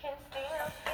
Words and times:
can 0.00 0.14
still 0.30 0.91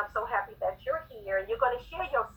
I'm 0.00 0.08
so 0.16 0.24
happy 0.24 0.56
that 0.64 0.80
you're 0.80 1.04
here. 1.12 1.44
You're 1.44 1.60
going 1.60 1.76
to 1.76 1.84
share 1.92 2.08
your 2.08 2.29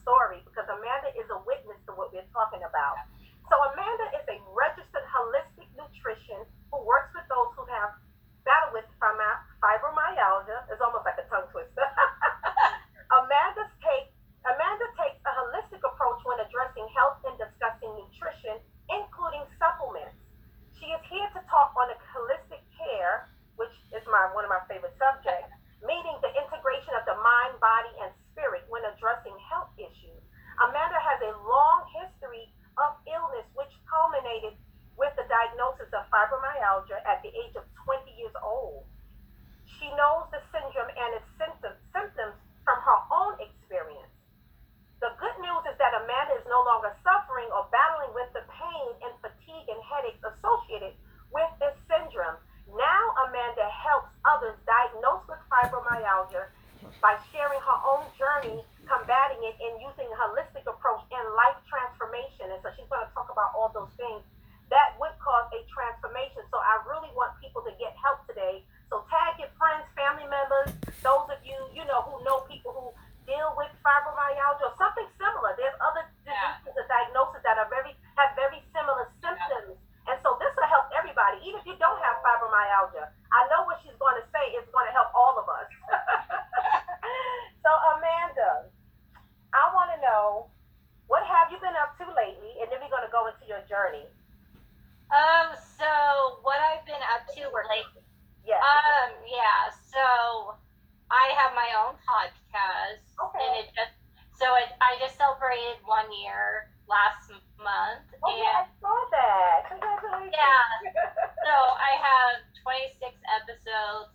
my 101.63 101.71
own 101.79 101.95
podcast, 102.03 103.07
Okay. 103.15 103.39
and 103.39 103.51
it 103.63 103.71
just 103.71 103.95
so 104.35 104.51
it, 104.59 104.75
I 104.83 104.99
just 104.99 105.15
celebrated 105.15 105.79
one 105.87 106.11
year 106.11 106.67
last 106.91 107.31
month, 107.55 108.03
oh 108.19 108.27
and 108.27 108.43
yeah, 108.43 108.67
I 108.67 108.71
saw 108.83 108.97
that. 109.15 109.59
Congratulations. 109.71 110.35
Yeah. 110.35 110.67
so 111.47 111.53
I 111.79 111.95
have 111.95 112.43
26 112.67 113.15
episodes 113.39 114.11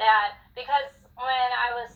that 0.00 0.40
because 0.56 0.88
when 1.20 1.48
I 1.52 1.76
was 1.76 1.92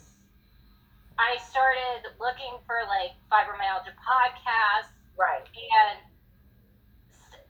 I 1.16 1.40
started 1.40 2.04
looking 2.20 2.60
for 2.68 2.84
like 2.90 3.16
fibromyalgia 3.32 3.96
podcasts 3.96 4.92
right. 5.16 5.46
and 5.48 5.98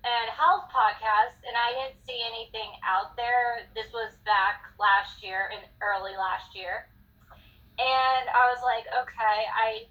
and 0.03 0.27
health 0.35 0.67
podcasts, 0.71 1.39
and 1.47 1.55
I 1.55 1.71
didn't 1.79 1.99
see 2.03 2.19
anything 2.27 2.75
out 2.83 3.15
there. 3.15 3.71
This 3.75 3.87
was 3.95 4.11
back 4.27 4.67
last 4.79 5.23
year, 5.23 5.51
in 5.55 5.63
early 5.79 6.19
last 6.19 6.59
year, 6.59 6.91
and 7.79 8.25
I 8.29 8.53
was 8.53 8.61
like, 8.65 8.87
okay, 8.91 9.39
I 9.49 9.87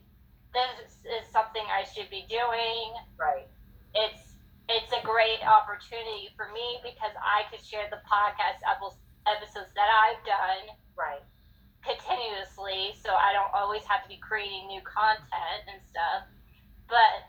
this 0.51 0.99
is 1.07 1.23
something 1.31 1.63
I 1.71 1.87
should 1.87 2.09
be 2.11 2.27
doing. 2.27 2.91
Right. 3.15 3.47
It's 3.95 4.35
it's 4.69 4.91
a 4.93 5.03
great 5.03 5.43
opportunity 5.43 6.31
for 6.35 6.47
me 6.51 6.79
because 6.83 7.11
I 7.19 7.47
could 7.51 7.63
share 7.63 7.87
the 7.91 7.99
podcast 8.07 8.63
episodes 8.63 9.71
that 9.75 9.89
I've 9.89 10.23
done 10.23 10.75
Right. 10.95 11.23
continuously, 11.81 12.93
so 12.99 13.09
I 13.15 13.33
don't 13.33 13.51
always 13.55 13.83
have 13.89 14.03
to 14.03 14.09
be 14.09 14.21
creating 14.21 14.67
new 14.67 14.81
content 14.85 15.61
and 15.67 15.81
stuff. 15.81 16.29
But 16.87 17.25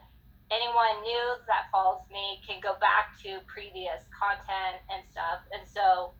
anyone 0.52 1.00
new 1.00 1.26
that 1.48 1.72
follows 1.72 2.04
me 2.12 2.42
can 2.46 2.60
go 2.60 2.76
back 2.78 3.16
to 3.24 3.40
previous 3.48 4.04
content 4.12 4.84
and 4.92 5.00
stuff. 5.08 5.40
And 5.56 5.64
so 5.64 6.12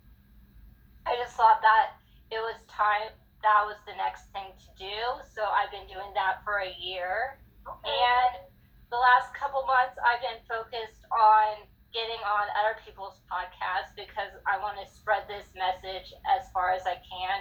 I 1.05 1.14
just 1.20 1.37
thought 1.37 1.61
that 1.61 2.00
it 2.32 2.40
was 2.40 2.56
time, 2.73 3.12
that 3.42 3.66
was 3.66 3.78
the 3.86 3.94
next 3.98 4.30
thing 4.30 4.54
to 4.54 4.68
do. 4.78 4.98
So 5.34 5.42
I've 5.42 5.70
been 5.74 5.86
doing 5.90 6.14
that 6.14 6.42
for 6.46 6.62
a 6.62 6.72
year. 6.78 7.38
Okay. 7.66 7.90
And 7.90 8.46
the 8.90 8.98
last 8.98 9.34
couple 9.34 9.66
months, 9.66 9.98
I've 10.02 10.22
been 10.22 10.42
focused 10.46 11.06
on 11.10 11.66
getting 11.92 12.20
on 12.24 12.48
other 12.56 12.80
people's 12.80 13.20
podcasts 13.28 13.92
because 13.94 14.32
I 14.48 14.56
want 14.58 14.80
to 14.80 14.86
spread 14.88 15.28
this 15.28 15.44
message 15.52 16.14
as 16.24 16.48
far 16.56 16.72
as 16.72 16.88
I 16.88 16.96
can. 17.04 17.36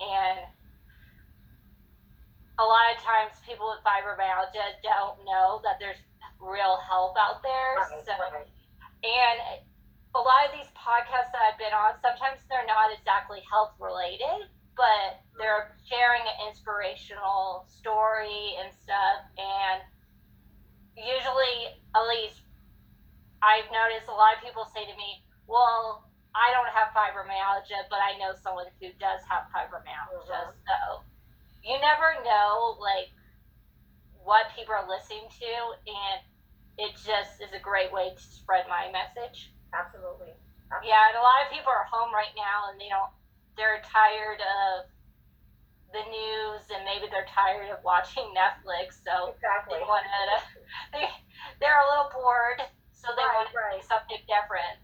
And 0.00 0.38
a 2.56 2.64
lot 2.64 2.92
of 2.92 3.00
times, 3.00 3.36
people 3.44 3.72
with 3.72 3.84
fibromyalgia 3.84 4.80
don't 4.84 5.20
know 5.24 5.60
that 5.64 5.80
there's 5.80 6.00
real 6.40 6.80
help 6.84 7.16
out 7.20 7.44
there. 7.44 7.76
Right, 7.76 8.04
so, 8.04 8.12
right. 8.16 8.48
and 9.04 9.64
a 10.12 10.20
lot 10.20 10.48
of 10.48 10.52
these 10.52 10.68
podcasts 10.76 11.32
that 11.32 11.42
I've 11.44 11.60
been 11.60 11.72
on, 11.72 11.96
sometimes 12.02 12.42
they're 12.48 12.66
not 12.66 12.92
exactly 12.92 13.40
health 13.46 13.76
related, 13.78 14.48
but 14.76 15.20
they're 15.38 15.76
sharing 15.88 16.22
an 16.22 16.48
inspirational 16.48 17.66
story 17.68 18.56
and 18.62 18.72
stuff. 18.74 19.24
And 19.38 19.80
usually, 20.96 21.74
at 21.96 22.04
least 22.08 22.42
I've 23.42 23.68
noticed 23.72 24.08
a 24.08 24.16
lot 24.16 24.36
of 24.36 24.44
people 24.44 24.64
say 24.68 24.84
to 24.84 24.96
me, 24.96 25.24
well, 25.48 26.06
I 26.36 26.52
don't 26.54 26.70
have 26.70 26.94
fibromyalgia, 26.94 27.88
but 27.90 27.98
I 27.98 28.16
know 28.18 28.36
someone 28.38 28.70
who 28.80 28.92
does 29.00 29.20
have 29.26 29.50
fibromyalgia. 29.50 30.54
Mhm. 30.54 30.54
So 30.66 31.04
you 31.62 31.78
never 31.80 32.22
know, 32.24 32.76
like, 32.80 33.10
what 34.22 34.48
people 34.54 34.74
are 34.74 34.86
listening 34.88 35.28
to, 35.28 35.52
and 35.86 36.20
it 36.78 36.96
just 36.96 37.40
is 37.40 37.52
a 37.52 37.58
great 37.58 37.92
way 37.92 38.14
to 38.14 38.20
spread 38.20 38.68
my 38.68 38.90
message. 38.92 39.52
Absolutely. 39.72 40.32
Yeah, 40.84 41.08
and 41.08 41.16
a 41.16 41.20
lot 41.20 41.42
of 41.44 41.50
people 41.50 41.72
are 41.72 41.84
home 41.84 42.14
right 42.14 42.32
now, 42.36 42.70
and 42.70 42.80
they 42.80 42.88
don't. 42.88 43.10
They're 43.56 43.82
tired 43.84 44.40
of 44.40 44.88
the 45.90 46.04
news, 46.06 46.62
and 46.70 46.86
maybe 46.86 47.10
they're 47.10 47.26
tired 47.26 47.66
of 47.74 47.82
watching 47.82 48.24
Netflix. 48.30 49.02
So 49.02 49.34
Exactly. 49.34 49.78
they 49.78 49.84
wanted 49.86 50.10
to. 50.10 50.38
They, 50.94 51.06
they're 51.58 51.82
a 51.82 51.88
little 51.90 52.10
bored, 52.14 52.62
so 52.94 53.10
they 53.18 53.26
Right, 53.26 53.42
want 53.42 53.50
to 53.50 53.58
right. 53.58 53.78
do 53.78 53.86
something 53.86 54.22
different. 54.30 54.78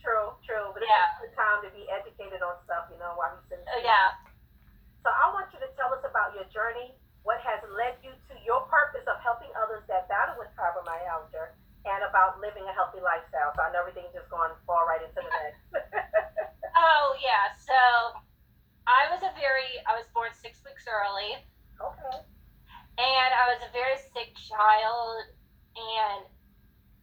True, 0.00 0.36
true. 0.44 0.72
But 0.72 0.84
it's 0.84 0.92
Yeah. 0.92 1.16
a 1.16 1.20
good 1.24 1.34
time 1.36 1.58
to 1.64 1.70
be 1.72 1.84
educated 1.88 2.40
on 2.44 2.56
stuff, 2.64 2.88
you 2.92 2.96
know, 3.00 3.12
while 3.16 3.36
we 3.36 3.40
sit. 3.48 3.60
Uh, 3.64 3.80
yeah. 3.84 4.16
So 5.04 5.08
I 5.08 5.32
want 5.32 5.48
you 5.52 5.60
to 5.64 5.68
tell 5.80 5.92
us 5.96 6.04
about 6.04 6.36
your 6.36 6.44
journey, 6.52 6.92
what 7.24 7.40
has 7.40 7.60
led 7.76 7.96
you 8.04 8.12
to 8.12 8.32
your 8.44 8.64
purpose 8.68 9.04
of 9.08 9.16
helping 9.24 9.48
others 9.56 9.84
that 9.88 10.08
battle 10.12 10.36
with 10.40 10.48
fibromyalgia, 10.56 11.52
and 11.88 12.00
about 12.04 12.40
living 12.40 12.64
a 12.68 12.72
healthy 12.76 13.00
lifestyle. 13.00 13.52
So 13.56 13.64
I 13.64 13.72
know 13.72 13.80
everything's 13.84 14.12
just 14.12 14.28
going 14.28 14.52
fall 14.68 14.84
right 14.88 15.00
into 15.00 15.20
the 15.20 15.32
next. 15.44 15.59
Oh 16.80 17.12
yeah. 17.20 17.52
So 17.60 17.76
I 18.88 19.12
was 19.12 19.20
a 19.22 19.32
very. 19.36 19.78
I 19.84 19.92
was 20.00 20.08
born 20.14 20.30
six 20.32 20.64
weeks 20.64 20.88
early. 20.88 21.36
okay. 21.80 22.24
and 22.98 23.30
I 23.32 23.52
was 23.52 23.60
a 23.64 23.72
very 23.72 23.96
sick 24.12 24.32
child 24.36 25.24
and 25.76 26.24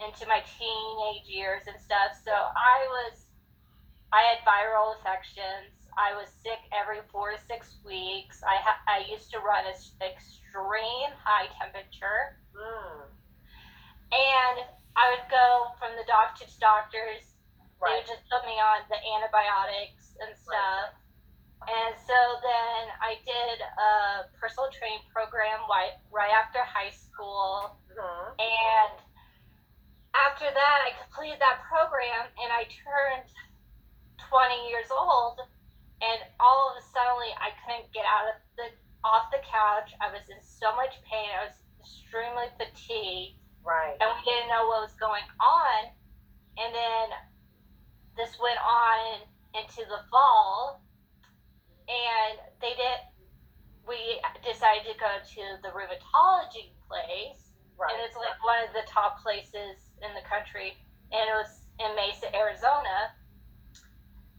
into 0.01 0.25
my 0.27 0.41
teenage 0.57 1.25
years 1.29 1.65
and 1.67 1.77
stuff. 1.81 2.13
So 2.24 2.31
I 2.34 2.77
was, 2.89 3.25
I 4.13 4.22
had 4.29 4.39
viral 4.46 4.93
infections. 4.98 5.74
I 5.98 6.13
was 6.13 6.29
sick 6.46 6.62
every 6.69 7.01
four 7.12 7.31
to 7.34 7.39
six 7.50 7.77
weeks. 7.86 8.43
I 8.46 8.57
ha- 8.62 8.81
I 8.88 9.10
used 9.10 9.31
to 9.34 9.39
run 9.41 9.65
a 9.65 9.74
s- 9.74 9.98
extreme 10.01 11.12
high 11.25 11.50
temperature, 11.57 12.38
Mm. 12.53 13.10
and 14.13 14.57
I 14.96 15.05
would 15.13 15.25
go 15.29 15.74
from 15.79 15.96
the 15.98 16.05
doctor 16.05 16.46
to 16.46 16.60
doctors. 16.60 17.37
They 17.79 17.86
Right. 17.86 17.98
would 18.01 18.07
just 18.07 18.25
put 18.29 18.46
me 18.46 18.57
on 18.60 18.88
the 18.89 18.98
antibiotics 19.15 20.17
and 20.19 20.36
stuff. 20.38 20.93
And 21.67 21.93
so 22.00 22.15
then 22.41 22.81
I 23.01 23.19
did 23.25 23.62
a 23.62 24.29
personal 24.39 24.69
training 24.72 25.03
program 25.12 25.62
right, 25.69 25.93
right 26.12 26.31
after 26.31 26.63
high 26.63 26.89
school. 26.91 27.77
hmm 27.89 28.29
And 28.39 28.93
after 30.15 30.50
that, 30.50 30.77
I 30.86 30.91
completed 31.03 31.39
that 31.39 31.62
program 31.67 32.29
and 32.41 32.50
I 32.53 32.65
turned 32.72 33.29
20 34.17 34.69
years 34.69 34.89
old. 34.91 35.39
And 36.01 36.22
all 36.39 36.72
of 36.72 36.77
a 36.77 36.86
sudden, 36.86 37.34
I 37.41 37.50
couldn't 37.65 37.91
get 37.91 38.05
out 38.05 38.29
of 38.29 38.38
the 38.55 38.69
off 39.03 39.29
the 39.31 39.41
couch. 39.46 39.93
I 40.01 40.12
was 40.13 40.29
in 40.29 40.41
so 40.41 40.75
much 40.75 41.01
pain. 41.10 41.29
I 41.34 41.46
was 41.46 41.57
extremely 41.79 42.50
fatigued 42.57 43.39
Right. 43.63 43.98
and 44.00 44.10
we 44.13 44.22
didn't 44.24 44.50
know 44.50 44.67
what 44.67 44.81
was 44.81 44.93
going 44.96 45.25
on. 45.41 45.91
And 46.57 46.74
then 46.74 47.05
this 48.15 48.38
went 48.39 48.60
on 48.60 49.22
into 49.68 49.84
the 49.90 50.00
fall, 50.10 50.82
and 51.88 52.40
they 52.62 52.72
did. 52.76 53.00
We 53.88 54.20
decided 54.44 54.84
to 54.92 54.96
go 55.00 55.12
to 55.20 55.44
the 55.64 55.72
rheumatology 55.72 56.76
place, 56.88 57.56
Right. 57.80 57.92
and 57.94 58.04
it's 58.04 58.16
like 58.16 58.36
one 58.44 58.64
of 58.68 58.72
the 58.74 58.84
top 58.88 59.20
places 59.24 59.92
in 60.04 60.12
the 60.16 60.24
country, 60.28 60.76
and 61.12 61.24
it 61.24 61.36
was 61.36 61.64
in 61.80 61.96
Mesa, 61.96 62.28
Arizona. 62.36 63.12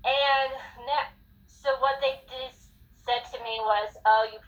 And 0.05 0.53
ne- 0.85 1.13
so 1.47 1.77
what 1.81 2.01
they 2.01 2.21
just 2.29 2.73
said 3.05 3.25
to 3.33 3.43
me 3.45 3.57
was, 3.61 3.97
"Oh, 4.05 4.29
you, 4.33 4.39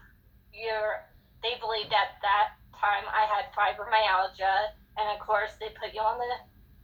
you're." 0.53 1.05
They 1.43 1.57
believed 1.57 1.93
at 1.95 2.21
that 2.21 2.53
time 2.77 3.05
I 3.09 3.25
had 3.25 3.49
fibromyalgia, 3.57 4.77
and 4.99 5.09
of 5.17 5.25
course 5.25 5.57
they 5.57 5.71
put 5.71 5.95
you 5.95 6.03
on 6.03 6.19
the 6.19 6.33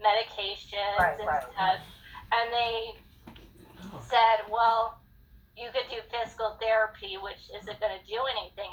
medications 0.03 0.97
Right, 0.99 1.19
and 1.19 1.29
right. 1.29 1.43
stuff. 1.43 1.81
And 2.33 2.53
they 2.53 2.97
said, 4.08 4.46
well, 4.50 5.00
you 5.56 5.68
could 5.72 5.88
do 5.90 6.00
physical 6.12 6.56
therapy, 6.60 7.16
which 7.18 7.50
isn't 7.54 7.78
going 7.80 7.94
to 7.96 8.04
do 8.06 8.20
anything. 8.38 8.70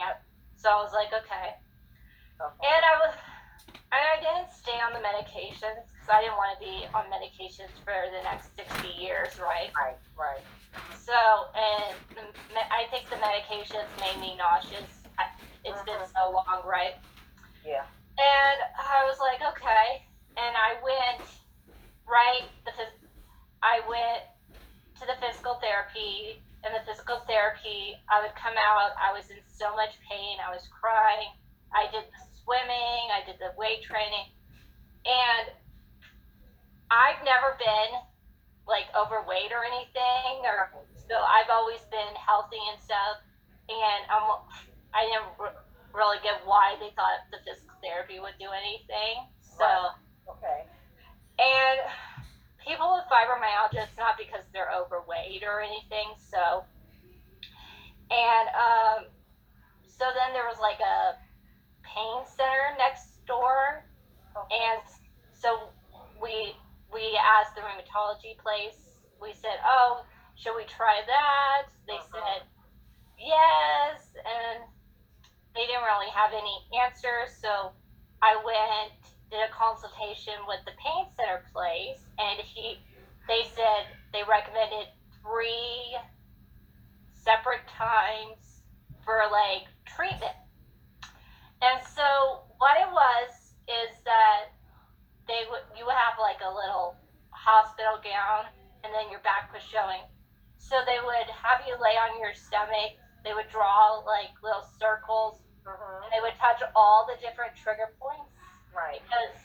So 0.55 0.69
I 0.69 0.79
was 0.83 0.93
like, 0.93 1.11
okay. 1.13 1.57
Okay. 2.41 2.59
And 2.65 2.81
I 2.83 2.93
was, 3.01 3.13
and 3.71 4.03
I 4.03 4.17
didn't 4.19 4.51
stay 4.51 4.75
on 4.83 4.91
the 4.93 5.03
medications 5.03 5.85
because 5.89 6.09
I 6.11 6.21
didn't 6.21 6.35
want 6.37 6.57
to 6.57 6.59
be 6.59 6.83
on 6.91 7.07
medications 7.07 7.71
for 7.85 7.95
the 8.11 8.21
next 8.25 8.55
60 8.57 8.87
years, 8.99 9.39
right? 9.39 9.71
Right, 9.77 9.99
right. 10.17 10.43
So, 10.97 11.13
and 11.55 11.95
I 12.71 12.89
think 12.89 13.07
the 13.09 13.19
medications 13.21 13.87
made 14.01 14.19
me 14.19 14.35
nauseous. 14.35 15.03
It's 15.63 15.81
been 15.83 15.99
Mhm. 15.99 16.11
so 16.11 16.31
long, 16.31 16.61
right? 16.65 16.95
Yeah. 17.63 17.85
And 18.17 18.57
I 18.77 19.05
was 19.05 19.19
like, 19.19 19.41
okay. 19.41 20.05
And 20.35 20.55
I 20.57 20.75
went, 20.83 21.21
right, 22.05 22.43
the, 22.65 22.71
I 23.61 23.79
went 23.87 24.23
to 25.03 25.11
the 25.11 25.19
physical 25.19 25.59
therapy. 25.59 26.39
And 26.63 26.71
the 26.71 26.79
physical 26.87 27.19
therapy, 27.27 27.99
I 28.07 28.23
would 28.23 28.31
come 28.39 28.55
out, 28.55 28.95
I 28.95 29.11
was 29.11 29.27
in 29.27 29.43
so 29.51 29.75
much 29.75 29.99
pain, 30.07 30.39
I 30.39 30.47
was 30.47 30.63
crying. 30.71 31.27
I 31.75 31.91
did 31.91 32.07
the 32.07 32.21
swimming, 32.39 33.11
I 33.11 33.19
did 33.27 33.35
the 33.35 33.51
weight 33.59 33.83
training. 33.83 34.31
And 35.03 35.51
I've 36.87 37.19
never 37.27 37.59
been 37.59 37.91
like 38.63 38.87
overweight 38.95 39.51
or 39.51 39.67
anything, 39.67 40.47
or 40.47 40.71
so 40.95 41.19
I've 41.19 41.51
always 41.51 41.83
been 41.91 42.15
healthy 42.15 42.63
and 42.71 42.79
stuff. 42.79 43.19
And 43.67 44.01
I'm, 44.07 44.23
I 44.95 45.03
didn't 45.03 45.35
re- 45.35 45.59
really 45.91 46.23
get 46.23 46.47
why 46.47 46.79
they 46.79 46.95
thought 46.95 47.27
the 47.27 47.43
physical 47.43 47.75
therapy 47.83 48.23
would 48.23 48.39
do 48.39 48.47
anything. 48.55 49.27
So, 49.43 49.67
Right. 49.67 49.99
Okay. 50.31 50.59
and 51.43 51.79
people 52.65 52.95
with 52.95 53.05
fibromyalgia, 53.11 53.83
it's 53.83 53.97
not 53.97 54.17
because 54.17 54.45
they're 54.53 54.71
overweight 54.71 55.43
or 55.43 55.61
anything. 55.61 56.13
So, 56.17 56.63
and 58.11 58.47
um, 58.55 58.99
so 59.87 60.05
then 60.15 60.33
there 60.33 60.47
was 60.47 60.59
like 60.59 60.79
a 60.79 61.15
pain 61.83 62.23
center 62.25 62.75
next 62.77 63.25
door, 63.25 63.83
and 64.51 64.81
so 65.33 65.69
we 66.21 66.55
we 66.93 67.17
asked 67.19 67.55
the 67.55 67.61
rheumatology 67.61 68.37
place. 68.37 68.99
We 69.21 69.33
said, 69.33 69.59
"Oh, 69.65 70.03
should 70.35 70.55
we 70.55 70.65
try 70.65 71.01
that?" 71.07 71.67
They 71.87 71.97
Uh-huh. 71.97 72.39
said, 72.39 72.47
"Yes," 73.17 74.15
and 74.25 74.63
they 75.55 75.65
didn't 75.67 75.83
really 75.83 76.09
have 76.09 76.33
any 76.33 76.67
answers. 76.83 77.35
So 77.35 77.73
I 78.21 78.35
went 78.43 79.12
did 79.33 79.41
a 79.41 79.49
consultation 79.49 80.37
with 80.45 80.61
the 80.69 80.77
pain 80.77 81.09
center 81.17 81.41
place, 81.49 82.05
and 82.21 82.37
he 82.45 82.77
they 83.25 83.41
said 83.57 83.89
they 84.13 84.21
recommended 84.29 84.93
three 85.25 85.97
separate 87.17 87.65
times 87.65 88.61
for 89.01 89.25
like 89.33 89.65
treatment. 89.89 90.37
And 91.65 91.81
so 91.81 92.45
what 92.61 92.77
it 92.77 92.91
was 92.93 93.57
is 93.65 93.97
that 94.05 94.53
they 95.25 95.49
would 95.49 95.65
you 95.73 95.89
would 95.89 95.97
have 95.97 96.21
like 96.21 96.45
a 96.45 96.53
little 96.53 96.93
hospital 97.33 97.97
gown 98.05 98.45
and 98.85 98.93
then 98.93 99.09
your 99.09 99.23
back 99.25 99.49
was 99.49 99.63
showing. 99.65 100.05
So 100.61 100.77
they 100.85 101.01
would 101.01 101.27
have 101.33 101.65
you 101.65 101.73
lay 101.81 101.97
on 101.97 102.21
your 102.21 102.37
stomach, 102.37 103.01
they 103.25 103.33
would 103.33 103.49
draw 103.49 103.97
like 104.05 104.35
little 104.45 104.67
circles 104.77 105.41
Mhm. 105.63 106.03
and 106.03 106.11
they 106.11 106.19
would 106.19 106.35
touch 106.35 106.61
all 106.75 107.07
the 107.07 107.15
different 107.23 107.55
trigger 107.55 107.95
points 107.97 108.32
Right. 108.75 108.99
because 109.05 109.37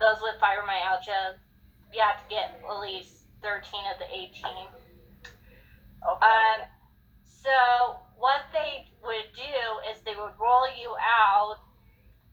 those 0.00 0.20
with 0.24 0.40
fibromyalgia 0.40 1.36
you 1.92 2.00
have 2.02 2.20
to 2.24 2.28
get 2.28 2.60
at 2.60 2.80
least 2.80 3.28
13 3.42 3.62
of 3.92 3.98
the 4.00 4.08
18 4.10 4.42
Okay. 6.06 6.26
um, 6.26 6.58
so 7.24 7.50
what 8.18 8.42
they 8.52 8.88
would 9.02 9.28
do 9.34 9.58
is 9.90 10.00
they 10.04 10.14
would 10.18 10.34
roll 10.40 10.66
you 10.74 10.90
out, 10.98 11.58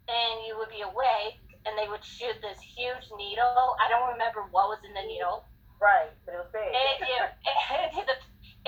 and 0.07 0.45
you 0.47 0.57
would 0.57 0.69
be 0.69 0.81
awake, 0.81 1.41
and 1.65 1.77
they 1.77 1.87
would 1.89 2.03
shoot 2.03 2.35
this 2.41 2.59
huge 2.59 3.07
needle. 3.17 3.75
I 3.79 3.87
don't 3.89 4.11
remember 4.13 4.45
what 4.51 4.69
was 4.69 4.81
in 4.85 4.93
the 4.93 5.05
needle. 5.07 5.45
right. 5.81 6.11
But 6.25 6.35
it 6.35 6.39
was 6.43 6.51
big. 6.53 6.65
It, 6.65 6.95
it, 7.01 7.21
into, 7.93 8.01
the, 8.05 8.17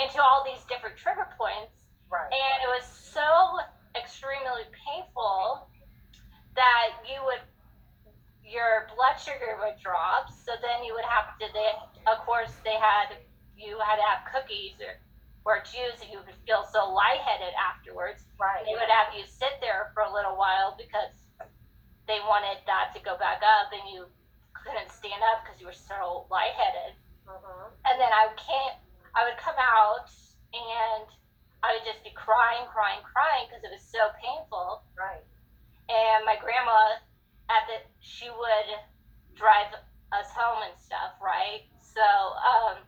into 0.02 0.20
all 0.22 0.44
these 0.46 0.62
different 0.68 0.98
trigger 0.98 1.28
points, 1.38 1.74
right. 2.12 2.30
and 2.30 2.58
it 2.66 2.70
was 2.72 2.86
so 2.86 3.60
extremely 3.96 4.68
painful 4.74 5.70
that 6.56 7.04
you 7.08 7.20
would 7.26 7.44
your 8.46 8.86
blood 8.94 9.18
sugar 9.18 9.58
would 9.60 9.76
drop. 9.82 10.30
So 10.30 10.54
then 10.62 10.86
you 10.86 10.94
would 10.94 11.08
have 11.10 11.34
to. 11.42 11.46
They, 11.50 11.70
of 12.06 12.22
course, 12.24 12.54
they 12.64 12.78
had 12.78 13.18
you 13.58 13.80
had 13.82 13.98
to 13.98 14.06
have 14.06 14.22
cookies 14.30 14.78
or 14.80 14.96
or 15.46 15.62
juice, 15.62 16.02
and 16.02 16.10
you 16.10 16.18
would 16.22 16.34
feel 16.46 16.66
so 16.66 16.90
lightheaded 16.90 17.54
afterwards. 17.54 18.26
right. 18.42 18.66
They 18.66 18.74
would 18.74 18.90
have 18.90 19.14
you 19.14 19.26
sit 19.30 19.62
there 19.62 19.94
for 19.94 20.02
a 20.02 20.12
little 20.14 20.34
while 20.38 20.74
because 20.78 21.14
they 22.10 22.18
wanted 22.26 22.58
that 22.66 22.94
to 22.98 23.00
go 23.02 23.18
back 23.18 23.42
up, 23.46 23.70
and 23.74 23.86
you 23.90 24.06
couldn't 24.54 24.90
stand 24.90 25.22
up 25.34 25.46
because 25.46 25.62
you 25.62 25.68
were 25.70 25.78
so 25.78 26.26
lightheaded. 26.30 26.98
Mhm. 27.30 27.72
And 27.86 28.02
then 28.02 28.10
I 28.14 28.30
can't. 28.38 28.78
I 29.14 29.24
would 29.26 29.38
come 29.38 29.56
out 29.58 30.10
and 30.54 31.08
I 31.64 31.74
would 31.74 31.86
just 31.86 32.04
be 32.04 32.12
crying, 32.12 32.66
crying, 32.68 33.02
crying 33.02 33.48
because 33.48 33.64
it 33.64 33.72
was 33.72 33.82
so 33.82 34.12
painful. 34.22 34.84
Right. 34.98 35.24
Grandma, 36.46 37.02
at 37.50 37.66
the 37.66 37.82
she 38.06 38.30
would 38.30 38.70
drive 39.34 39.74
us 40.14 40.30
home 40.30 40.62
and 40.62 40.78
stuff, 40.78 41.18
right? 41.18 41.66
So 41.82 42.06
um, 42.06 42.86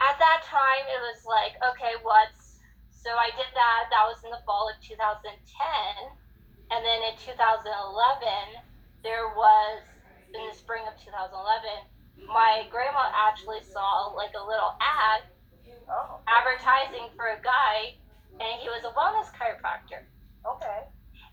at 0.00 0.16
that 0.16 0.40
time, 0.48 0.84
it 0.88 1.00
was 1.04 1.20
like, 1.28 1.60
okay, 1.60 2.00
what's 2.00 2.64
so 2.88 3.12
I 3.12 3.28
did 3.36 3.52
that. 3.52 3.92
That 3.92 4.08
was 4.08 4.24
in 4.24 4.32
the 4.32 4.40
fall 4.48 4.72
of 4.72 4.80
2010, 4.80 5.30
and 5.30 6.80
then 6.80 7.00
in 7.06 7.14
2011, 7.20 7.62
there 9.04 9.30
was 9.36 9.84
in 10.34 10.42
the 10.48 10.56
spring 10.56 10.82
of 10.88 10.96
2011, 10.98 11.30
my 12.26 12.66
grandma 12.72 13.06
actually 13.14 13.62
saw 13.62 14.10
like 14.16 14.34
a 14.34 14.42
little 14.42 14.74
ad 14.80 15.22
Oh. 15.86 16.18
advertising 16.26 17.14
for 17.14 17.30
a 17.30 17.38
guy, 17.46 17.94
and 18.42 18.58
he 18.58 18.66
was 18.66 18.82
a 18.82 18.90
wellness 18.98 19.30
chiropractor. 19.38 20.02
Okay. 20.42 20.82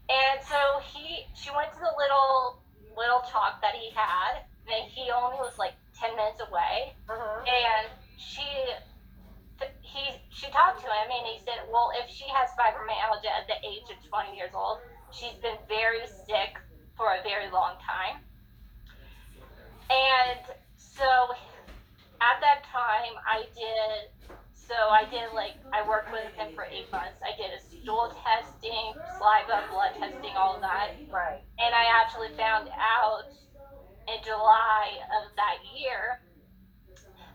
And 0.10 0.44
so 0.44 0.60
he, 0.94 1.26
she 1.34 1.50
went 1.56 1.72
to 1.74 1.80
the 1.80 1.94
little 1.98 2.60
little 2.96 3.22
talk 3.26 3.62
that 3.62 3.74
he 3.74 3.90
had, 3.96 4.46
and 4.70 4.86
he 4.92 5.10
only 5.10 5.38
was 5.42 5.58
like 5.58 5.74
ten 5.98 6.16
minutes 6.16 6.42
away. 6.42 6.94
Mhm. 7.10 7.40
And 7.48 7.88
she, 8.18 8.46
he, 9.82 10.04
she 10.30 10.48
talked 10.52 10.82
to 10.82 10.88
him, 10.88 11.10
and 11.10 11.26
he 11.26 11.40
said, 11.44 11.66
"Well, 11.72 11.92
if 11.98 12.10
she 12.10 12.26
has 12.30 12.50
fibromyalgia 12.54 13.32
at 13.32 13.48
the 13.48 13.58
age 13.66 13.90
of 13.90 13.98
twenty 14.10 14.36
years 14.38 14.54
old, 14.54 14.80
she's 15.12 15.36
been 15.42 15.58
very 15.68 16.06
sick 16.28 16.60
for 16.96 17.14
a 17.16 17.24
very 17.24 17.50
long 17.50 17.76
time." 17.82 18.22
And 19.90 20.40
so, 20.78 21.34
at 22.22 22.40
that 22.42 22.64
time, 22.72 23.14
I 23.26 23.46
did. 23.56 24.13
So 24.64 24.76
I 24.76 25.04
did 25.12 25.36
like 25.36 25.60
I 25.76 25.84
worked 25.84 26.12
with 26.12 26.32
him 26.40 26.56
for 26.56 26.64
eight 26.64 26.88
months. 26.92 27.20
I 27.20 27.36
did 27.36 27.52
a 27.52 27.60
stool 27.60 28.16
testing, 28.24 28.96
saliva, 29.20 29.68
blood 29.68 29.92
testing, 30.00 30.32
all 30.40 30.60
that. 30.64 30.96
Right. 31.12 31.44
And 31.60 31.76
I 31.76 31.92
actually 31.92 32.32
found 32.40 32.72
out 32.72 33.28
in 34.08 34.24
July 34.24 35.04
of 35.20 35.36
that 35.36 35.60
year 35.76 36.24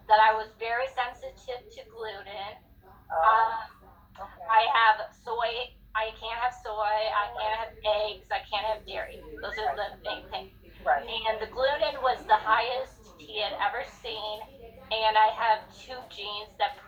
that 0.08 0.20
I 0.25 0.32
was 0.32 0.49
very 0.58 0.88
sensitive 0.97 1.68
to 1.68 1.80
gluten. 1.92 2.56
Oh. 3.12 3.20
Um, 3.20 4.25
okay. 4.25 4.49
I 4.49 4.64
have 4.73 5.12
soy. 5.20 5.76
I 5.92 6.16
can't 6.16 6.40
have 6.40 6.56
soy. 6.64 6.97
I 7.12 7.28
can't 7.37 7.56
have 7.61 7.73
eggs. 8.08 8.25
I 8.32 8.40
can't 8.49 8.64
have 8.64 8.88
dairy. 8.88 9.20
Those 9.44 9.56
are 9.61 9.76
the 9.76 10.00
main 10.00 10.25
things. 10.32 10.52
right. 10.80 11.04
And 11.04 11.37
the 11.44 11.50
gluten 11.52 12.00
was 12.00 12.25
the 12.25 12.40
highest 12.40 13.20
he 13.20 13.44
had 13.44 13.52
ever 13.61 13.85
seen. 14.00 14.40
And 14.88 15.12
I 15.20 15.28
have 15.37 15.68
two 15.76 16.00
genes 16.08 16.56
that 16.56 16.80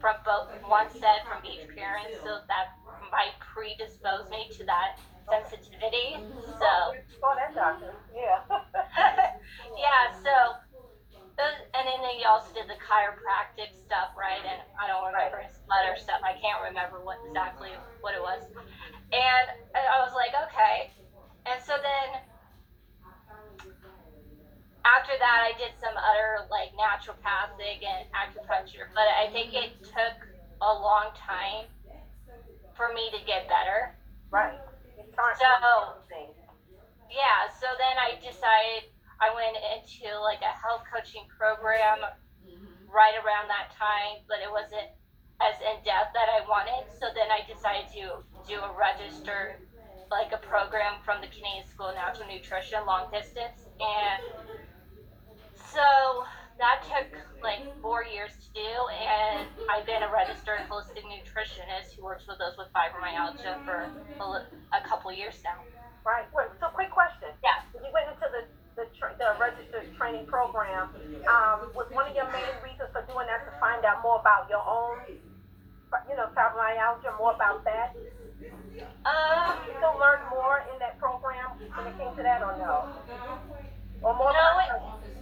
from 0.00 0.16
both 0.24 0.48
one 0.68 0.90
set 0.90 1.26
from 1.26 1.44
each 1.44 1.66
parent, 1.74 2.08
so 2.22 2.40
that 2.46 2.78
might 3.10 3.34
predispose 3.40 4.28
me 4.30 4.48
to 4.56 4.64
that 4.64 4.98
sensitivity. 5.30 6.16
So. 6.58 6.94
Yeah. 8.14 8.40
yeah, 9.76 10.14
so 10.22 10.58
and 11.38 11.86
then 11.86 12.02
he 12.18 12.26
also 12.26 12.50
did 12.50 12.66
the 12.66 12.78
chiropractic 12.82 13.70
stuff, 13.86 14.10
right? 14.18 14.42
And 14.42 14.58
I 14.74 14.90
don't 14.90 15.06
remember 15.06 15.38
his 15.38 15.54
other 15.70 15.94
stuff. 15.94 16.18
I 16.26 16.34
can't 16.42 16.58
remember 16.66 16.98
what 16.98 17.22
exactly 17.30 17.70
what 18.02 18.18
it 18.18 18.22
was. 18.22 18.42
And 19.14 19.46
I 19.78 20.02
was 20.02 20.10
like, 20.18 20.34
okay. 20.50 20.90
And 21.46 21.62
so 21.62 21.78
then 21.78 22.18
after 24.84 25.12
that, 25.18 25.40
I 25.46 25.52
did 25.58 25.72
some 25.80 25.94
other 25.96 26.46
like 26.50 26.72
naturopathic 26.78 27.82
and 27.84 28.06
acupuncture, 28.14 28.88
but 28.94 29.06
I 29.10 29.30
think 29.32 29.54
it 29.54 29.72
took 29.82 30.16
a 30.62 30.72
long 30.72 31.10
time 31.14 31.66
for 32.76 32.92
me 32.94 33.10
to 33.10 33.18
get 33.26 33.48
better. 33.48 33.94
right. 34.30 34.58
So- 35.38 35.44
Yeah, 37.10 37.48
so 37.48 37.66
then 37.78 37.96
I 37.98 38.20
decided 38.20 38.90
I 39.20 39.34
went 39.34 39.56
into 39.56 40.06
like 40.20 40.42
a 40.42 40.52
health 40.52 40.84
coaching 40.86 41.24
program 41.26 41.98
right 42.86 43.16
around 43.24 43.48
that 43.48 43.72
time, 43.74 44.22
but 44.28 44.38
it 44.44 44.50
wasn't 44.50 44.88
as 45.40 45.54
in 45.62 45.82
depth 45.84 46.12
that 46.14 46.28
I 46.28 46.46
wanted. 46.46 46.86
So 46.98 47.06
then 47.14 47.30
I 47.30 47.42
decided 47.46 47.90
to 47.94 48.22
do 48.46 48.60
a 48.60 48.70
registered, 48.76 49.56
like 50.10 50.32
a 50.32 50.38
program 50.38 51.00
from 51.04 51.20
the 51.20 51.28
Canadian 51.28 51.66
School 51.66 51.88
of 51.88 51.94
Natural 51.96 52.28
Nutrition, 52.28 52.84
long 52.86 53.10
distance, 53.10 53.66
and 53.80 54.22
so 55.72 56.24
that 56.58 56.82
took 56.88 57.06
like 57.42 57.62
four 57.80 58.02
years 58.04 58.32
to 58.34 58.48
do, 58.54 58.70
and 58.90 59.46
I've 59.70 59.86
been 59.86 60.02
a 60.02 60.10
registered 60.10 60.60
holistic 60.68 61.04
nutritionist 61.06 61.94
who 61.96 62.02
works 62.04 62.26
with 62.26 62.38
those 62.38 62.56
with 62.58 62.68
fibromyalgia 62.74 63.62
for 63.64 63.86
a, 64.20 64.24
a 64.76 64.80
couple 64.88 65.12
years 65.12 65.38
now. 65.44 65.62
Right. 66.04 66.24
Wait, 66.34 66.46
so 66.58 66.66
quick 66.74 66.90
question. 66.90 67.28
Yeah. 67.44 67.62
You 67.74 67.90
went 67.92 68.08
into 68.10 68.26
the 68.32 68.42
the, 68.78 68.86
tra- 68.94 69.14
the 69.18 69.34
registered 69.42 69.90
training 69.98 70.26
program, 70.30 70.86
um, 71.26 71.66
was 71.74 71.90
one 71.90 72.06
of 72.06 72.14
your 72.14 72.30
main 72.30 72.46
reasons 72.62 72.86
for 72.94 73.02
doing 73.10 73.26
that 73.26 73.42
to 73.42 73.50
find 73.58 73.82
out 73.84 74.06
more 74.06 74.22
about 74.22 74.46
your 74.46 74.62
own, 74.62 75.02
you 75.10 76.14
know, 76.14 76.30
fibromyalgia, 76.30 77.10
more 77.18 77.34
about 77.34 77.66
that? 77.66 77.90
Um, 79.02 79.58
Did 79.66 79.74
You 79.74 79.82
still 79.82 79.98
learn 79.98 80.22
more 80.30 80.62
in 80.70 80.78
that 80.78 80.94
program 81.02 81.58
when 81.74 81.90
it 81.90 81.98
came 81.98 82.14
to 82.14 82.22
that, 82.22 82.38
or 82.38 82.54
no? 82.54 82.86
Or 84.06 84.14
more 84.14 84.30
No, 84.30 84.38
about 84.38 84.62
it- 84.62 85.17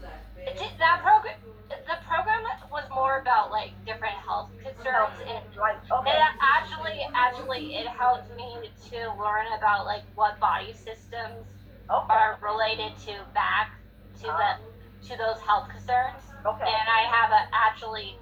it 0.46 0.58
did, 0.58 0.70
that 0.78 1.02
program, 1.02 1.34
the 1.68 1.98
program 2.06 2.42
was 2.70 2.84
more 2.94 3.18
about 3.18 3.50
like 3.50 3.72
different 3.84 4.14
health 4.14 4.50
concerns 4.62 5.18
and 5.26 5.42
like 5.58 5.76
It 6.06 6.20
actually, 6.40 7.06
actually, 7.14 7.74
it 7.74 7.86
helped 7.88 8.30
me 8.36 8.70
to 8.90 8.98
learn 9.18 9.46
about 9.58 9.86
like 9.86 10.02
what 10.14 10.38
body 10.38 10.72
systems 10.72 11.46
okay, 11.90 12.14
are 12.14 12.38
related 12.42 12.96
to 13.06 13.18
back 13.34 13.74
to 14.20 14.26
the 14.26 14.32
uh-huh. 14.32 15.08
to 15.08 15.16
those 15.18 15.40
health 15.42 15.68
concerns. 15.68 16.22
okay, 16.46 16.64
And 16.64 16.86
I 16.88 17.02
have 17.10 17.30
a 17.30 17.42
actually, 17.52 18.16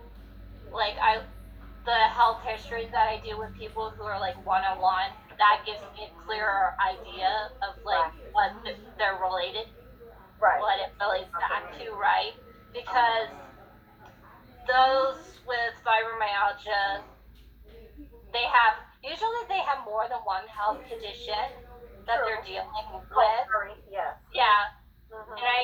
like 0.72 0.94
I, 1.00 1.20
the 1.84 2.00
health 2.16 2.40
history 2.42 2.88
that 2.92 3.08
I 3.08 3.20
do 3.24 3.38
with 3.38 3.52
people 3.58 3.90
who 3.90 4.04
are 4.04 4.18
like 4.18 4.34
one 4.46 4.64
on 4.64 4.80
one, 4.80 5.10
that 5.36 5.62
gives 5.66 5.80
me 5.92 6.08
a 6.08 6.26
clearer 6.26 6.74
idea 6.80 7.50
of 7.60 7.76
like 7.84 8.12
what 8.32 8.52
th- 8.64 8.76
they're 8.98 9.18
related, 9.20 9.66
right, 10.44 10.60
what 10.60 10.76
it 10.84 10.92
relates 11.00 11.32
back 11.40 11.72
to, 11.80 11.84
right? 11.96 12.36
Because 12.76 13.32
those 14.68 15.20
with 15.48 15.74
fibromyalgia, 15.84 17.04
they 18.32 18.44
have 18.44 18.74
usually 19.02 19.42
they 19.48 19.60
have 19.64 19.84
more 19.84 20.04
than 20.08 20.20
one 20.24 20.44
health 20.48 20.84
condition 20.88 21.64
that 22.06 22.20
they're 22.24 22.44
dealing 22.44 22.88
with. 22.92 23.44
Sorry, 23.48 23.76
yes. 23.88 24.16
Yeah, 24.32 24.68
Mhm. 25.12 25.36
and 25.38 25.46
I 25.48 25.60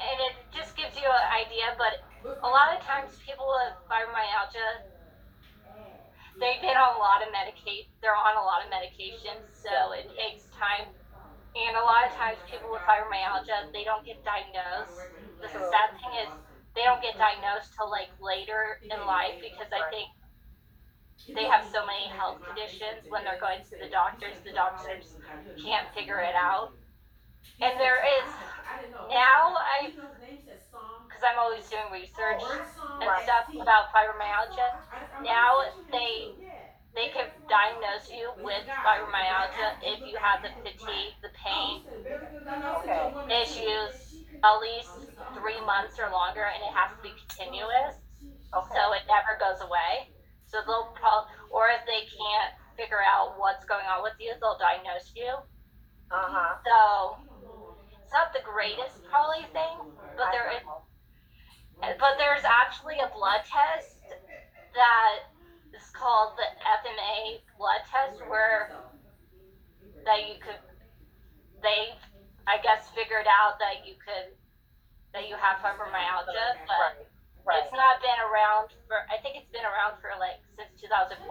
and 0.00 0.16
it 0.20 0.34
just 0.52 0.76
gives 0.76 0.96
you 0.96 1.06
an 1.08 1.26
idea. 1.32 1.74
But 1.78 2.00
a 2.42 2.48
lot 2.48 2.74
of 2.74 2.80
times, 2.84 3.16
people 3.24 3.46
with 3.46 3.74
fibromyalgia, 3.90 4.84
they've 6.40 6.60
been 6.60 6.76
on 6.76 6.96
a 6.96 6.98
lot 6.98 7.22
of 7.22 7.28
medicate. 7.32 7.88
They're 8.02 8.16
on 8.16 8.36
a 8.36 8.44
lot 8.44 8.64
of 8.64 8.70
medications, 8.70 9.54
so 9.54 9.92
it 9.92 10.08
takes 10.16 10.46
time. 10.50 10.94
And 11.54 11.76
a 11.76 11.84
lot 11.86 12.06
of 12.06 12.12
times, 12.14 12.38
people 12.50 12.70
with 12.70 12.82
fibromyalgia, 12.82 13.70
they 13.72 13.84
don't 13.84 14.04
get 14.04 14.22
diagnosed. 14.24 15.10
The 15.40 15.48
sad 15.48 15.88
thing 16.02 16.12
is, 16.26 16.30
they 16.74 16.82
don't 16.82 17.02
get 17.02 17.16
diagnosed 17.16 17.74
till 17.78 17.90
like 17.90 18.10
later 18.20 18.82
in 18.90 18.98
life 19.06 19.38
because 19.40 19.70
I 19.70 19.82
think 19.90 20.10
they 21.34 21.46
have 21.46 21.64
so 21.66 21.86
many 21.86 22.08
health 22.10 22.42
conditions 22.44 23.06
when 23.08 23.24
they're 23.24 23.40
going 23.40 23.62
to 23.70 23.76
the 23.78 23.90
doctors. 23.90 24.38
The 24.44 24.52
doctors 24.52 25.16
can't 25.62 25.86
figure 25.94 26.20
it 26.20 26.34
out. 26.34 26.74
And 27.60 27.78
there 27.80 28.02
is 28.22 28.30
now 29.10 29.54
I 29.58 29.94
because 31.08 31.22
I'm 31.22 31.38
always 31.38 31.68
doing 31.68 31.86
research 31.92 32.42
and 33.00 33.10
stuff 33.22 33.46
about 33.60 33.90
fibromyalgia. 33.94 34.70
Now 35.20 35.62
they 35.92 36.34
they 36.94 37.08
can 37.08 37.26
diagnose 37.48 38.10
you 38.12 38.32
with 38.42 38.64
fibromyalgia 38.84 39.68
if 39.82 40.04
you 40.06 40.16
have 40.18 40.42
the 40.42 40.50
fatigue, 40.62 41.14
the 41.22 41.30
pain 41.34 41.82
Okay. 42.76 43.14
issues 43.30 44.24
at 44.42 44.58
least 44.60 45.06
three 45.34 45.60
months 45.60 45.98
or 45.98 46.10
longer, 46.10 46.44
and 46.44 46.62
it 46.62 46.72
has 46.74 46.90
to 46.96 47.02
be 47.02 47.14
continuous, 47.28 47.96
Okay. 48.54 48.74
so 48.74 48.92
it 48.92 49.02
never 49.08 49.36
goes 49.38 49.60
away. 49.60 50.08
So 50.46 50.60
they'll 50.66 50.92
probably, 50.94 51.30
or 51.50 51.68
if 51.70 51.84
they 51.86 52.02
can't 52.06 52.52
figure 52.76 53.02
out 53.02 53.38
what's 53.38 53.64
going 53.64 53.86
on 53.86 54.02
with 54.02 54.14
you, 54.20 54.34
they'll 54.40 54.58
diagnose 54.58 55.12
you. 55.16 55.28
Uh 56.10 56.28
huh. 56.28 56.54
So 56.64 57.18
it's 57.92 58.12
not 58.12 58.32
the 58.32 58.40
greatest 58.44 59.02
probably 59.04 59.44
thing, 59.52 59.76
but 60.16 60.30
there 60.32 60.50
is 60.50 60.62
but 61.98 62.16
there's 62.18 62.44
actually 62.44 62.98
a 62.98 63.08
blood 63.12 63.40
test 63.44 63.96
that 64.74 65.18
called 65.94 66.34
the 66.36 66.48
FMA 66.60 67.38
blood 67.56 67.80
test 67.88 68.18
where 68.28 68.74
that 70.04 70.26
you 70.28 70.36
could 70.42 70.60
they 71.62 71.94
I 72.44 72.60
guess 72.60 72.90
figured 72.92 73.24
out 73.30 73.56
that 73.62 73.86
you 73.88 73.96
could 73.96 74.34
that 75.16 75.30
you 75.30 75.38
have 75.38 75.62
fibromyalgia, 75.62 76.58
but 76.66 76.98
Right. 76.98 77.06
Right. 77.46 77.60
it's 77.62 77.72
not 77.72 78.00
been 78.02 78.20
around 78.24 78.72
for 78.90 79.06
I 79.08 79.16
think 79.22 79.38
it's 79.38 79.48
been 79.54 79.64
around 79.64 80.00
for 80.02 80.10
like 80.18 80.42
since 80.58 80.74
2014. 80.82 81.22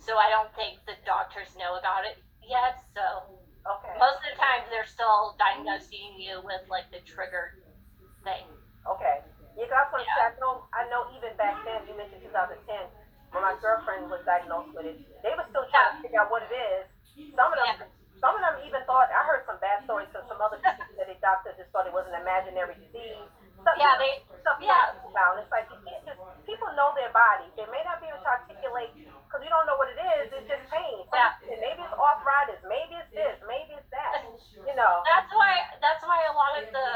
So 0.00 0.18
I 0.18 0.30
don't 0.32 0.50
think 0.58 0.80
the 0.88 0.96
doctors 1.06 1.54
know 1.54 1.76
about 1.78 2.02
it 2.08 2.18
yet. 2.42 2.80
So 2.96 3.28
Okay. 3.62 3.94
most 3.98 4.18
of 4.18 4.26
the 4.34 4.38
time 4.42 4.66
they're 4.74 4.88
still 4.88 5.38
diagnosing 5.38 6.18
you 6.18 6.42
with 6.42 6.66
like 6.66 6.90
the 6.90 6.98
trigger 7.06 7.54
thing. 8.26 8.42
Okay. 8.88 9.22
You 9.54 9.68
got 9.70 9.92
some. 9.92 10.00
Yeah. 10.02 10.32
I 10.32 10.40
know. 10.40 10.66
I 10.74 10.82
know. 10.90 11.06
Even 11.14 11.36
back 11.36 11.62
then, 11.62 11.86
you 11.86 11.94
mentioned 11.94 12.24
2010 12.26 12.88
when 13.42 13.50
my 13.50 13.58
girlfriend 13.58 14.06
was 14.06 14.22
diagnosed 14.22 14.70
with 14.70 14.86
it. 14.86 15.02
They 15.26 15.34
were 15.34 15.42
still 15.50 15.66
trying 15.74 15.98
to 15.98 16.06
figure 16.06 16.22
out 16.22 16.30
what 16.30 16.46
it 16.46 16.54
is. 16.54 16.86
Some 17.34 17.50
of 17.50 17.58
them. 17.58 17.82
Yeah. 17.82 17.90
Some 18.22 18.38
of 18.38 18.42
them 18.46 18.54
even 18.62 18.78
thought. 18.86 19.10
I 19.10 19.26
heard 19.26 19.42
some 19.50 19.58
bad 19.58 19.82
stories 19.82 20.06
from 20.14 20.22
some 20.30 20.38
other 20.38 20.62
people 20.62 20.86
that 20.94 21.10
the 21.10 21.18
doctor 21.18 21.50
just 21.58 21.74
thought 21.74 21.90
it 21.90 21.94
was 21.94 22.06
an 22.06 22.14
imaginary 22.22 22.78
disease. 22.78 23.26
Stuff, 23.58 23.74
Yeah, 23.74 23.98
they 23.98 24.22
stuff 24.38 24.62
yeah. 24.62 24.94
about. 25.02 25.42
It's 25.42 25.50
like 25.50 25.66
you 25.74 25.78
can't 25.82 26.06
just. 26.06 26.22
People 26.46 26.70
know 26.78 26.94
their 26.94 27.10
body. 27.10 27.50
They 27.58 27.66
may 27.74 27.82
not 27.82 27.98
be 27.98 28.06
able 28.06 28.22
to 28.22 28.30
articulate 28.30 28.94
because 28.94 29.42
you 29.42 29.50
don't 29.50 29.66
know 29.66 29.74
what 29.74 29.90
it 29.90 29.98
is. 30.22 30.30
It's 30.38 30.46
just 30.46 30.62
pain. 30.70 31.02
Yeah. 31.10 31.34
Maybe 31.42 31.82
it's 31.82 31.94
arthritis. 31.98 32.62
Maybe 32.70 32.94
it's 32.94 33.10
this. 33.10 33.42
Maybe 33.42 33.74
it's 33.74 33.90
that. 33.90 34.22
You 34.22 34.74
know. 34.78 35.02
that's 35.02 35.30
why 35.34 35.58
that's 35.82 36.02
why 36.06 36.22
a 36.30 36.34
lot 36.38 36.54
of 36.62 36.70
the 36.70 36.88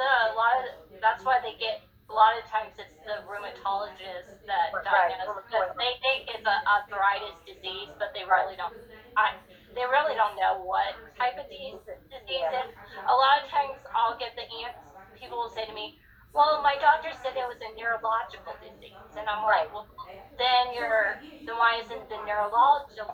the 0.00 0.12
a 0.32 0.34
lot 0.36 0.56
of 0.64 0.64
that's 1.04 1.20
why 1.20 1.36
they 1.44 1.52
get 1.60 1.84
a 2.08 2.14
lot 2.14 2.32
of 2.38 2.44
times 2.48 2.70
it's 2.78 2.96
the 3.04 3.18
rheumatologist 3.26 4.40
that 4.46 4.70
Right, 4.70 4.86
diagnose 4.86 5.42
because 5.42 5.74
rheumatoid. 5.74 5.80
they 5.80 5.92
think 6.00 6.18
it's 6.30 6.46
an 6.46 6.62
arthritis 6.64 7.34
disease, 7.42 7.90
but 7.98 8.14
they 8.14 8.22
really 8.22 8.54
don't. 8.54 8.70
I, 9.18 9.34
they 9.74 9.82
really 9.90 10.14
don't 10.14 10.38
know 10.38 10.62
what 10.62 10.94
type 11.18 11.34
of 11.36 11.50
disease 11.50 11.82
disease 12.08 12.46
it 12.46 12.54
is. 12.62 12.70
A 13.10 13.16
lot 13.16 13.42
of 13.42 13.50
times 13.50 13.82
I'll 13.90 14.14
get 14.16 14.38
the 14.38 14.46
ants. 14.64 14.78
People 15.18 15.40
will 15.42 15.50
say 15.50 15.66
to 15.66 15.74
me, 15.74 15.98
"Well, 16.30 16.62
my 16.62 16.78
doctor 16.78 17.10
said 17.24 17.34
it 17.34 17.42
was 17.48 17.58
a 17.58 17.70
neurological 17.74 18.54
disease," 18.62 19.02
and 19.26 19.34
I'm 19.34 19.42
like, 19.42 19.66
"Well, 19.74 19.90
then 20.38 20.70
you're 20.74 21.18
then 21.42 21.56
why 21.58 21.82
isn't 21.82 22.08
the 22.08 22.18
neurologist 22.22 23.10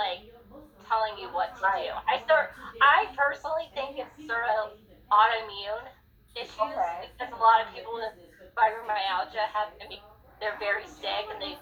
like 0.00 0.24
telling 0.88 1.20
you 1.20 1.28
what 1.36 1.52
to 1.60 1.68
do?" 1.68 1.92
I 2.08 2.24
start. 2.24 2.56
I 2.80 3.12
personally 3.12 3.68
think 3.76 4.00
it's 4.00 4.16
sort 4.24 4.48
of 4.56 4.72
autoimmune 5.12 5.84
issues 6.32 6.56
Okay. 6.56 7.10
because 7.12 7.28
a 7.34 7.40
lot 7.42 7.60
of 7.60 7.68
people 7.76 7.92
with 7.92 8.16
fibromyalgia 8.56 9.44
have 9.52 9.68
I 9.82 9.88
mean, 9.88 10.00
they're 10.40 10.56
very 10.58 10.86
sick 10.88 11.28
and 11.28 11.36
they 11.42 11.58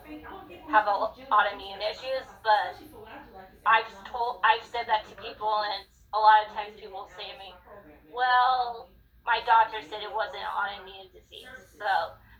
have 0.71 0.87
a, 0.87 0.95
autoimmune 1.33 1.83
issues, 1.83 2.29
but 2.47 2.79
I've 3.67 3.89
told 4.07 4.39
I've 4.47 4.63
said 4.71 4.87
that 4.87 5.09
to 5.11 5.15
people 5.19 5.51
and 5.67 5.83
a 6.15 6.19
lot 6.21 6.47
of 6.47 6.55
times 6.55 6.79
people 6.79 7.11
say 7.19 7.27
to 7.33 7.37
me, 7.43 7.51
Well, 8.15 8.89
my 9.27 9.41
doctor 9.45 9.83
said 9.83 10.01
it 10.07 10.13
wasn't 10.15 10.41
an 10.45 10.53
autoimmune 10.55 11.11
disease. 11.11 11.51
So 11.75 11.89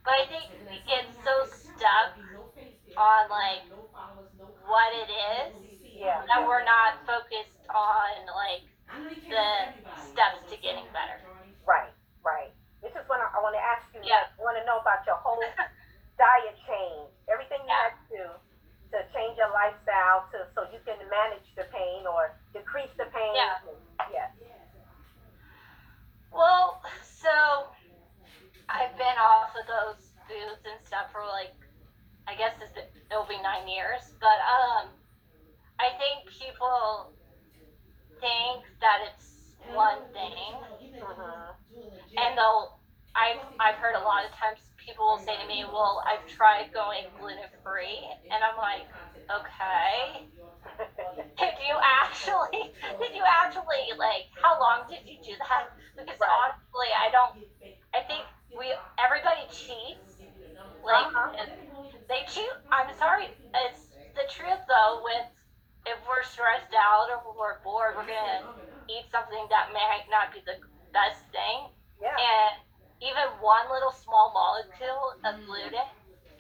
but 0.05 0.15
I 0.15 0.25
think 0.29 0.49
we 0.71 0.81
get 0.89 1.05
so 1.25 1.45
stuck 1.49 2.17
on 2.97 3.23
like 3.29 3.65
what 4.65 4.91
it 4.97 5.11
is 5.13 5.53
Yeah. 5.85 6.25
that 6.29 6.41
we're 6.47 6.65
not 6.65 7.01
focused 7.05 7.61
on 7.69 8.25
like 8.33 8.65
the 9.29 9.49
steps 10.01 10.41
to 10.49 10.57
getting 10.65 10.87
better. 10.97 11.21
Right, 11.69 11.93
right. 12.25 12.53
This 12.81 12.93
is 12.97 13.05
when 13.11 13.21
I, 13.21 13.29
I 13.37 13.39
want 13.45 13.53
to 13.59 13.61
ask 13.61 13.85
you. 13.93 14.01
Yeah. 14.01 14.33
I 14.33 14.41
want 14.41 14.57
to 14.57 14.65
know 14.65 14.81
about 14.81 15.05
your 15.05 15.21
whole 15.21 15.37
diet 16.17 16.57
change, 16.65 17.13
everything 17.29 17.61
you 17.65 17.69
Yeah. 17.69 17.93
had 17.93 17.93
to 17.93 18.05
do 18.09 18.25
to 18.97 18.99
change 19.13 19.37
your 19.37 19.53
lifestyle 19.53 20.25
to 20.33 20.49
so 20.57 20.65
you 20.73 20.81
can 20.89 20.97
manage 21.13 21.45
the 21.53 21.69
pain 21.69 22.09
or 22.09 22.33
decrease 22.57 22.89
the 22.97 23.05
pain. 23.13 23.35
Yeah. 23.37 23.61
Yeah. 24.09 24.33
Well, 26.33 26.81
so 27.05 27.69
I've 28.69 28.97
been 28.97 29.19
off 29.21 29.53
of 29.57 29.65
those 29.67 30.01
foods 30.29 30.61
and 30.65 30.77
stuff 30.87 31.09
for 31.13 31.25
like, 31.25 31.53
I 32.29 32.37
guess 32.49 32.61
it's 32.61 32.73
been, 32.73 32.85
it'll 33.11 33.27
be 33.27 33.41
nine 33.43 33.69
years. 33.69 34.13
But 34.21 34.39
um, 34.45 34.89
I 35.81 35.91
think 35.99 36.27
people 36.29 37.13
think 38.21 38.65
that 38.81 38.99
it's 39.07 39.55
one 39.73 40.03
thing, 40.13 40.55
Mhm. 41.03 41.57
and 42.19 42.39
they'll. 42.39 42.79
I've 43.17 43.41
I've 43.61 43.77
heard 43.77 43.95
a 43.97 44.01
lot 44.01 44.25
of 44.25 44.33
times 44.33 44.61
people 44.77 45.07
will 45.07 45.19
say 45.19 45.37
to 45.37 45.45
me, 45.47 45.65
"Well, 45.65 46.03
I've 46.07 46.25
tried 46.27 46.73
going 46.73 47.11
gluten 47.15 47.49
free," 47.63 48.07
and 48.31 48.45
I'm 48.45 48.57
like, 48.57 48.87
"Okay." 49.31 50.27
Did 51.39 51.55
you 51.61 51.79
actually? 51.83 52.73
Did 53.01 53.15
you 53.15 53.25
actually 53.27 53.93
like? 53.99 54.27
How 54.41 54.59
long 54.59 54.87
did 54.89 55.01
you 55.07 55.19
do 55.25 55.37
that? 55.39 55.69
Because 55.99 56.21
Right. 56.21 56.31
honestly, 56.31 56.89
I 56.95 57.11
don't. 57.11 57.35
I 57.95 58.01
think 58.03 58.27
we 58.57 58.75
everybody 58.99 59.47
cheats. 59.49 60.19
Like 60.83 61.07
Uh-huh. 61.07 61.31
They 62.09 62.25
cheat. 62.29 62.51
I'm 62.73 62.91
sorry. 62.99 63.29
It's 63.69 63.93
the 64.17 64.27
truth 64.33 64.65
though. 64.67 65.05
With 65.05 65.29
if 65.87 65.99
we're 66.09 66.25
stressed 66.25 66.75
out 66.75 67.09
or 67.13 67.21
we're 67.37 67.61
bored, 67.63 67.97
we're 67.97 68.09
gonna 68.09 68.45
eat 68.89 69.07
something 69.13 69.45
that 69.53 69.73
might 69.73 70.09
not 70.11 70.33
be 70.33 70.41
the 70.45 70.57
best 70.93 71.23
thing. 71.33 71.69
Yeah. 72.01 72.17
And 72.17 72.55
even 73.01 73.29
one 73.41 73.69
little 73.71 73.93
small 73.93 74.33
molecule 74.35 75.15
of 75.25 75.39
mm. 75.39 75.47
gluten 75.47 75.87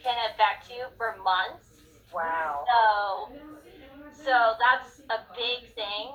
can 0.02 0.16
affect 0.32 0.70
you 0.70 0.88
for 0.96 1.16
months. 1.22 1.66
Wow. 2.12 2.64
So, 2.66 4.24
so 4.24 4.34
that's 4.58 5.00
a 5.10 5.20
big 5.36 5.74
thing. 5.74 6.08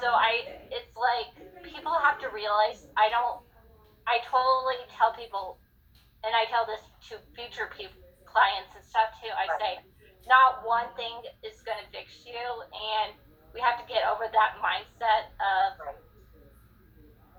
So 0.00 0.12
I, 0.12 0.68
it's 0.70 0.92
like 0.94 1.32
people 1.64 1.92
have 1.92 2.20
to 2.20 2.28
realize 2.28 2.86
I 2.96 3.08
don't. 3.08 3.40
I 4.08 4.24
totally 4.24 4.80
tell 4.88 5.12
people, 5.12 5.58
and 6.24 6.32
I 6.32 6.48
tell 6.48 6.64
this 6.64 6.80
to 7.12 7.20
future 7.36 7.68
people, 7.76 8.00
clients 8.38 8.70
and 8.78 8.86
stuff 8.86 9.10
too. 9.18 9.34
I 9.34 9.50
say, 9.58 9.82
not 10.30 10.62
one 10.62 10.86
thing 10.94 11.26
is 11.42 11.58
going 11.66 11.82
to 11.82 11.88
fix 11.90 12.22
you, 12.22 12.38
and 12.38 13.18
we 13.50 13.58
have 13.58 13.74
to 13.82 13.86
get 13.90 14.06
over 14.06 14.30
that 14.30 14.62
mindset 14.62 15.34
of 15.42 15.74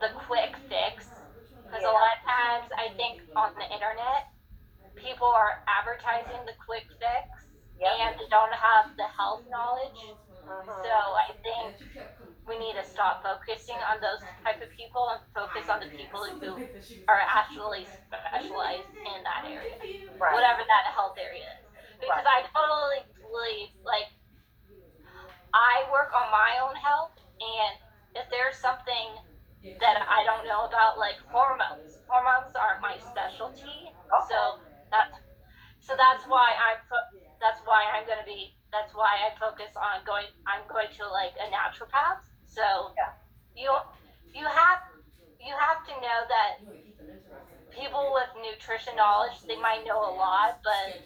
the 0.03 0.11
quick 0.27 0.51
fix. 0.67 1.07
Because 1.63 1.83
Yeah. 1.87 1.91
a 1.91 1.95
lot 1.95 2.11
of 2.17 2.21
times, 2.25 2.67
I 2.75 2.89
think 2.99 3.21
on 3.39 3.55
the 3.55 3.67
internet, 3.71 4.27
people 4.99 5.27
are 5.27 5.63
advertising 5.67 6.43
the 6.45 6.55
quick 6.65 6.83
fix, 6.99 7.27
Yep. 7.79 7.93
and 7.99 8.19
they 8.19 8.27
don't 8.27 8.51
have 8.51 8.91
the 8.97 9.07
health 9.07 9.47
knowledge. 9.47 10.01
Mhm. 10.43 10.83
So 10.83 10.89
I 10.91 11.31
think 11.43 11.77
we 12.49 12.57
need 12.57 12.73
to 12.75 12.83
stop 12.83 13.21
focusing 13.21 13.77
on 13.85 14.01
those 14.01 14.25
type 14.43 14.59
of 14.61 14.69
people 14.73 15.05
and 15.13 15.21
focus 15.37 15.69
on 15.69 15.79
the 15.79 15.91
people 15.93 16.25
who 16.41 16.57
are 17.07 17.21
actually 17.21 17.85
specialized 17.85 18.89
in 19.05 19.21
that 19.23 19.45
area, 19.45 19.77
Right. 20.17 20.33
whatever 20.33 20.65
that 20.65 20.85
health 20.93 21.17
area 21.17 21.45
is. 21.45 21.65
Because 22.01 22.25
I 22.25 22.43
totally 22.49 23.05
believe, 23.21 23.69
like, 23.85 24.09
I 25.53 25.85
work 25.91 26.13
on 26.13 26.29
my 26.31 26.59
own 26.61 26.75
health, 26.75 27.13
and 27.41 27.73
if 28.15 28.29
there's 28.29 28.57
something 28.57 29.17
that 29.79 29.97
I 30.05 30.23
don't 30.25 30.45
know 30.45 30.65
about, 30.65 30.97
like 30.99 31.17
hormones, 31.31 31.97
hormones 32.07 32.53
aren't 32.55 32.81
my 32.81 32.97
specialty. 32.99 33.89
Okay. 33.89 34.27
So 34.29 34.39
that's 34.91 35.15
so 35.79 35.95
that's 35.97 36.25
why 36.27 36.53
I'm 36.53 36.79
that's 37.41 37.61
why 37.65 37.85
I'm 37.95 38.05
gonna 38.05 38.25
be 38.27 38.53
that's 38.71 38.93
why 38.93 39.17
I 39.25 39.33
focus 39.39 39.73
on 39.77 40.05
going 40.05 40.27
I'm 40.45 40.65
going 40.69 40.91
to 40.99 41.03
like 41.09 41.33
a 41.41 41.47
naturopath. 41.49 42.21
So 42.49 42.93
Yeah. 42.97 43.13
you 43.55 43.69
you 44.33 44.45
have 44.47 44.79
you 45.39 45.55
have 45.55 45.83
to 45.85 45.93
know 46.01 46.19
that 46.29 46.65
people 47.71 48.11
with 48.13 48.29
nutrition 48.41 48.95
knowledge 48.97 49.45
they 49.47 49.57
might 49.61 49.85
know 49.85 49.99
a 50.01 50.13
lot, 50.13 50.59
but 50.65 50.97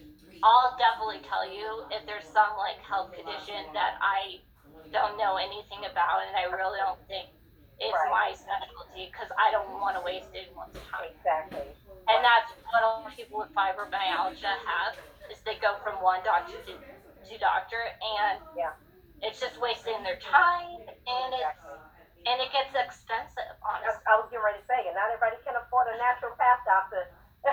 I'll 0.44 0.76
definitely 0.80 1.24
tell 1.24 1.48
you 1.48 1.84
if 1.92 2.04
there's 2.08 2.28
some 2.28 2.56
like 2.60 2.80
health 2.84 3.12
condition 3.16 3.72
that 3.76 3.96
I 4.04 4.44
don't 4.92 5.18
know 5.18 5.40
anything 5.40 5.84
about 5.88 6.24
and 6.28 6.36
I 6.36 6.48
really 6.52 6.80
don't 6.80 7.00
think 7.08 7.32
it's 7.80 7.92
Right. 7.92 8.12
my 8.12 8.28
specialty 8.36 9.12
because 9.12 9.32
I 9.40 9.52
don't 9.52 9.68
want 9.80 9.96
to 10.00 10.04
waste 10.04 10.32
anyone's 10.36 10.80
time. 10.88 11.10
Exactly. 11.12 11.76
And 12.08 12.20
that's 12.24 12.52
what 12.72 12.84
a 12.84 12.88
lot 12.88 13.08
of 13.12 13.16
people 13.16 13.40
with 13.40 13.52
fibromyalgia 13.56 14.56
have 14.64 14.94
is 15.32 15.42
they 15.44 15.56
go 15.60 15.80
from 15.84 16.00
one 16.04 16.22
doctor 16.24 16.60
to, 16.68 16.74
to 16.76 17.34
doctor 17.40 17.80
and 18.04 18.40
Yeah. 18.56 18.76
It's 19.24 19.40
just 19.40 19.58
wasting 19.60 20.04
their 20.04 20.20
time 20.20 20.84
and 20.88 21.32
it's 21.34 21.64
and 22.24 22.40
it 22.40 22.52
gets 22.56 22.72
expensive 22.72 23.52
I, 23.64 23.84
honestly. 23.84 24.04
I 24.08 24.16
was 24.16 24.28
getting 24.32 24.44
ready 24.44 24.60
to 24.64 24.68
say 24.68 24.80
it. 24.88 24.96
Not 24.96 25.12
everybody 25.12 25.36
can 25.44 25.56
afford 25.60 25.88
a 25.92 25.96
naturopath 26.00 26.62
doctor. 26.68 27.04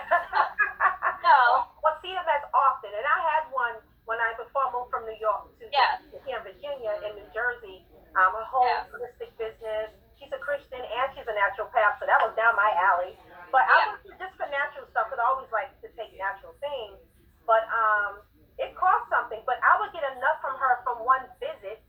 No. 1.20 1.68
Well, 1.84 1.96
see 2.00 2.12
them 2.16 2.24
as 2.32 2.40
often, 2.56 2.88
and 2.96 3.04
I 3.04 3.18
had 3.36 3.44
one 3.52 3.76
when 4.08 4.16
I 4.20 4.32
before 4.40 4.64
I 4.64 4.72
moved 4.72 4.88
from 4.88 5.04
New 5.04 5.16
York 5.20 5.44
to 5.60 5.68
Yeah. 5.68 6.00
here 6.24 6.40
in 6.40 6.44
Virginia 6.44 6.96
in 7.04 7.12
New 7.14 7.28
Jersey. 7.28 7.84
Um, 8.16 8.34
a 8.34 8.44
whole 8.48 8.64
Yeah. 8.64 8.82
holistic 8.88 9.36
business. 9.36 9.92
She's 10.18 10.32
a 10.32 10.38
Christian 10.40 10.80
and 10.80 11.06
she's 11.14 11.26
a 11.28 11.32
naturopath, 11.36 11.98
so 12.00 12.06
that 12.06 12.20
was 12.24 12.34
down 12.36 12.56
my 12.56 12.72
alley. 12.72 13.18
But 13.52 13.62
I 13.68 13.84
was 13.92 14.00
just 14.18 14.34
for 14.36 14.46
natural 14.48 14.86
stuff 14.90 15.08
because 15.10 15.20
I 15.22 15.26
always 15.28 15.50
like 15.52 15.68
to 15.82 15.88
take 15.92 16.16
natural 16.16 16.54
things. 16.60 16.98
But 17.46 17.68
um, 17.68 18.22
it 18.60 18.76
cost 18.76 19.08
something. 19.08 19.40
But 19.48 19.58
I 19.64 19.80
would 19.80 19.90
get 19.96 20.04
enough 20.16 20.38
from 20.44 20.54
her 20.60 20.84
from 20.84 21.02
one 21.04 21.24
visit, 21.40 21.80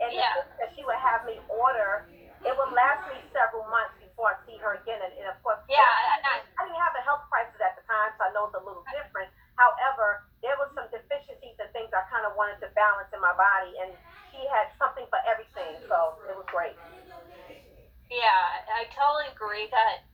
and 0.00 0.12
Yeah. 0.12 0.36
that 0.60 0.70
she 0.76 0.84
would 0.84 1.00
have 1.00 1.24
me 1.24 1.40
order, 1.48 2.06
it 2.44 2.54
would 2.54 2.70
last 2.76 3.08
me 3.08 3.24
several 3.34 3.64
months 3.72 3.96
before 3.98 4.30
I 4.32 4.36
see 4.46 4.56
her 4.62 4.78
again. 4.78 5.00
And, 5.02 5.12
and 5.18 5.26
of 5.32 5.40
course, 5.42 5.58
Yeah, 5.68 5.88
and 6.14 6.22
I, 6.24 6.36
I 6.44 6.60
didn't 6.68 6.82
have 6.84 6.94
the 6.94 7.02
health 7.02 7.24
crisis 7.32 7.58
at 7.60 7.74
the 7.74 7.84
time, 7.88 8.12
so 8.16 8.28
I 8.28 8.30
know 8.36 8.46
it's 8.46 8.54
a 8.54 8.62
little 8.62 8.84
different. 8.94 9.32
However, 9.56 10.22
there 10.44 10.54
was 10.60 10.70
some 10.76 10.86
deficiencies 10.94 11.58
and 11.58 11.70
things 11.74 11.90
I 11.90 12.04
kind 12.12 12.22
of 12.28 12.36
wanted 12.38 12.60
to 12.62 12.68
balance 12.78 13.10
in 13.12 13.20
my 13.20 13.34
body, 13.34 13.74
and 13.82 13.96
she 14.30 14.38
had 14.52 14.70
something 14.78 15.06
for 15.10 15.18
everything, 15.26 15.80
so 15.88 16.20
it 16.30 16.36
was 16.36 16.46
great. 16.52 16.78
yeah, 18.10 18.64
I 18.72 18.84
totally 18.94 19.28
agree 19.32 19.68
that 19.70 20.04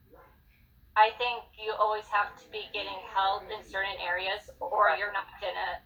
I 0.96 1.10
think 1.18 1.42
you 1.58 1.72
always 1.78 2.06
have 2.08 2.34
to 2.38 2.44
be 2.50 2.70
getting 2.72 2.98
help 3.14 3.50
in 3.50 3.62
certain 3.62 3.98
areas 4.02 4.50
or 4.60 4.90
you're 4.98 5.12
not 5.12 5.26
gonna 5.40 5.82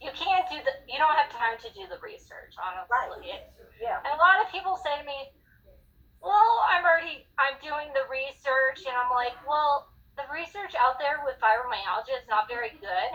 you 0.00 0.10
can't 0.12 0.46
do 0.50 0.58
the 0.62 0.72
you 0.90 0.98
don't 0.98 1.14
have 1.14 1.30
time 1.30 1.56
to 1.62 1.68
do 1.72 1.86
the 1.88 1.98
research, 2.02 2.54
honestly. 2.58 2.90
right. 2.90 3.40
Yeah, 3.80 3.98
And 4.04 4.14
a 4.14 4.20
lot 4.20 4.38
of 4.42 4.50
people 4.50 4.76
say 4.78 4.94
to 4.98 5.04
me, 5.04 5.30
Well, 6.22 6.62
I'm 6.70 6.84
already 6.84 7.26
I'm 7.38 7.56
doing 7.62 7.90
the 7.94 8.06
research 8.10 8.84
and 8.86 8.94
I'm 8.94 9.10
like, 9.10 9.34
Well, 9.46 9.86
the 10.16 10.26
research 10.30 10.74
out 10.78 10.98
there 10.98 11.22
with 11.24 11.38
fibromyalgia 11.40 12.18
is 12.18 12.26
not 12.28 12.48
very 12.48 12.74
good 12.80 13.10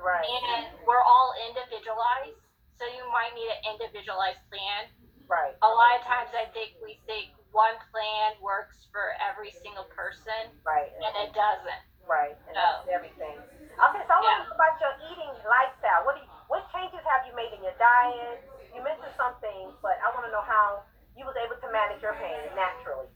right, 0.00 0.24
and 0.24 0.72
we're 0.86 1.02
all 1.02 1.34
individualized. 1.50 2.38
So 2.78 2.88
you 2.88 3.04
might 3.12 3.34
need 3.36 3.50
an 3.50 3.76
individualized 3.76 4.40
plan. 4.48 4.88
right, 5.28 5.52
A 5.60 5.68
lot 5.68 5.98
of 5.98 6.02
times 6.06 6.32
I 6.32 6.48
think 6.56 6.72
we 6.80 6.96
think 7.04 7.28
one 7.52 7.76
plan 7.92 8.38
works 8.40 8.86
for 8.90 9.12
every 9.20 9.52
single 9.52 9.84
person 9.92 10.48
right, 10.64 10.88
and 11.04 11.12
it 11.28 11.34
doesn't. 11.36 11.82
right, 12.08 12.34
and 12.48 12.56
that's 12.56 12.88
everything. 12.88 13.36
Okay, 13.78 14.02
so 14.06 14.10
I 14.12 14.20
want 14.22 14.34
to 14.38 14.42
know 14.44 14.54
about 14.56 14.74
your 14.82 14.94
eating 14.98 15.32
lifestyle. 15.46 16.02
What 16.04 16.14
do 16.16 16.20
you, 16.24 16.30
what 16.50 16.66
changes 16.74 17.02
have 17.06 17.22
you 17.24 17.32
made 17.34 17.52
in 17.54 17.62
your 17.62 17.74
diet? 17.78 18.42
You 18.74 18.82
mentioned 18.82 19.14
some 19.16 19.34
things, 19.40 19.74
but 19.82 19.96
I 20.02 20.10
want 20.14 20.26
to 20.26 20.32
know 20.32 20.44
how 20.44 20.82
you 21.16 21.24
was 21.24 21.34
able 21.38 21.56
to 21.58 21.68
manage 21.70 22.02
your 22.02 22.14
pain 22.18 22.50
naturally. 22.54 23.08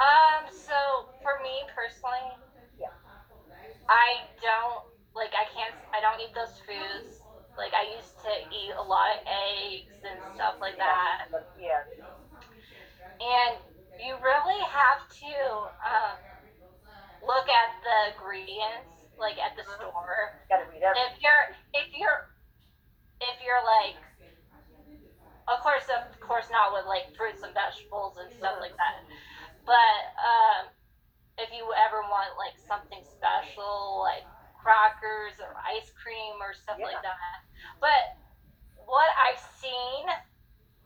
Um, 0.00 0.48
so 0.50 1.08
for 1.22 1.38
me 1.42 1.62
personally, 1.74 2.38
Yeah. 2.78 2.90
I 3.88 4.24
don't 4.40 4.82
like 5.14 5.32
I 5.34 5.44
can't 5.52 5.74
I 5.94 6.00
don't 6.00 6.20
eat 6.20 6.34
those 6.34 6.56
foods. 6.66 7.22
Like 7.56 7.72
I 7.74 7.82
used 7.94 8.20
to 8.22 8.32
eat 8.50 8.72
a 8.76 8.82
lot 8.82 9.12
of 9.14 9.20
eggs 9.26 9.96
and 10.04 10.20
stuff 10.34 10.56
like 10.60 10.78
that. 10.78 11.28
Yeah, 11.56 11.84
And 13.20 13.56
you 13.98 14.16
really 14.22 14.60
have 14.64 15.00
to 15.20 15.34
um, 15.84 16.18
look 17.22 17.48
at 17.48 17.70
the 17.82 18.12
ingredients, 18.12 18.91
like 19.18 19.38
at 19.38 19.56
the 19.56 19.64
store. 19.64 20.40
got 20.48 20.62
to 20.62 20.66
read. 20.70 20.82
If 20.82 21.20
you're 21.22 21.44
if 21.74 21.88
you're 21.96 22.20
if 23.20 23.36
you're 23.44 23.62
like 23.64 23.98
of 25.48 25.60
course 25.62 25.86
of 25.90 26.02
course 26.20 26.46
not 26.50 26.72
with 26.72 26.86
like 26.86 27.10
fruits 27.16 27.42
and 27.42 27.54
vegetables 27.54 28.18
and 28.18 28.30
stuff 28.32 28.58
like 28.60 28.76
that. 28.76 29.02
But 29.66 30.02
um 30.18 30.62
if 31.38 31.50
you 31.52 31.64
ever 31.74 32.04
want 32.12 32.36
like 32.36 32.56
something 32.58 33.00
special 33.02 34.04
like 34.04 34.26
crackers 34.62 35.42
or 35.42 35.54
ice 35.66 35.90
cream 35.98 36.38
or 36.38 36.54
stuff 36.54 36.78
like 36.78 37.02
that. 37.02 37.42
But 37.82 38.14
what 38.86 39.10
I've 39.18 39.40
seen 39.58 40.06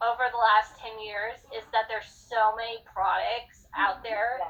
over 0.04 0.28
the 0.28 0.40
last 0.40 0.76
10 0.80 1.00
years 1.00 1.40
is 1.56 1.64
that 1.72 1.88
there's 1.88 2.08
so 2.08 2.56
many 2.56 2.80
products 2.84 3.64
out 3.76 4.04
there 4.04 4.40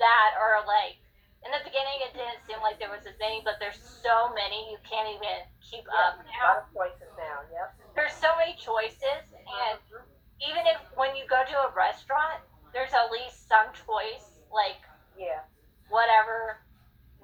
that 0.00 0.30
are 0.36 0.64
like 0.64 1.00
in 1.40 1.50
the 1.56 1.62
beginning, 1.64 2.04
it 2.04 2.12
didn't 2.12 2.44
seem 2.44 2.60
like 2.60 2.76
there 2.76 2.92
was 2.92 3.08
a 3.08 3.16
thing, 3.16 3.40
but 3.48 3.56
there's 3.56 3.80
so 3.80 4.28
many 4.36 4.68
you 4.68 4.76
can't 4.84 5.08
even 5.08 5.40
keep 5.64 5.88
yeah, 5.88 6.12
up 6.12 6.20
now. 6.20 6.36
A 6.36 6.44
lot 6.44 6.58
of 6.60 6.68
choices 6.76 7.10
now. 7.16 7.36
Yep. 7.48 7.68
There's 7.96 8.16
so 8.16 8.28
many 8.36 8.52
choices, 8.60 9.24
and 9.32 9.80
mm-hmm. 9.88 10.04
even 10.44 10.68
if 10.68 10.84
when 11.00 11.16
you 11.16 11.24
go 11.24 11.40
to 11.40 11.56
a 11.64 11.70
restaurant, 11.72 12.44
there's 12.76 12.92
at 12.92 13.08
least 13.08 13.48
some 13.48 13.72
choice. 13.72 14.44
Like 14.52 14.84
yeah, 15.16 15.48
whatever 15.88 16.60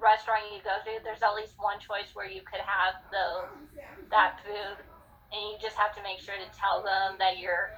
restaurant 0.01 0.49
you 0.49 0.65
go 0.65 0.81
to, 0.81 0.97
there's 1.05 1.21
at 1.21 1.37
least 1.37 1.53
one 1.61 1.77
choice 1.77 2.09
where 2.17 2.29
you 2.29 2.41
could 2.41 2.63
have 2.63 2.97
the 3.13 3.45
that 4.09 4.41
food, 4.41 4.81
and 5.29 5.41
you 5.53 5.61
just 5.61 5.77
have 5.77 5.93
to 5.93 6.01
make 6.01 6.17
sure 6.17 6.33
to 6.33 6.49
tell 6.57 6.81
them 6.81 7.21
that 7.21 7.37
you're 7.37 7.69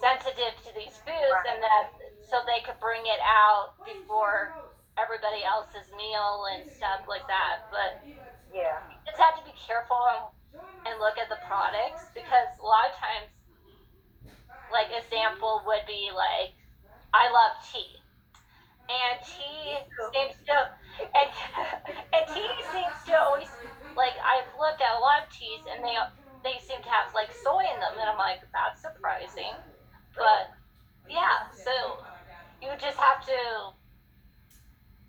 sensitive 0.00 0.56
to 0.64 0.72
these 0.72 0.96
foods 1.04 1.36
right. 1.44 1.52
and 1.52 1.60
that 1.60 1.92
so 2.24 2.40
they 2.48 2.64
could 2.64 2.78
bring 2.80 3.04
it 3.04 3.20
out 3.20 3.76
before 3.84 4.56
everybody 5.00 5.42
else's 5.44 5.88
meal 5.96 6.44
and 6.52 6.68
stuff 6.68 7.08
like 7.08 7.26
that. 7.26 7.64
But 7.72 8.04
yeah, 8.52 8.76
you 8.92 8.96
just 9.08 9.18
have 9.20 9.36
to 9.40 9.44
be 9.44 9.56
careful 9.56 9.96
and, 10.86 10.98
look 11.00 11.16
at 11.16 11.28
the 11.32 11.40
products 11.48 12.10
because 12.12 12.50
a 12.60 12.66
lot 12.66 12.90
of 12.90 12.94
times, 12.98 13.30
like 14.70 14.90
a 14.92 15.00
sample 15.08 15.62
would 15.66 15.86
be 15.86 16.10
like, 16.12 16.52
I 17.14 17.30
love 17.32 17.56
tea, 17.72 17.96
and 18.90 19.16
tea 19.24 19.78
seems 20.12 20.36
to 20.46 20.56
and, 21.14 21.30
and 22.14 22.24
tea 22.28 22.50
seems 22.70 22.96
to 23.06 23.14
always 23.16 23.48
like 23.96 24.14
I've 24.20 24.50
looked 24.58 24.82
at 24.82 24.96
a 24.98 25.00
lot 25.00 25.24
of 25.24 25.30
teas 25.32 25.64
and 25.70 25.82
they 25.84 25.96
they 26.44 26.56
seem 26.60 26.82
to 26.82 26.90
have 26.90 27.14
like 27.14 27.32
soy 27.32 27.64
in 27.64 27.78
them 27.80 27.96
and 27.98 28.08
I'm 28.10 28.18
like 28.18 28.42
that's 28.52 28.80
surprising, 28.82 29.56
but 30.16 30.52
yeah, 31.08 31.48
so 31.54 31.72
you 32.62 32.70
just 32.78 32.98
have 32.98 33.24
to 33.26 33.40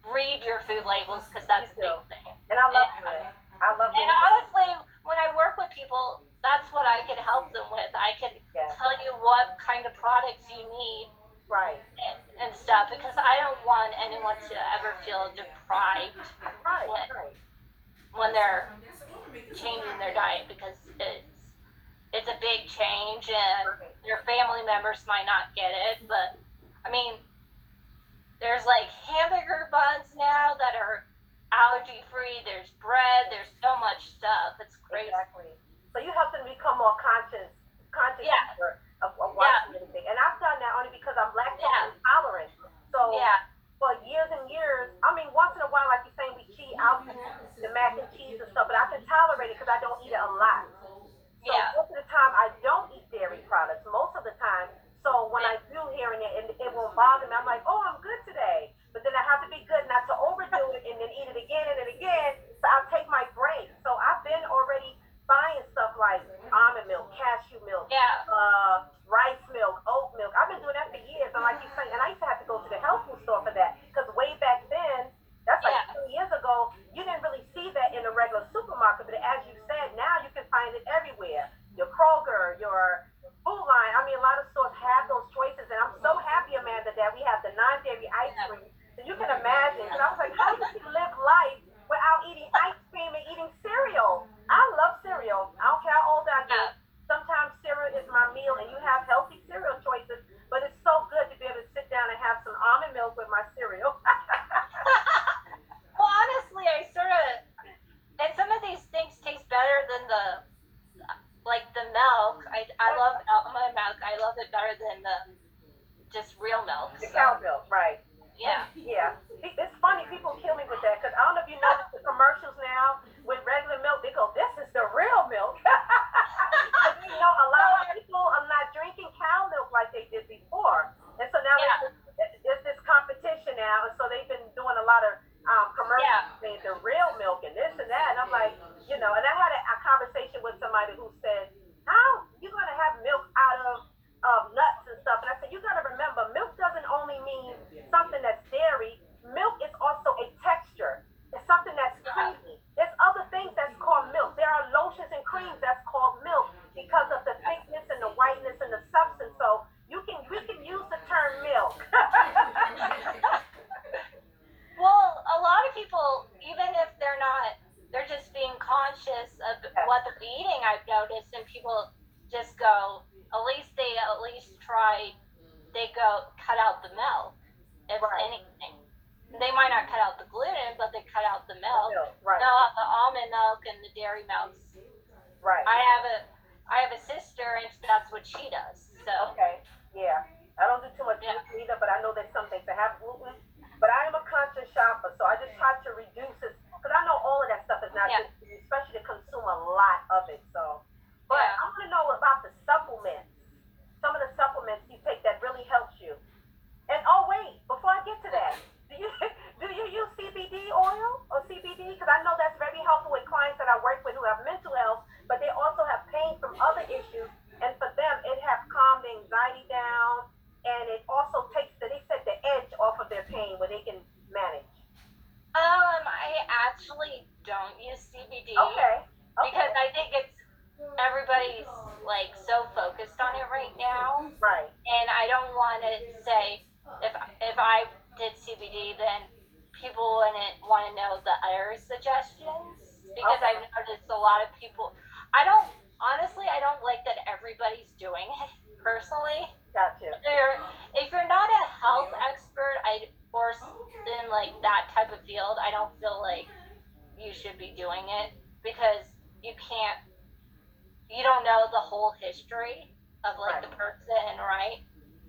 read 0.08 0.42
your 0.46 0.66
food 0.66 0.84
labels 0.86 1.28
because 1.30 1.46
that's 1.46 1.70
the 1.78 1.86
big 1.86 2.02
thing. 2.10 2.34
And 2.50 2.58
I 2.58 2.68
love 2.74 2.90
doing 3.00 3.14
it. 3.22 3.34
I 3.62 3.70
love 3.78 3.94
it 3.94 4.02
And 4.02 4.10
honestly, 4.10 4.70
when 5.06 5.18
I 5.22 5.30
work 5.38 5.58
with 5.58 5.70
people, 5.74 6.26
that's 6.42 6.66
what 6.74 6.90
I 6.90 7.06
can 7.06 7.22
help 7.22 7.54
them 7.54 7.70
with. 7.70 7.94
I 7.94 8.18
can 8.18 8.34
tell 8.54 8.94
you 9.06 9.14
what 9.22 9.62
kind 9.62 9.86
of 9.86 9.94
products 9.94 10.46
you 10.50 10.66
need. 10.66 11.14
Right. 11.46 11.78
And, 12.00 12.18
and 12.48 12.52
stuff 12.56 12.88
because 12.90 13.14
I 13.20 13.38
don't 13.44 13.60
want 13.68 13.92
anyone 14.00 14.40
to 14.50 14.56
ever 14.80 14.96
feel 15.04 15.30
deprived 15.36 16.16
right, 16.64 16.88
when, 16.88 17.06
right. 17.12 17.36
when 18.16 18.32
they're 18.32 18.72
changing 19.52 20.00
their 20.00 20.16
diet 20.16 20.48
because 20.48 20.76
it's 21.00 21.28
it's 22.14 22.28
a 22.28 22.36
big 22.44 22.68
change 22.68 23.32
and 23.32 23.68
your 24.04 24.20
family 24.28 24.64
members 24.68 25.04
might 25.08 25.24
not 25.24 25.56
get 25.56 25.72
it 25.72 26.04
but 26.08 26.40
I 26.84 26.92
mean 26.92 27.16
there's 28.42 28.66
like 28.66 28.90
hamburger 29.06 29.70
buns 29.70 30.10
now 30.18 30.58
that 30.58 30.74
are 30.74 31.06
allergy 31.54 32.02
free. 32.10 32.42
There's 32.42 32.74
bread. 32.82 33.30
There's 33.30 33.54
so 33.62 33.78
much 33.78 34.02
stuff. 34.18 34.58
It's 34.58 34.76
crazy. 34.82 35.14
Exactly. 35.14 35.46
So 35.94 36.02
you 36.02 36.10
help 36.18 36.34
them 36.34 36.48
become 36.50 36.82
more 36.82 36.98
conscious, 36.98 37.54
conscious 37.94 38.26
yeah. 38.26 38.58
of, 39.06 39.14
of 39.22 39.38
watching 39.38 39.78
yeah. 39.78 39.86
anything. 39.86 40.06
And 40.10 40.18
I've 40.18 40.42
done 40.42 40.58
that 40.58 40.74
only 40.74 40.90
because 40.90 41.14
I'm 41.20 41.30
lactose 41.38 41.70
yeah. 41.70 41.94
intolerant. 41.94 42.52
So 42.90 43.14
yeah. 43.14 43.46
for 43.78 43.94
years 44.08 44.32
and 44.34 44.50
years, 44.50 44.90
I 45.06 45.14
mean, 45.14 45.30
once 45.38 45.54
in 45.54 45.62
a 45.62 45.70
while, 45.70 45.86
like 45.92 46.02
you're 46.08 46.18
saying, 46.18 46.34
we 46.34 46.48
cheat 46.58 46.74
out 46.82 47.06
the 47.06 47.70
mac 47.78 48.00
and 48.00 48.10
cheese 48.18 48.42
and 48.42 48.50
stuff, 48.56 48.66
but 48.72 48.76
I 48.80 48.90
can 48.90 49.06
tolerate 49.06 49.54
it 49.54 49.60
because 49.60 49.70
I 49.70 49.78
don't 49.84 50.02
eat 50.02 50.16
it 50.16 50.24
a 50.24 50.32
lot. 50.34 50.66
So 51.46 51.52
yeah. 51.52 51.78
most 51.78 51.94
of 51.94 51.98
the 52.00 52.08
time, 52.10 52.32
I 52.34 52.50
don't 52.66 52.90
eat 52.96 53.06
dairy 53.14 53.44
products. 53.46 53.86
Most 53.86 54.16
of 54.18 54.24
the 54.24 54.34
time, 54.40 54.72
so 55.02 55.34
when 55.34 55.42
I 55.42 55.58
do 55.70 55.82
hearing 55.98 56.22
it, 56.22 56.34
and 56.38 56.46
it 56.54 56.72
won't 56.74 56.94
bother 56.94 57.26
me, 57.26 57.34
I'm 57.34 57.46
like, 57.46 57.66
oh, 57.66 57.82
I'm 57.90 57.98
good 58.06 58.22
today. 58.30 58.70
But 58.94 59.02
then 59.02 59.18
I 59.18 59.24
have 59.26 59.42
to 59.42 59.50
be 59.50 59.66
good 59.66 59.86
not 59.90 60.06
to 60.10 60.16
overdo 60.18 60.78
it 60.78 60.81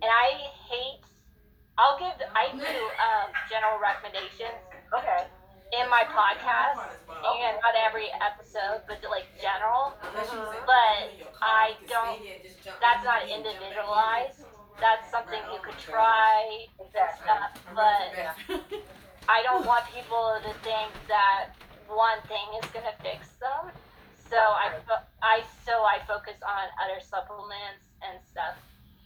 and 0.03 0.11
I 0.11 0.51
hate. 0.67 1.07
I'll 1.79 1.97
give. 1.99 2.13
I 2.35 2.51
do 2.53 2.67
um, 2.67 3.31
general 3.49 3.79
recommendations. 3.79 4.59
Okay. 4.93 5.25
In 5.73 5.89
my 5.89 6.05
podcast, 6.05 7.01
and 7.09 7.57
not 7.65 7.73
every 7.81 8.13
episode, 8.21 8.85
but 8.85 9.01
like 9.09 9.25
general. 9.41 9.97
But 10.69 11.09
I 11.41 11.73
don't. 11.89 12.21
That's 12.83 13.05
not 13.07 13.25
individualized. 13.25 14.45
That's 14.77 15.09
something 15.09 15.41
you 15.55 15.63
could 15.65 15.79
try 15.79 16.67
exactly. 16.77 17.25
stuff, 17.25 17.53
but 17.73 18.13
I 19.29 19.41
don't 19.47 19.65
want 19.65 19.87
people 19.95 20.37
to 20.43 20.53
think 20.61 20.91
that 21.09 21.55
one 21.89 22.21
thing 22.29 22.45
is 22.61 22.69
gonna 22.75 22.93
fix 23.01 23.39
them. 23.41 23.73
So 24.29 24.37
I, 24.37 24.77
I 25.23 25.41
so 25.65 25.85
I 25.87 26.05
focus 26.05 26.37
on 26.45 26.69
other 26.85 27.01
supplements 27.01 27.85
and 28.03 28.19
stuff 28.29 28.57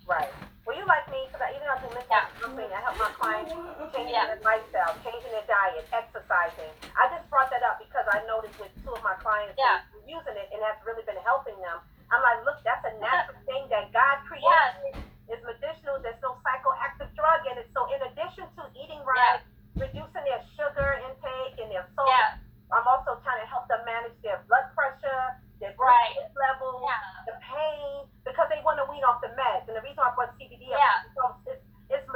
Right. 0.07 0.31
Well, 0.67 0.75
you 0.75 0.83
like 0.87 1.07
me 1.11 1.23
because 1.31 1.43
I 1.43 1.55
even 1.55 1.63
though 1.67 1.79
I 1.79 1.83
do 1.83 1.91
mental 1.95 2.11
Yeah. 2.11 2.27
something, 2.43 2.67
I 2.71 2.81
help 2.83 2.99
my 2.99 3.11
clients 3.15 3.55
mm-hmm. 3.55 3.87
changing 3.95 4.15
Yeah. 4.15 4.27
their 4.35 4.43
lifestyle, 4.43 4.99
changing 5.03 5.31
their 5.31 5.47
diet, 5.47 5.87
exercising. 5.95 6.75
I 6.99 7.07
just 7.11 7.27
brought 7.31 7.51
that 7.55 7.63
up 7.63 7.79
because 7.79 8.07
I 8.11 8.23
noticed 8.27 8.59
with 8.59 8.75
two 8.83 8.91
of 8.95 9.03
my 9.03 9.15
clients 9.23 9.55
Yeah. 9.59 9.83
using 10.07 10.35
it 10.35 10.51
and 10.51 10.59
that's 10.63 10.83
really 10.87 11.03
been 11.07 11.19
helping 11.23 11.59
them. 11.63 11.79
I'm 12.11 12.23
like, 12.23 12.43
look, 12.47 12.63
that's 12.63 12.83
a 12.87 12.95
natural 12.99 13.39
thing 13.47 13.67
that 13.71 13.91
God 13.95 14.23
created. 14.27 14.47
Yeah. 14.47 15.03
It's 15.31 15.43
medicinal. 15.43 15.99
There's 16.03 16.23
no 16.23 16.39
psychoactive 16.43 17.11
drug 17.15 17.47
in 17.51 17.59
it. 17.59 17.71
So 17.75 17.87
in 17.91 18.03
addition 18.03 18.47
to 18.59 18.63
eating 18.79 19.03
right, 19.07 19.43
reducing 19.75 20.23
their 20.23 20.43
sugar 20.55 20.99
intake 21.03 21.59
and 21.63 21.71
their 21.71 21.87
salt, 21.95 22.11
Yeah, 22.11 22.39
I'm 22.75 22.87
also 22.87 23.19
trying 23.23 23.43
to 23.43 23.47
help 23.51 23.67
them 23.67 23.83
manage 23.87 24.15
their 24.23 24.43
blood 24.47 24.67
pressure, 24.75 25.39
their 25.59 25.75
Right. 25.79 26.15
glucose 26.15 26.35
level 26.39 26.87
yeah, 26.87 27.27
the 27.27 27.35
pain 27.43 28.07
because 28.27 28.51
they 28.51 28.59
want 28.67 28.77
to 28.83 28.87
wean 28.91 29.07
off 29.07 29.23
the 29.23 29.31
meds. 29.39 29.65
And 29.71 29.79
the 29.79 29.85
reason 29.87 30.03
I 30.03 30.11
brought 30.19 30.35
CBD 30.37 30.75
up 30.75 30.83
Yeah. 30.83 31.07
is 31.07 31.15
because 31.15 31.37
it's, 31.55 31.65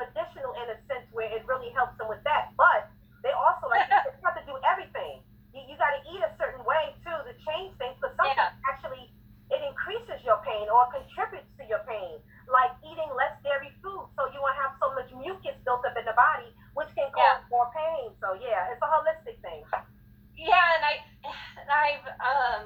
medicinal 0.00 0.56
in 0.56 0.66
a 0.72 0.78
sense 0.88 1.04
where 1.12 1.28
it 1.28 1.44
really 1.44 1.68
helps 1.76 1.92
them 2.00 2.08
with 2.08 2.22
that. 2.24 2.50
But 2.56 2.88
they 3.22 3.30
also 3.36 3.68
like 3.68 3.84
you 3.86 4.24
have 4.24 4.32
to 4.38 4.44
do 4.48 4.56
everything. 4.64 5.20
You, 5.52 5.60
you 5.68 5.74
got 5.76 5.92
to 5.92 6.00
eat 6.08 6.24
a 6.24 6.32
certain 6.40 6.64
way 6.64 6.96
too 7.04 7.12
to 7.28 7.32
change 7.44 7.76
things. 7.76 7.94
But 8.00 8.16
sometimes 8.16 8.56
Yeah. 8.56 8.70
actually 8.70 9.12
it 9.52 9.60
increases 9.60 10.24
your 10.24 10.40
pain 10.42 10.66
or 10.72 10.88
contributes 10.88 11.46
to 11.60 11.64
your 11.68 11.84
pain. 11.84 12.16
Like 12.48 12.72
eating 12.80 13.12
less 13.12 13.34
dairy 13.44 13.70
food, 13.84 14.08
so 14.16 14.24
you 14.32 14.40
won't 14.40 14.56
have 14.56 14.72
so 14.80 14.88
much 14.96 15.12
mucus 15.12 15.54
built 15.68 15.84
up 15.84 15.94
in 15.94 16.04
the 16.08 16.16
body, 16.16 16.48
which 16.74 16.88
can 16.96 17.06
cause 17.12 17.44
Yeah. 17.44 17.52
more 17.52 17.68
pain. 17.76 18.10
So 18.24 18.32
yeah, 18.40 18.72
it's 18.72 18.80
a 18.80 18.88
holistic 18.88 19.36
thing. 19.44 19.62
yeah. 20.34 20.66
And 20.80 20.82
I, 20.86 20.94
and 21.60 21.68
I've 21.68 22.06
um, 22.24 22.60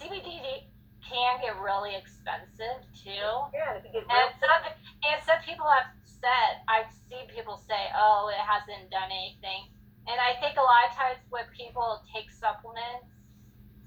CBD 0.00 0.64
can 1.08 1.40
get 1.40 1.56
really 1.58 1.96
expensive 1.96 2.84
too. 2.92 3.28
Yeah, 3.52 3.72
and 3.72 3.80
if 3.80 3.84
you 3.88 3.92
get 3.92 4.04
real 4.04 4.12
And 4.12 4.30
some, 4.36 4.62
and 5.08 5.18
some 5.24 5.40
people 5.44 5.66
have 5.66 5.88
said, 6.04 6.60
I've 6.68 6.92
seen 7.08 7.26
people 7.32 7.56
say, 7.64 7.88
oh, 7.96 8.28
it 8.28 8.40
hasn't 8.40 8.90
done 8.92 9.08
anything. 9.08 9.72
And 10.08 10.16
I 10.20 10.36
think 10.40 10.56
a 10.56 10.64
lot 10.64 10.88
of 10.88 10.92
times 10.96 11.20
when 11.28 11.44
people 11.52 12.00
take 12.12 12.30
supplements, 12.32 13.08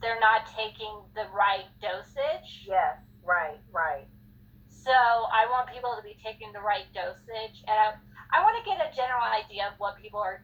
they're 0.02 0.22
not 0.22 0.50
taking 0.50 1.06
the 1.14 1.30
right 1.34 1.70
dosage. 1.82 2.66
yes, 2.66 2.98
right, 3.22 3.62
right. 3.70 4.10
So 4.70 4.94
I 4.94 5.46
want 5.54 5.70
people 5.70 5.94
to 5.94 6.02
be 6.02 6.18
taking 6.26 6.50
the 6.54 6.62
right 6.62 6.90
dosage. 6.94 7.62
And 7.70 7.78
I, 7.78 7.94
I 8.34 8.42
want 8.42 8.58
to 8.58 8.66
get 8.66 8.82
a 8.82 8.90
general 8.98 9.22
idea 9.22 9.70
of 9.70 9.78
what 9.78 10.02
people 10.02 10.20
are 10.20 10.42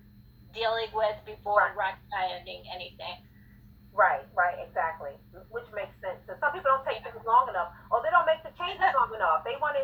dealing 0.53 0.93
with 0.93 1.17
before 1.25 1.73
recommending 1.73 2.65
anything. 2.69 3.17
Right, 3.97 4.21
right, 4.37 4.61
exactly. 4.61 5.17
Which 5.49 5.65
makes 5.73 5.91
sense. 6.05 6.21
And 6.29 6.37
some 6.37 6.53
people 6.53 6.69
don't 6.69 6.85
take 6.85 7.01
things 7.01 7.17
long 7.25 7.49
enough, 7.49 7.73
or 7.89 7.99
they 8.05 8.13
don't 8.13 8.29
make 8.29 8.45
the 8.45 8.53
changes 8.53 8.85
long 8.97 9.09
enough. 9.09 9.41
They 9.41 9.57
want 9.57 9.73
to 9.81 9.83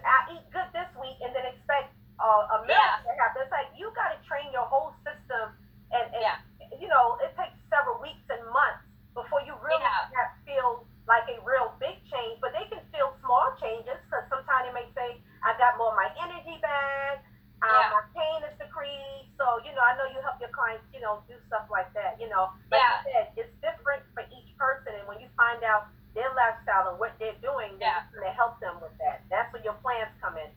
I 0.00 0.30
eat 0.32 0.46
good 0.54 0.70
this 0.70 0.86
week 1.02 1.18
and 1.18 1.34
then 1.34 1.44
expect 1.50 1.90
uh, 2.22 2.46
a 2.54 2.56
miracle 2.62 3.10
to 3.10 3.14
happen. 3.18 3.42
It's 3.42 3.50
like 3.50 3.68
you 3.74 3.90
got 3.98 4.14
to 4.14 4.18
train 4.22 4.48
your 4.54 4.64
whole 4.70 4.94
system, 5.02 5.50
and, 5.90 6.06
and 6.14 6.22
Yeah. 6.22 6.38
you 6.78 6.86
know 6.86 7.18
it 7.18 7.34
takes 7.34 7.58
several 7.66 7.98
weeks 7.98 8.22
and 8.30 8.38
months 8.54 8.86
before 9.18 9.42
you 9.42 9.58
really 9.66 9.82
Yeah. 9.82 10.14
have, 10.14 10.30
feel 10.46 10.86
like 11.10 11.26
a 11.26 11.42
real 11.42 11.74
big 11.82 11.98
change. 12.06 12.38
But 12.38 12.54
they 12.54 12.70
can 12.70 12.80
feel 12.94 13.18
small 13.18 13.50
changes 13.58 13.98
because 14.06 14.30
sometimes 14.30 14.70
they 14.70 14.74
may 14.78 14.86
say, 14.94 15.18
"I 15.42 15.58
got 15.58 15.74
more 15.74 15.90
of 15.90 15.98
my 15.98 16.08
energy 16.22 16.54
back." 16.62 17.26
Um, 17.66 17.68
Yeah. 17.74 17.90
My 17.98 18.04
pain 18.14 18.40
is 18.46 18.54
decreased. 18.62 19.34
So, 19.36 19.58
you 19.64 19.72
know, 19.74 19.82
I 19.84 19.96
know 19.96 20.04
you 20.08 20.20
help 20.22 20.40
your 20.40 20.48
clients, 20.52 20.84
you 20.92 21.00
know, 21.00 21.20
do 21.28 21.34
stuff 21.48 21.68
like 21.68 21.92
that. 21.92 22.16
You 22.20 22.28
know, 22.28 22.52
like 22.70 22.80
Yeah. 22.80 23.04
you 23.04 23.12
said, 23.12 23.24
it's 23.36 23.54
different 23.60 24.00
for 24.14 24.22
each 24.32 24.56
person. 24.56 24.94
And 24.94 25.08
when 25.08 25.20
you 25.20 25.28
find 25.36 25.62
out 25.64 25.88
their 26.14 26.32
lifestyle 26.70 26.90
and 26.90 26.98
what 26.98 27.12
they're 27.18 27.34
doing, 27.42 27.72
then 27.78 27.88
Yeah. 27.88 28.02
you're 28.12 28.20
going 28.22 28.32
to 28.32 28.36
help 28.36 28.60
them 28.60 28.80
with 28.80 28.96
that. 28.98 29.22
That's 29.28 29.52
where 29.52 29.62
your 29.62 29.74
plans 29.74 30.10
come 30.20 30.36
in. 30.38 30.50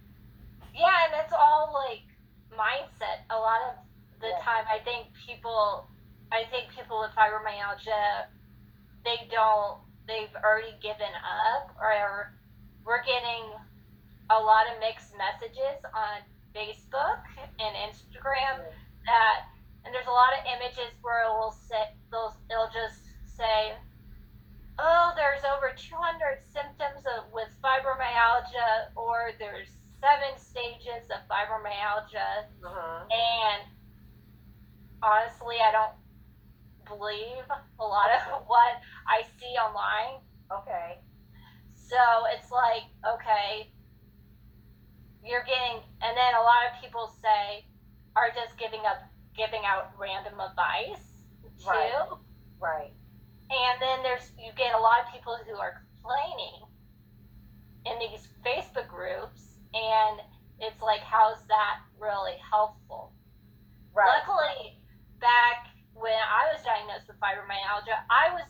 Yeah, 0.74 1.06
and 1.06 1.14
it's 1.24 1.34
all 1.34 1.72
like 1.74 2.04
mindset. 2.52 3.26
A 3.30 3.38
lot 3.38 3.62
of 3.62 3.76
the 4.20 4.30
Yeah. 4.30 4.40
time, 4.42 4.66
I 4.70 4.80
think 4.80 5.14
people, 5.26 5.90
I 6.32 6.46
think 6.46 6.70
people 6.70 7.00
with 7.00 7.12
fibromyalgia, 7.12 8.28
they 9.04 9.28
don't, 9.30 9.82
they've 10.08 10.34
already 10.36 10.74
given 10.82 11.14
up, 11.16 11.76
or 11.80 12.34
we're 12.84 13.04
getting 13.04 13.54
a 14.30 14.40
lot 14.40 14.68
of 14.72 14.80
mixed 14.80 15.16
messages 15.18 15.84
on 15.94 16.22
Facebook 16.56 17.24
and 17.60 17.76
Instagram 17.76 18.64
that, 19.06 19.46
and 19.84 19.94
there's 19.94 20.08
a 20.08 20.12
lot 20.12 20.34
of 20.34 20.46
images 20.46 20.94
where 21.02 21.24
it 21.24 21.30
will 21.30 21.52
say, 21.52 21.94
those, 22.10 22.34
it'll 22.50 22.70
just 22.70 23.04
say, 23.26 23.76
oh, 24.84 25.14
there's 25.16 25.44
over 25.48 25.72
200 25.72 26.44
symptoms 26.52 27.08
of 27.08 27.32
with 27.32 27.48
fibromyalgia, 27.64 28.92
or 29.00 29.32
there's 29.40 29.72
seven 30.04 30.36
stages 30.36 31.08
of 31.08 31.24
fibromyalgia, 31.32 32.52
Mm-hmm. 32.60 33.08
and 33.12 33.64
honestly, 35.02 35.56
I 35.64 35.72
don't 35.72 35.96
believe 36.88 37.48
a 37.80 37.84
lot 37.84 38.10
of 38.12 38.44
what 38.48 38.80
I 39.08 39.24
see 39.40 39.56
online. 39.56 40.20
Okay. 40.52 41.00
So 41.74 41.98
it's 42.36 42.52
like, 42.52 42.84
okay, 43.16 43.70
you're 45.24 45.44
getting, 45.44 45.80
and 46.02 46.18
then 46.18 46.34
a 46.36 46.44
lot 46.44 46.68
of 46.68 46.82
people 46.82 47.14
say, 47.22 47.66
are 48.16 48.30
just 48.36 48.58
giving 48.58 48.82
up, 48.86 49.00
giving 49.36 49.62
out 49.66 49.92
random 50.00 50.34
advice 50.40 51.04
too. 51.60 51.70
Right. 51.70 52.10
Right. 52.60 52.94
And 53.52 53.82
then 53.82 54.04
there's 54.04 54.32
you 54.38 54.52
get 54.56 54.74
a 54.76 54.80
lot 54.80 55.04
of 55.04 55.12
people 55.12 55.38
who 55.46 55.56
are 55.58 55.84
complaining 56.02 56.64
in 57.86 58.00
these 58.00 58.28
Facebook 58.46 58.88
groups, 58.88 59.60
and 59.74 60.20
it's 60.60 60.82
like, 60.82 61.02
how's 61.02 61.44
that 61.48 61.84
really 62.00 62.40
helpful? 62.40 63.12
Right. 63.94 64.08
Luckily, 64.08 64.80
back 65.20 65.68
when 65.94 66.16
I 66.18 66.50
was 66.52 66.64
diagnosed 66.64 67.08
with 67.08 67.20
fibromyalgia, 67.20 68.00
I 68.10 68.34
was 68.34 68.48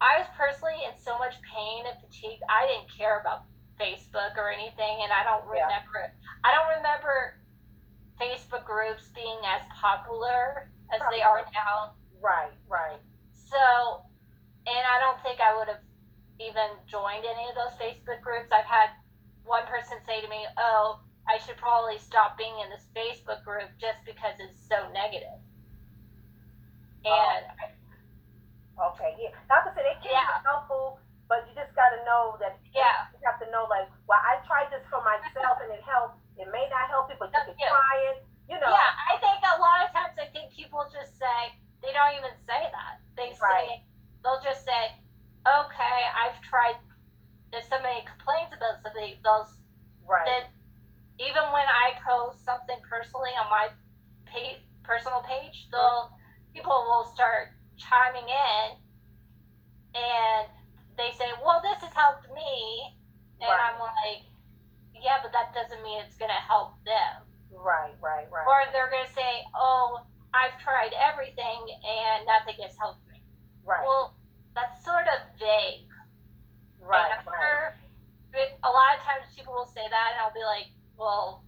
I 0.00 0.18
was 0.18 0.28
personally 0.36 0.80
in 0.88 0.96
so 0.96 1.16
much 1.18 1.36
pain 1.44 1.84
and 1.86 1.96
fatigue. 2.00 2.40
I 2.48 2.66
didn't 2.66 2.88
care 2.92 3.20
about 3.20 3.44
Facebook 3.80 4.36
or 4.36 4.50
anything, 4.50 5.00
and 5.04 5.12
I 5.12 5.24
don't 5.24 5.44
Yeah. 5.54 5.64
remember. 5.64 6.12
I 6.44 6.52
don't 6.52 6.76
remember 6.76 7.40
Facebook 8.20 8.64
groups 8.64 9.08
being 9.14 9.40
as 9.44 9.62
popular 9.80 10.70
as 10.92 11.00
they 11.10 11.22
are 11.22 11.44
now. 11.52 11.94
Right. 12.20 12.52
Right. 12.68 13.00
So, 13.50 14.06
and 14.66 14.82
I 14.86 14.98
don't 15.02 15.20
think 15.22 15.40
I 15.40 15.56
would 15.58 15.68
have 15.68 15.82
even 16.38 16.70
joined 16.86 17.26
any 17.26 17.50
of 17.50 17.54
those 17.58 17.74
Facebook 17.76 18.22
groups. 18.22 18.48
I've 18.52 18.64
had 18.64 18.90
one 19.44 19.66
person 19.66 19.98
say 20.06 20.20
to 20.22 20.28
me, 20.28 20.46
"Oh, 20.56 21.00
I 21.28 21.38
should 21.38 21.56
probably 21.58 21.98
stop 21.98 22.38
being 22.38 22.54
in 22.62 22.70
this 22.70 22.86
Facebook 22.94 23.42
group 23.44 23.68
just 23.78 23.98
because 24.06 24.38
it's 24.38 24.58
so 24.68 24.88
negative." 24.92 25.42
Oh, 27.04 27.10
and 27.10 27.44
Okay. 28.80 29.12
Yeah. 29.20 29.36
Like 29.52 29.68
I 29.68 29.74
said, 29.76 29.84
it 29.84 30.00
can 30.00 30.12
Yeah. 30.12 30.40
be 30.40 30.48
helpful, 30.48 31.00
but 31.28 31.44
you 31.48 31.54
just 31.54 31.74
got 31.76 31.90
to 31.90 32.00
know 32.04 32.36
that 32.40 32.56
yeah, 32.72 33.12
you 33.12 33.20
have 33.28 33.38
to 33.40 33.50
know, 33.50 33.66
like, 33.68 33.90
well, 34.06 34.20
I 34.24 34.40
tried 34.46 34.70
this 34.70 34.86
for 34.88 35.02
myself 35.04 35.60
and 35.60 35.70
it 35.72 35.82
helped. 35.82 36.16
It 36.38 36.48
may 36.48 36.68
not 36.70 36.88
help 36.88 37.10
you, 37.10 37.16
but 37.18 37.28
you 37.28 37.52
can 37.52 37.68
try 37.68 37.96
it. 38.14 38.24
You 38.48 38.58
know. 38.58 38.70
yeah, 38.70 38.90
I 39.12 39.18
think 39.20 39.38
a 39.44 39.60
lot 39.60 39.84
of 39.84 39.92
times 39.92 40.16
I 40.18 40.26
think 40.32 40.50
people 40.52 40.82
just 40.90 41.18
say 41.18 41.52
they 41.82 41.92
don't 41.92 42.14
even 42.16 42.32
say 42.48 42.66
that. 42.72 42.98
They 43.20 43.34
say 43.34 43.38
Right. 43.44 43.84
they'll 44.24 44.40
just 44.40 44.64
say, 44.64 44.96
"Okay, 45.46 45.98
I've 46.16 46.40
tried." 46.40 46.76
If 47.52 47.64
somebody 47.68 48.00
complains 48.02 48.52
about 48.54 48.80
something, 48.82 49.20
they'll 49.22 49.46
Right. 50.06 50.24
that 50.24 50.50
even 51.18 51.42
when 51.52 51.68
I 51.68 52.00
post 52.02 52.42
something 52.44 52.80
personally 52.88 53.36
on 53.36 53.50
my 53.50 53.68
page, 54.24 54.62
personal 54.84 55.20
page, 55.22 55.68
they'll 55.70 56.16
people 56.54 56.72
will 56.72 57.04
start 57.04 57.52
chiming 57.76 58.26
in, 58.28 58.78
and 59.94 60.48
they 60.96 61.12
say, 61.12 61.30
"Well, 61.44 61.60
this 61.60 61.80
has 61.82 61.92
helped 61.92 62.28
me," 62.30 62.96
and 63.40 63.50
Right. 63.50 63.60
I'm 63.60 63.78
like, 63.78 64.24
"Yeah, 64.94 65.20
but 65.22 65.32
that 65.32 65.52
doesn't 65.52 65.82
mean 65.82 66.00
it's 66.00 66.16
gonna 66.16 66.32
help 66.32 66.82
them." 66.84 67.26
Right. 67.50 67.94
Right. 68.00 68.30
Right. 68.30 68.46
Or 68.46 68.72
they're 68.72 68.88
gonna 68.90 69.06
say, 69.08 69.46
"Oh, 69.54 70.06
I've 70.32 70.56
tried 70.58 70.94
everything 70.94 71.70
and 71.84 72.24
nothing 72.26 72.56
has 72.62 72.76
helped 72.78 73.06
me." 73.08 73.09
Right. 73.70 73.86
Well, 73.86 74.18
that's 74.54 74.82
sort 74.84 75.06
of 75.06 75.18
vague. 75.38 75.86
right. 76.82 77.14
And 77.14 77.26
Right. 77.26 78.50
a 78.62 78.70
lot 78.70 78.94
of 78.96 79.00
times 79.02 79.30
people 79.34 79.54
will 79.54 79.66
say 79.70 79.82
that, 79.88 80.06
and 80.14 80.18
I'll 80.20 80.34
be 80.34 80.42
like, 80.44 80.70
well, 80.98 81.42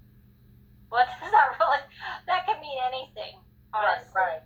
what 0.88 1.06
does 1.20 1.30
that 1.30 1.54
really? 1.60 1.82
That 2.26 2.46
could 2.46 2.60
mean 2.60 2.78
anything. 2.86 3.38
Honestly, 3.74 4.12
Right, 4.14 4.42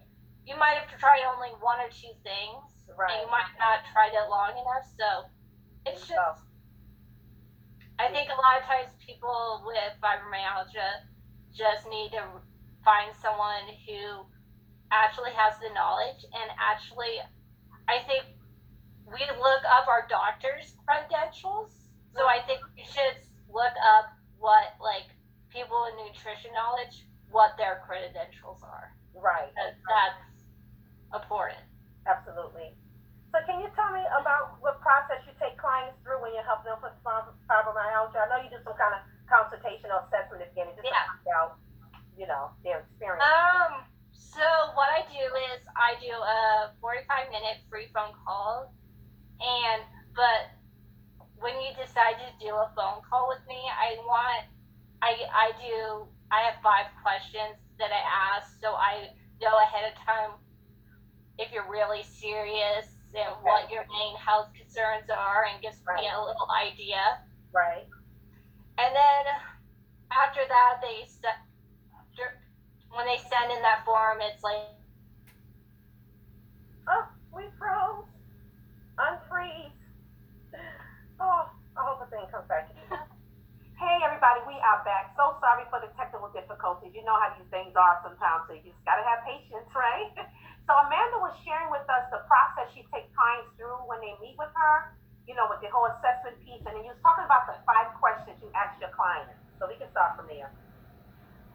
you 0.47 0.55
might 0.57 0.79
have 0.79 0.87
tried 1.01 1.27
only 1.27 1.51
one 1.59 1.81
or 1.81 1.91
two 1.91 2.14
things, 2.22 2.87
right, 2.95 3.11
and 3.11 3.27
you 3.27 3.31
might 3.31 3.51
not 3.59 3.83
tried 3.93 4.14
it 4.14 4.31
long 4.31 4.55
enough. 4.55 4.87
So 4.97 5.27
it's 5.85 6.07
just. 6.07 6.14
So, 6.14 6.43
I 7.99 8.09
think 8.12 8.29
a 8.29 8.37
lot 8.39 8.61
of 8.61 8.64
times 8.68 8.93
people 9.01 9.64
with 9.64 9.97
fibromyalgia 10.05 11.09
just 11.57 11.89
need 11.89 12.12
to 12.12 12.22
find 12.85 13.11
someone 13.16 13.66
who 13.89 14.27
actually 14.93 15.33
has 15.33 15.59
the 15.59 15.72
knowledge 15.74 16.22
and 16.22 16.49
actually, 16.61 17.18
I 17.89 18.03
think 18.07 18.24
we 19.07 19.20
look 19.39 19.62
up 19.70 19.87
our 19.89 20.07
doctor's 20.11 20.74
credentials. 20.87 21.72
So 22.14 22.26
I 22.26 22.41
think 22.47 22.61
we 22.74 22.82
should 22.84 23.16
look 23.53 23.74
up 23.97 24.11
what 24.39 24.74
like 24.80 25.07
people 25.53 25.76
in 25.93 25.95
nutrition 26.07 26.51
knowledge, 26.53 27.07
what 27.30 27.55
their 27.57 27.82
credentials 27.87 28.62
are. 28.62 28.93
right, 29.14 29.53
That- 29.57 29.76
That's 29.89 30.45
important. 31.14 31.64
absolutely. 32.07 32.76
So 33.32 33.39
can 33.45 33.61
you 33.61 33.68
tell 33.76 33.91
me 33.93 34.01
about 34.20 34.61
what 34.61 34.80
process 34.80 35.20
you 35.26 35.32
take 35.41 35.57
clients 35.59 35.97
through 36.03 36.20
when 36.22 36.32
you're 36.34 36.45
helping 36.45 36.72
them 36.72 36.80
with 36.82 36.93
fib- 37.05 37.37
fibromyalgia? 37.49 38.16
I 38.16 38.28
know 38.28 38.41
you 38.45 38.51
do 38.51 38.61
some 38.64 38.76
kind 38.76 38.95
of 38.97 39.01
consultation 39.28 39.91
or 39.91 40.05
assessment 40.09 40.43
at 40.43 40.49
the 40.49 40.55
beginning, 40.55 40.76
just 40.76 40.89
Yeah. 40.89 41.05
to 41.05 41.12
find 41.24 41.28
out, 41.37 41.51
you 42.16 42.26
know, 42.26 42.51
their 42.62 42.80
experience. 42.80 43.24
Um, 43.24 43.84
so 44.37 44.47
what 44.76 44.89
I 44.93 45.03
do 45.09 45.24
is 45.53 45.61
I 45.76 45.97
do 46.01 46.12
a 46.12 46.72
45 46.80 47.30
minute 47.32 47.59
free 47.70 47.89
phone 47.93 48.12
call, 48.24 48.72
and 49.41 49.82
but 50.14 50.53
when 51.41 51.55
you 51.61 51.72
decide 51.76 52.16
to 52.20 52.28
do 52.41 52.53
a 52.55 52.70
phone 52.76 53.01
call 53.09 53.28
with 53.28 53.41
me, 53.49 53.61
I 53.68 53.97
want 54.05 54.45
I 55.03 55.16
I 55.32 55.47
do 55.61 56.07
I 56.30 56.43
have 56.53 56.61
five 56.62 56.87
questions 57.03 57.57
that 57.78 57.91
I 57.93 58.03
ask, 58.37 58.61
so 58.61 58.72
I 58.74 59.09
know 59.41 59.57
ahead 59.68 59.93
of 59.93 59.95
time 60.05 60.30
if 61.39 61.53
you're 61.53 61.68
really 61.70 62.03
serious 62.03 62.89
and 63.14 63.32
what 63.43 63.70
your 63.70 63.84
main 63.89 64.16
health 64.16 64.49
concerns 64.57 65.09
are, 65.09 65.45
and 65.49 65.62
gives 65.62 65.78
me 65.97 66.09
a 66.09 66.20
little 66.20 66.49
idea. 66.53 67.20
right, 67.53 67.89
And 68.76 68.93
then 68.95 69.24
after 70.12 70.41
that, 70.49 70.80
they 70.82 71.07
se- 71.07 71.41
when 72.97 73.05
they 73.05 73.21
send 73.29 73.53
in 73.53 73.61
that 73.61 73.85
form, 73.85 74.25
it's 74.25 74.41
like 74.41 74.73
Oh, 76.89 77.05
we 77.35 77.45
froze. 77.61 78.09
Unfreeze. 78.97 79.75
Oh, 81.21 81.51
I 81.77 81.81
hope 81.85 82.01
the 82.01 82.09
thing 82.09 82.25
comes 82.33 82.49
back. 82.49 82.73
hey, 83.77 83.97
everybody, 84.01 84.41
we 84.49 84.57
are 84.65 84.81
back. 84.89 85.13
So 85.19 85.37
sorry 85.45 85.69
for 85.69 85.83
the 85.85 85.93
technical 85.99 86.33
difficulties. 86.33 86.95
You 86.97 87.05
know 87.05 87.19
how 87.21 87.37
these 87.37 87.49
things 87.53 87.77
are 87.77 88.01
sometimes, 88.01 88.49
so 88.49 88.57
you 88.57 88.65
just 88.65 88.81
gotta 88.89 89.05
have 89.05 89.21
patience, 89.29 89.69
right? 89.77 90.09
so 90.65 90.73
Amanda 90.73 91.21
was 91.21 91.37
sharing 91.45 91.69
with 91.69 91.85
us 91.91 92.07
the 92.09 92.25
process 92.25 92.71
she 92.73 92.87
takes 92.95 93.11
clients 93.13 93.51
through 93.61 93.77
when 93.91 94.01
they 94.01 94.17
meet 94.25 94.39
with 94.41 94.53
her. 94.57 94.97
You 95.27 95.35
know, 95.35 95.51
with 95.51 95.59
the 95.59 95.69
whole 95.75 95.91
assessment 95.91 96.39
piece, 96.47 96.63
and 96.65 96.71
then 96.71 96.87
you 96.87 96.95
was 96.95 97.03
talking 97.03 97.27
about 97.27 97.51
the 97.51 97.59
five 97.67 97.91
questions 97.99 98.39
you 98.39 98.47
ask 98.55 98.79
your 98.79 98.95
clients. 98.95 99.35
So 99.59 99.67
we 99.67 99.75
can 99.75 99.91
start 99.91 100.15
from 100.15 100.31
there. 100.31 100.55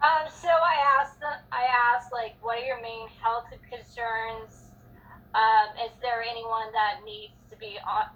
Um, 0.02 0.26
so 0.34 0.50
I 0.50 0.76
asked 0.98 1.22
them, 1.22 1.38
I 1.54 1.70
asked 1.94 2.12
like, 2.12 2.34
what 2.42 2.58
are 2.58 2.66
your 2.66 2.82
main 2.82 3.06
health 3.22 3.46
concerns? 3.70 4.74
Um, 5.38 5.78
is 5.86 5.94
there 6.02 6.26
anyone 6.26 6.74
that 6.74 7.06
needs 7.06 7.38
to 7.54 7.56
be 7.58 7.78
on, 7.86 8.10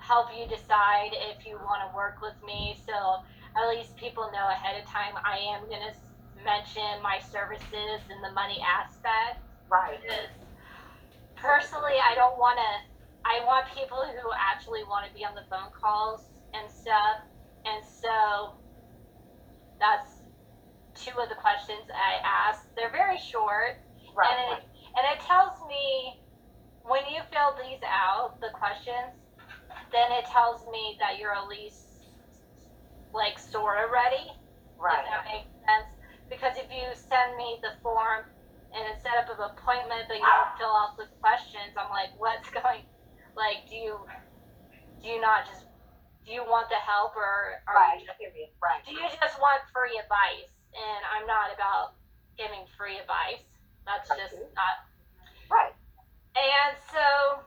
help 0.00 0.32
you 0.32 0.48
decide 0.48 1.12
if 1.28 1.44
you 1.44 1.60
want 1.60 1.84
to 1.84 1.92
work 1.94 2.24
with 2.24 2.36
me? 2.48 2.80
So 2.88 2.96
at 3.60 3.68
least 3.68 3.92
people 4.00 4.32
know 4.32 4.48
ahead 4.48 4.80
of 4.80 4.88
time. 4.88 5.20
I 5.20 5.36
am 5.52 5.68
gonna 5.68 5.92
mention 6.40 7.02
my 7.04 7.20
services 7.20 8.00
and 8.08 8.24
the 8.24 8.32
money 8.32 8.64
aspect. 8.64 9.44
Right. 9.68 10.00
Because 10.00 10.32
personally, 11.36 12.00
I 12.00 12.16
don't 12.16 12.38
want 12.38 12.56
to. 12.56 12.72
I 13.28 13.44
want 13.44 13.66
people 13.76 14.00
who 14.00 14.26
actually 14.32 14.80
want 14.88 15.04
to 15.04 15.12
be 15.12 15.24
on 15.28 15.34
the 15.34 15.44
phone 15.50 15.68
calls 15.76 16.24
and 16.54 16.64
stuff. 16.70 17.20
And 17.66 17.84
so 17.84 18.56
that's 19.78 20.17
two 20.98 21.14
of 21.18 21.28
the 21.30 21.38
questions 21.38 21.86
I 21.94 22.18
asked. 22.26 22.66
They're 22.76 22.90
very 22.92 23.18
short, 23.18 23.78
and 24.30 24.58
it, 24.58 24.66
and 24.98 25.04
it 25.14 25.20
tells 25.22 25.54
me 25.68 26.18
when 26.82 27.04
you 27.12 27.20
fill 27.30 27.54
these 27.62 27.80
out, 27.86 28.40
the 28.40 28.50
questions, 28.56 29.14
then 29.92 30.08
it 30.18 30.24
tells 30.26 30.66
me 30.72 30.96
that 30.98 31.18
you're 31.20 31.34
at 31.34 31.46
least 31.46 32.10
like 33.14 33.38
sort 33.38 33.78
of 33.84 33.90
ready. 33.92 34.26
Right. 34.80 35.00
If 35.02 35.10
that 35.10 35.24
makes 35.26 35.50
sense. 35.66 35.88
Because 36.28 36.54
if 36.60 36.68
you 36.70 36.84
send 36.94 37.36
me 37.36 37.58
the 37.64 37.72
form 37.82 38.24
and 38.72 38.84
instead 38.94 39.16
of 39.24 39.32
an 39.32 39.48
appointment, 39.48 40.06
but 40.12 40.20
you 40.20 40.28
don't 40.28 40.54
fill 40.60 40.72
out 40.76 40.94
the 41.00 41.08
questions, 41.24 41.72
I'm 41.76 41.88
like, 41.90 42.12
what's 42.20 42.48
going? 42.58 42.84
Like, 43.36 43.64
do 43.68 43.76
you 43.76 43.96
do 45.02 45.08
you 45.08 45.20
not 45.20 45.46
just 45.46 45.64
do 46.26 46.32
you 46.36 46.44
want 46.44 46.68
the 46.68 46.80
help 46.80 47.16
or 47.16 47.62
are 47.64 47.74
Right. 47.74 48.00
you 48.00 48.06
just. 48.06 48.20
Right. 48.60 48.84
do 48.84 48.92
you 48.92 49.06
just 49.08 49.40
want 49.40 49.62
free 49.72 49.96
advice? 49.96 50.52
And 50.78 51.00
I'm 51.10 51.26
not 51.26 51.50
about 51.54 51.98
giving 52.38 52.62
free 52.78 52.98
advice. 52.98 53.42
That's 53.84 54.08
just 54.08 54.38
not. 54.54 54.86
Right. 55.50 55.74
And 56.38 56.76
so 56.92 57.42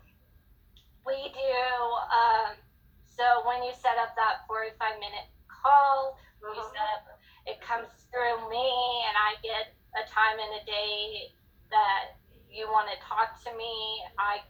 we 1.06 1.32
do. 1.32 1.64
Um, 2.12 2.60
so 3.08 3.24
when 3.48 3.64
you 3.64 3.72
set 3.74 3.96
up 3.98 4.16
that 4.20 4.44
45 4.48 5.00
minute 5.00 5.32
call, 5.48 6.18
you 6.42 6.50
Mhm. 6.50 6.72
set 6.74 6.88
up 6.98 7.06
it 7.46 7.62
comes 7.62 7.90
through 8.12 8.38
me 8.50 8.68
and 9.08 9.16
i 9.18 9.34
get 9.42 9.74
a 9.98 10.08
time 10.08 10.38
and 10.38 10.62
a 10.62 10.66
day 10.66 11.34
that 11.70 12.18
you 12.50 12.70
want 12.70 12.90
to 12.90 12.98
talk 13.02 13.42
to 13.42 13.54
me 13.56 14.06
i 14.20 14.42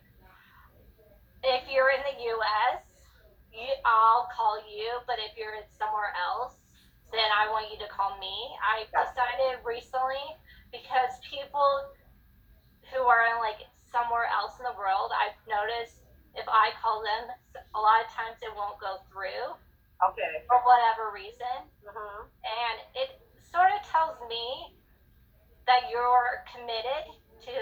if 1.43 1.67
you're 1.69 1.89
in 1.89 2.01
the 2.03 2.15
us 2.19 2.83
you, 3.51 3.67
i'll 3.85 4.27
call 4.35 4.59
you 4.67 4.99
but 5.07 5.19
if 5.19 5.37
you're 5.37 5.55
in 5.55 5.67
somewhere 5.69 6.13
else 6.19 6.60
then 7.11 7.29
i 7.35 7.47
want 7.51 7.67
you 7.71 7.77
to 7.79 7.87
call 7.91 8.17
me 8.19 8.33
i 8.63 8.83
decided 8.91 9.59
recently 9.65 10.23
because 10.71 11.19
people 11.27 11.67
who 12.93 13.01
are 13.05 13.25
in 13.31 13.37
like 13.39 13.67
somewhere 13.91 14.27
else 14.31 14.57
in 14.59 14.65
the 14.65 14.75
world 14.77 15.11
i've 15.15 15.37
noticed 15.47 16.03
if 16.35 16.47
i 16.47 16.71
call 16.81 17.03
them 17.03 17.31
a 17.75 17.79
lot 17.79 18.01
of 18.03 18.09
times 18.11 18.39
it 18.41 18.51
won't 18.55 18.79
go 18.79 18.99
through 19.11 19.55
Okay. 20.01 20.47
for 20.47 20.57
whatever 20.65 21.11
reason 21.13 21.69
Mm-hmm. 21.85 22.27
and 22.45 22.75
it 22.95 23.19
sort 23.39 23.69
of 23.75 23.81
tells 23.85 24.17
me 24.29 24.75
that 25.67 25.89
you're 25.91 26.43
committed 26.49 27.05
to 27.45 27.53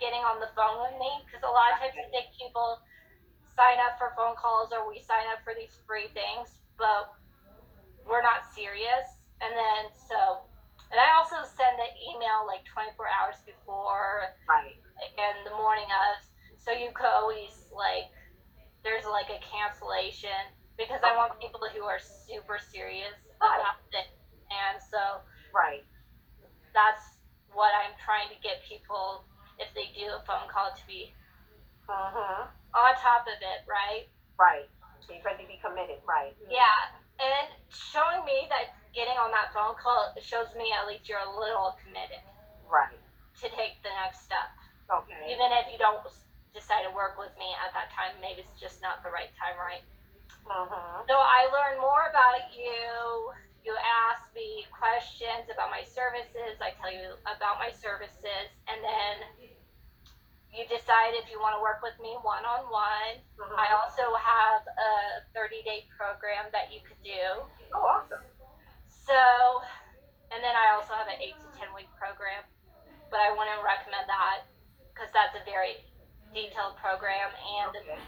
getting 0.00 0.20
on 0.24 0.40
the 0.40 0.50
phone 0.56 0.82
with 0.84 0.96
me 0.98 1.10
because 1.24 1.42
a 1.44 1.50
lot 1.50 1.72
of 1.72 1.78
times 1.78 1.94
I 1.96 2.06
think 2.10 2.32
people 2.34 2.80
sign 3.44 3.78
up 3.80 3.96
for 3.98 4.12
phone 4.16 4.34
calls 4.36 4.72
or 4.72 4.88
we 4.88 4.98
sign 5.00 5.26
up 5.30 5.40
for 5.44 5.54
these 5.54 5.78
free 5.86 6.08
things, 6.12 6.58
but 6.78 7.10
we're 8.08 8.22
not 8.22 8.44
serious. 8.54 9.06
And 9.40 9.52
then 9.52 9.82
so, 10.08 10.44
and 10.92 11.00
I 11.00 11.16
also 11.18 11.42
send 11.44 11.74
the 11.76 11.90
email 12.12 12.46
like 12.46 12.64
24 12.70 12.94
hours 13.08 13.40
before 13.44 14.30
Right. 14.48 14.78
and 15.18 15.36
the 15.44 15.54
morning 15.56 15.88
of, 15.90 16.14
so 16.60 16.70
you 16.72 16.92
could 16.94 17.10
always 17.10 17.68
like, 17.74 18.08
there's 18.84 19.04
like 19.04 19.28
a 19.32 19.40
cancellation 19.42 20.52
because 20.76 21.00
I 21.02 21.16
want 21.16 21.36
people 21.40 21.60
who 21.72 21.84
are 21.84 21.98
super 22.00 22.58
serious 22.60 23.16
about 23.40 23.80
it. 23.92 24.08
And 24.52 24.76
so 24.80 25.24
Right. 25.52 25.84
that's 26.72 27.02
what 27.52 27.72
I'm 27.74 27.94
trying 28.04 28.28
to 28.28 28.38
get 28.42 28.60
people, 28.68 29.24
if 29.58 29.70
they 29.74 29.92
do 29.94 30.10
a 30.14 30.20
phone 30.26 30.48
call, 30.52 30.70
to 30.72 30.84
be 30.86 31.12
Mm-hmm. 31.84 32.48
on 32.48 32.94
top 32.96 33.28
of 33.28 33.36
it, 33.44 33.60
right? 33.68 34.08
Right. 34.40 34.64
So 35.04 35.12
you're 35.12 35.20
ready 35.22 35.44
to 35.44 35.48
be 35.48 35.60
committed. 35.60 36.00
Right. 36.08 36.32
Yeah. 36.48 36.96
And 37.20 37.46
showing 37.70 38.24
me 38.26 38.46
that 38.50 38.74
getting 38.94 39.14
on 39.18 39.30
that 39.34 39.50
phone 39.54 39.74
call 39.78 40.14
shows 40.22 40.50
me 40.58 40.70
at 40.74 40.86
least 40.86 41.08
you're 41.08 41.22
a 41.22 41.34
little 41.38 41.74
committed 41.82 42.22
Right. 42.66 42.98
to 43.42 43.46
take 43.54 43.82
the 43.82 43.92
next 44.02 44.24
step. 44.26 44.50
Okay. 44.90 45.30
Even 45.30 45.50
if 45.62 45.70
you 45.70 45.78
don't 45.78 46.02
decide 46.54 46.86
to 46.86 46.92
work 46.94 47.18
with 47.18 47.34
me 47.38 47.50
at 47.62 47.74
that 47.74 47.90
time, 47.90 48.14
maybe 48.22 48.46
it's 48.46 48.58
just 48.60 48.82
not 48.82 49.02
the 49.02 49.10
right 49.10 49.30
time, 49.38 49.58
right? 49.58 49.82
Mm-hmm. 50.46 51.08
So 51.08 51.14
I 51.18 51.48
learned 51.50 51.80
more 51.80 52.06
about 52.10 52.52
you. 52.54 53.32
You 53.64 53.72
ask 53.80 54.28
me 54.36 54.68
questions 54.68 55.48
about 55.48 55.72
my 55.72 55.82
services. 55.88 56.60
I 56.60 56.76
tell 56.76 56.92
you 56.92 57.16
about 57.24 57.56
my 57.56 57.72
services, 57.72 58.52
and 58.68 58.78
then 58.84 59.14
you 60.54 60.62
decide 60.70 61.18
if 61.18 61.26
you 61.28 61.42
want 61.42 61.58
to 61.58 61.62
work 61.62 61.82
with 61.82 61.98
me 61.98 62.14
one 62.22 62.46
on 62.46 62.70
one. 62.70 63.18
I 63.58 63.74
also 63.74 64.14
have 64.14 64.62
a 64.64 64.90
30 65.34 65.66
day 65.66 65.84
program 65.90 66.46
that 66.54 66.70
you 66.70 66.78
could 66.86 67.00
do. 67.02 67.42
Oh, 67.74 67.82
awesome. 67.82 68.22
So, 68.88 69.18
and 70.30 70.38
then 70.40 70.54
I 70.54 70.72
also 70.78 70.94
have 70.94 71.10
an 71.10 71.18
8 71.18 71.34
to 71.34 71.48
10 71.58 71.74
week 71.74 71.90
program, 71.98 72.46
but 73.10 73.18
I 73.18 73.34
wouldn't 73.34 73.60
recommend 73.66 74.06
that 74.06 74.46
because 74.94 75.10
that's 75.10 75.34
a 75.34 75.42
very 75.42 75.82
detailed 76.30 76.78
program 76.78 77.30
and 77.34 77.74
Okay. 77.74 77.98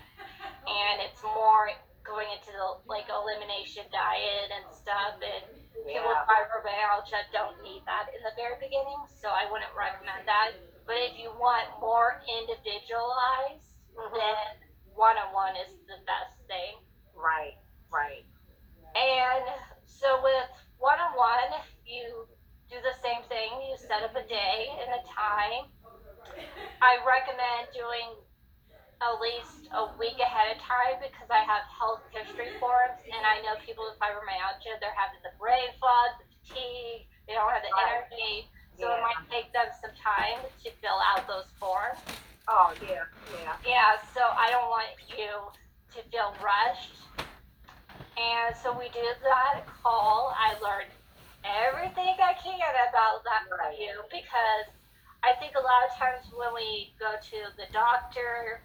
and 0.67 0.97
it's 1.03 1.23
more 1.23 1.71
going 2.03 2.27
into 2.35 2.51
the 2.51 2.83
like 2.87 3.07
elimination 3.11 3.87
diet 3.91 4.51
and 4.51 4.67
stuff 4.71 5.19
and 5.23 5.47
People 5.87 6.09
with 6.11 6.27
fibromyalgia 6.27 7.21
don't 7.31 7.55
need 7.63 7.85
that 7.87 8.11
in 8.11 8.19
the 8.27 8.35
very 8.35 8.59
beginning, 8.59 8.99
so 9.07 9.31
I 9.31 9.47
wouldn't 9.47 9.71
recommend 9.77 10.27
that. 10.27 10.51
But 10.87 10.97
if 10.97 11.19
you 11.19 11.31
want 11.39 11.67
more 11.81 12.23
individualized, 12.29 13.75
Mhm. 13.95 14.13
then 14.13 14.71
one 14.95 15.19
on 15.19 15.33
one 15.33 15.57
is 15.57 15.75
the 15.87 15.99
best 16.07 16.39
thing. 16.47 16.79
Right, 17.15 17.59
right. 17.91 18.25
And 18.95 19.45
so 19.85 20.23
with 20.23 20.49
one 20.79 20.99
on 21.01 21.15
one, 21.15 21.53
you 21.85 22.29
do 22.69 22.81
the 22.81 22.95
same 22.95 23.23
thing. 23.25 23.63
You 23.63 23.77
set 23.77 24.03
up 24.03 24.15
a 24.17 24.23
day 24.23 24.69
and 24.81 24.95
a 24.95 25.03
time. 25.09 25.73
I 26.81 27.03
recommend 27.05 27.73
doing 27.73 28.23
at 29.03 29.21
least 29.21 29.69
a 29.77 29.93
week 29.99 30.19
ahead 30.19 30.57
of 30.57 30.63
time 30.63 30.97
because 31.01 31.29
I 31.31 31.45
have 31.45 31.65
health 31.69 32.05
history 32.11 32.57
forms 32.59 32.97
and 33.13 33.27
I 33.27 33.41
know 33.45 33.57
people 33.61 33.85
with 33.85 33.99
fibromyalgia, 34.01 34.81
they're 34.81 34.97
having 34.97 35.21
the 35.23 35.37
brain 35.39 35.69
fog, 35.81 36.17
the 36.19 36.25
fatigue, 36.41 37.07
they 37.29 37.35
don't 37.35 37.51
have 37.53 37.63
the 37.63 37.73
Right. 37.73 38.05
energy. 38.09 38.51
So 38.79 38.93
it 38.93 39.01
might 39.01 39.23
take 39.33 39.53
them 39.57 39.73
some 39.81 39.95
time 39.97 40.45
to 40.45 40.69
fill 40.85 41.01
out 41.13 41.25
those 41.27 41.49
forms. 41.57 42.01
Oh, 42.49 42.77
yeah, 42.83 43.09
yeah. 43.33 43.57
Yeah, 43.65 43.97
so 44.13 44.21
I 44.21 44.53
don't 44.53 44.69
want 44.69 44.93
you 45.09 45.33
to 45.97 45.99
feel 46.13 46.37
rushed. 46.45 47.01
And 48.17 48.55
so 48.57 48.77
we 48.77 48.89
did 48.93 49.17
that 49.25 49.65
call. 49.83 50.33
I 50.37 50.57
learned 50.61 50.93
everything 51.45 52.17
I 52.21 52.35
can 52.37 52.57
about 52.91 53.25
that 53.25 53.45
Right. 53.51 53.79
you 53.79 53.93
because 54.11 54.67
I 55.23 55.35
think 55.41 55.55
a 55.57 55.63
lot 55.63 55.85
of 55.89 55.93
times 55.97 56.29
when 56.33 56.53
we 56.55 56.95
go 56.99 57.17
to 57.17 57.39
the 57.57 57.67
doctor, 57.73 58.63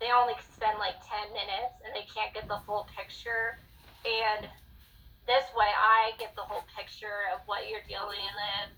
they 0.00 0.10
only 0.10 0.34
spend 0.56 0.78
like 0.78 0.96
10 1.04 1.32
minutes 1.32 1.76
and 1.84 1.94
they 1.94 2.06
can't 2.08 2.32
get 2.34 2.48
the 2.48 2.60
full 2.66 2.88
picture. 2.96 3.60
And 4.04 4.48
this 5.30 5.46
way, 5.54 5.70
I 5.70 6.18
get 6.18 6.34
the 6.34 6.42
whole 6.42 6.66
picture 6.74 7.30
of 7.30 7.46
what 7.46 7.70
you're 7.70 7.86
dealing 7.86 8.18
with, 8.18 8.68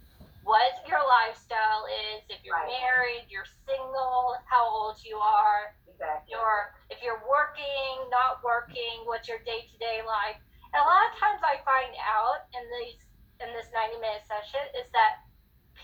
what 0.45 0.85
your 0.85 1.01
lifestyle 1.01 1.89
is, 2.13 2.29
if 2.29 2.45
you're 2.45 2.61
Right. 2.61 2.69
married, 2.69 3.27
you're 3.33 3.49
single, 3.65 4.37
how 4.45 4.69
old 4.69 5.01
you 5.01 5.17
are, 5.17 5.73
Exactly. 5.89 6.37
your 6.37 6.77
if 6.93 7.01
you're 7.01 7.25
working, 7.25 8.11
not 8.13 8.45
working, 8.45 9.09
what's 9.09 9.27
your 9.29 9.41
day 9.49 9.65
to 9.65 9.77
day 9.81 10.05
life. 10.05 10.37
And 10.77 10.85
a 10.85 10.87
lot 10.89 11.09
of 11.09 11.17
times 11.17 11.41
I 11.41 11.57
find 11.65 11.93
out 12.05 12.45
in 12.53 12.65
these 12.77 13.01
in 13.41 13.49
this 13.57 13.73
90 13.73 13.97
minute 14.05 14.25
session 14.29 14.63
is 14.77 14.89
that 14.93 15.25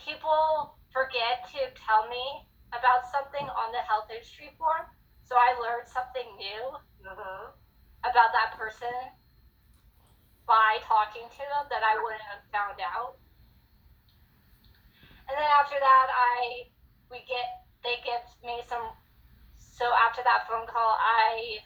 people 0.04 0.76
forget 0.92 1.48
to 1.56 1.60
tell 1.76 2.08
me 2.12 2.24
about 2.76 3.08
something 3.08 3.46
on 3.48 3.72
the 3.72 3.82
health 3.88 4.08
history 4.12 4.52
form. 4.60 4.84
So 5.24 5.36
I 5.36 5.56
learned 5.60 5.88
something 5.88 6.28
new 6.36 6.64
Mm-hmm. 7.04 7.44
about 8.04 8.30
that 8.36 8.54
person 8.58 8.92
by 10.49 10.80
talking 10.88 11.28
to 11.28 11.44
them 11.44 11.68
that 11.68 11.84
I 11.84 12.01
wouldn't 12.01 12.24
have 12.24 12.40
found 12.49 12.80
out. 12.80 13.20
And 15.28 15.36
then 15.36 15.44
after 15.44 15.76
that, 15.76 16.09
I 16.09 16.72
we 17.12 17.20
get 17.28 17.68
they 17.84 18.01
give 18.01 18.24
me 18.40 18.64
some. 18.64 18.96
So 19.61 19.84
after 20.09 20.24
that 20.24 20.49
phone 20.49 20.64
call, 20.66 20.96
I 20.96 21.61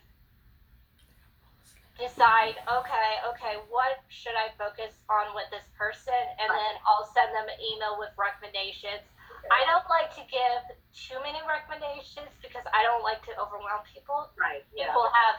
decide 1.95 2.59
okay, 2.67 3.11
okay, 3.31 3.55
what 3.71 4.03
should 4.11 4.35
I 4.35 4.51
focus 4.59 4.99
on 5.07 5.31
with 5.39 5.47
this 5.55 5.65
person, 5.79 6.19
and 6.43 6.51
then 6.51 6.73
I'll 6.83 7.07
send 7.15 7.31
them 7.31 7.47
an 7.47 7.59
email 7.63 7.97
with 8.03 8.11
recommendations. 8.19 9.07
I 9.51 9.67
don't 9.67 9.87
like 9.91 10.11
to 10.19 10.23
give 10.31 10.63
too 10.95 11.19
many 11.23 11.43
recommendations 11.43 12.31
because 12.39 12.63
I 12.71 12.87
don't 12.87 13.03
like 13.03 13.27
to 13.27 13.35
overwhelm 13.35 13.83
people 13.91 14.31
Right, 14.39 14.63
yeah. 14.71 14.87
people 14.87 15.11
have 15.11 15.35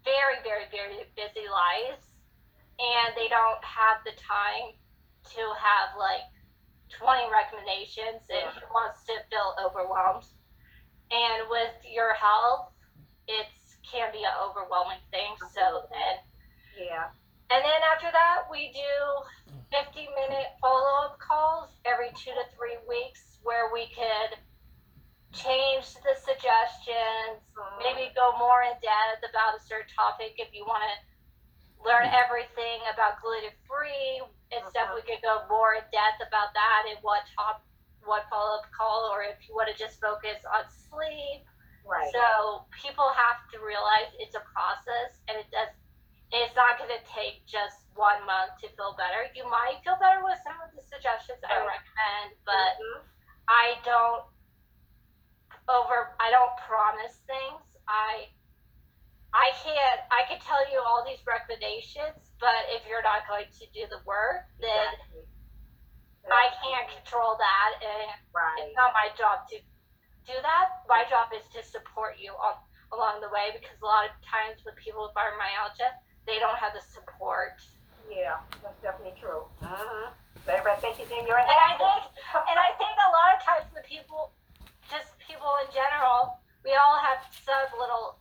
very, 0.00 0.40
very, 0.40 0.64
very 0.72 1.04
busy 1.12 1.44
lives 1.44 2.13
and 2.78 3.14
they 3.16 3.28
don't 3.28 3.62
have 3.64 4.02
the 4.04 4.12
time 4.20 4.74
to 5.34 5.42
have 5.58 5.96
like 5.98 6.26
20 6.90 7.30
recommendations 7.30 8.22
and 8.30 8.44
Yeah. 8.44 8.50
who 8.60 8.66
wants 8.74 9.04
to 9.04 9.14
feel 9.30 9.54
overwhelmed. 9.62 10.26
And 11.10 11.48
with 11.48 11.74
your 11.84 12.14
health, 12.14 12.72
it 13.28 13.46
can 13.82 14.10
be 14.12 14.24
an 14.24 14.32
overwhelming 14.40 15.00
thing. 15.10 15.36
So 15.52 15.86
then 15.90 16.18
Yeah. 16.76 17.10
and 17.50 17.64
then 17.64 17.82
after 17.82 18.10
that, 18.10 18.48
we 18.50 18.72
do 18.72 19.24
50 19.70 20.08
minute 20.08 20.56
follow 20.60 21.04
up 21.04 21.18
calls 21.18 21.70
every 21.84 22.10
two 22.12 22.32
to 22.32 22.44
three 22.56 22.78
weeks 22.88 23.38
where 23.42 23.70
we 23.72 23.86
could 23.88 24.38
change 25.32 25.94
the 25.94 26.14
suggestions, 26.16 27.42
Mhm. 27.54 27.78
maybe 27.78 28.12
go 28.14 28.32
more 28.38 28.62
in 28.62 28.78
depth 28.80 29.24
about 29.28 29.54
a 29.54 29.60
certain 29.60 29.92
topic 29.94 30.34
if 30.38 30.52
you 30.54 30.64
want 30.64 30.82
to 30.84 30.98
learn 31.84 32.06
everything 32.08 32.80
about 32.92 33.20
gluten 33.20 33.52
free 33.68 34.22
and 34.52 34.64
stuff. 34.70 34.88
Mhm. 34.88 34.94
We 34.96 35.02
could 35.02 35.22
go 35.22 35.46
more 35.48 35.74
in 35.74 35.84
depth 35.92 36.20
about 36.26 36.52
that 36.54 36.86
and 36.88 36.98
what 37.02 37.22
top, 37.36 37.62
what 38.04 38.28
follow 38.28 38.58
up 38.58 38.70
call, 38.72 39.10
or 39.12 39.22
if 39.22 39.36
you 39.48 39.54
want 39.54 39.68
to 39.68 39.74
just 39.76 40.00
focus 40.00 40.44
on 40.44 40.68
sleep. 40.70 41.46
Right. 41.84 42.10
So 42.12 42.66
people 42.72 43.08
have 43.12 43.48
to 43.52 43.60
realize 43.60 44.08
it's 44.18 44.34
a 44.34 44.40
process 44.40 45.20
and 45.28 45.38
it 45.38 45.50
does 45.50 45.68
it's 46.32 46.56
not 46.56 46.78
going 46.78 46.90
to 46.90 47.04
take 47.04 47.46
just 47.46 47.86
one 47.94 48.24
month 48.26 48.58
to 48.60 48.68
feel 48.74 48.94
better. 48.98 49.30
You 49.36 49.46
might 49.48 49.84
feel 49.84 49.94
better 50.00 50.24
with 50.24 50.38
some 50.42 50.58
of 50.60 50.74
the 50.74 50.82
suggestions 50.82 51.38
I 51.44 51.58
recommend, 51.62 52.34
but 52.44 52.74
Mhm. 52.80 53.04
I 53.48 53.78
don't 53.84 54.24
over 55.68 56.14
I 56.20 56.30
don't 56.30 56.56
promise 56.58 57.18
things. 57.26 57.76
I 57.88 58.28
I 59.34 59.50
can't 59.66 60.00
I 60.14 60.22
can 60.30 60.38
tell 60.38 60.62
you 60.70 60.78
all 60.78 61.02
these 61.02 61.20
recommendations, 61.26 62.32
but 62.38 62.70
if 62.70 62.86
you're 62.86 63.02
not 63.02 63.26
going 63.26 63.50
to 63.50 63.64
do 63.74 63.82
the 63.90 63.98
work, 64.06 64.46
then 64.62 64.94
Exactly. 64.94 65.26
I 66.30 66.46
can't 66.62 66.88
control 66.88 67.36
that 67.36 67.70
and 67.84 68.08
Right. 68.32 68.64
it's 68.64 68.72
not 68.78 68.94
my 68.94 69.10
job 69.18 69.44
to 69.52 69.58
do 70.24 70.36
that. 70.40 70.86
My 70.88 71.04
job 71.10 71.28
is 71.36 71.44
to 71.52 71.60
support 71.66 72.16
you 72.16 72.32
on, 72.38 72.56
along 72.96 73.20
the 73.20 73.28
way 73.28 73.52
because 73.52 73.76
a 73.82 73.84
lot 73.84 74.06
of 74.08 74.14
times 74.24 74.64
with 74.64 74.78
people 74.80 75.04
with 75.04 75.12
fibromyalgia, 75.12 75.92
they 76.24 76.38
don't 76.40 76.56
have 76.56 76.72
the 76.72 76.80
support. 76.80 77.60
Yeah, 78.08 78.40
that's 78.62 78.78
definitely 78.80 79.18
true. 79.20 79.44
Mm-hmm. 79.60 80.14
So 80.44 80.48
everybody 80.48 80.80
think 80.80 80.96
it's 81.00 81.12
in 81.12 81.26
your 81.26 81.36
And 81.40 81.50
I 81.50 81.76
think, 81.76 82.02
and 82.48 82.56
I 82.56 82.70
think 82.76 82.92
a 82.96 83.10
lot 83.12 83.36
of 83.36 83.40
times 83.44 83.66
with 83.74 83.84
people, 83.84 84.32
just 84.88 85.12
people 85.20 85.48
in 85.64 85.68
general, 85.72 86.40
we 86.64 86.72
all 86.76 86.96
have 87.00 87.20
some 87.44 87.68
little 87.76 88.16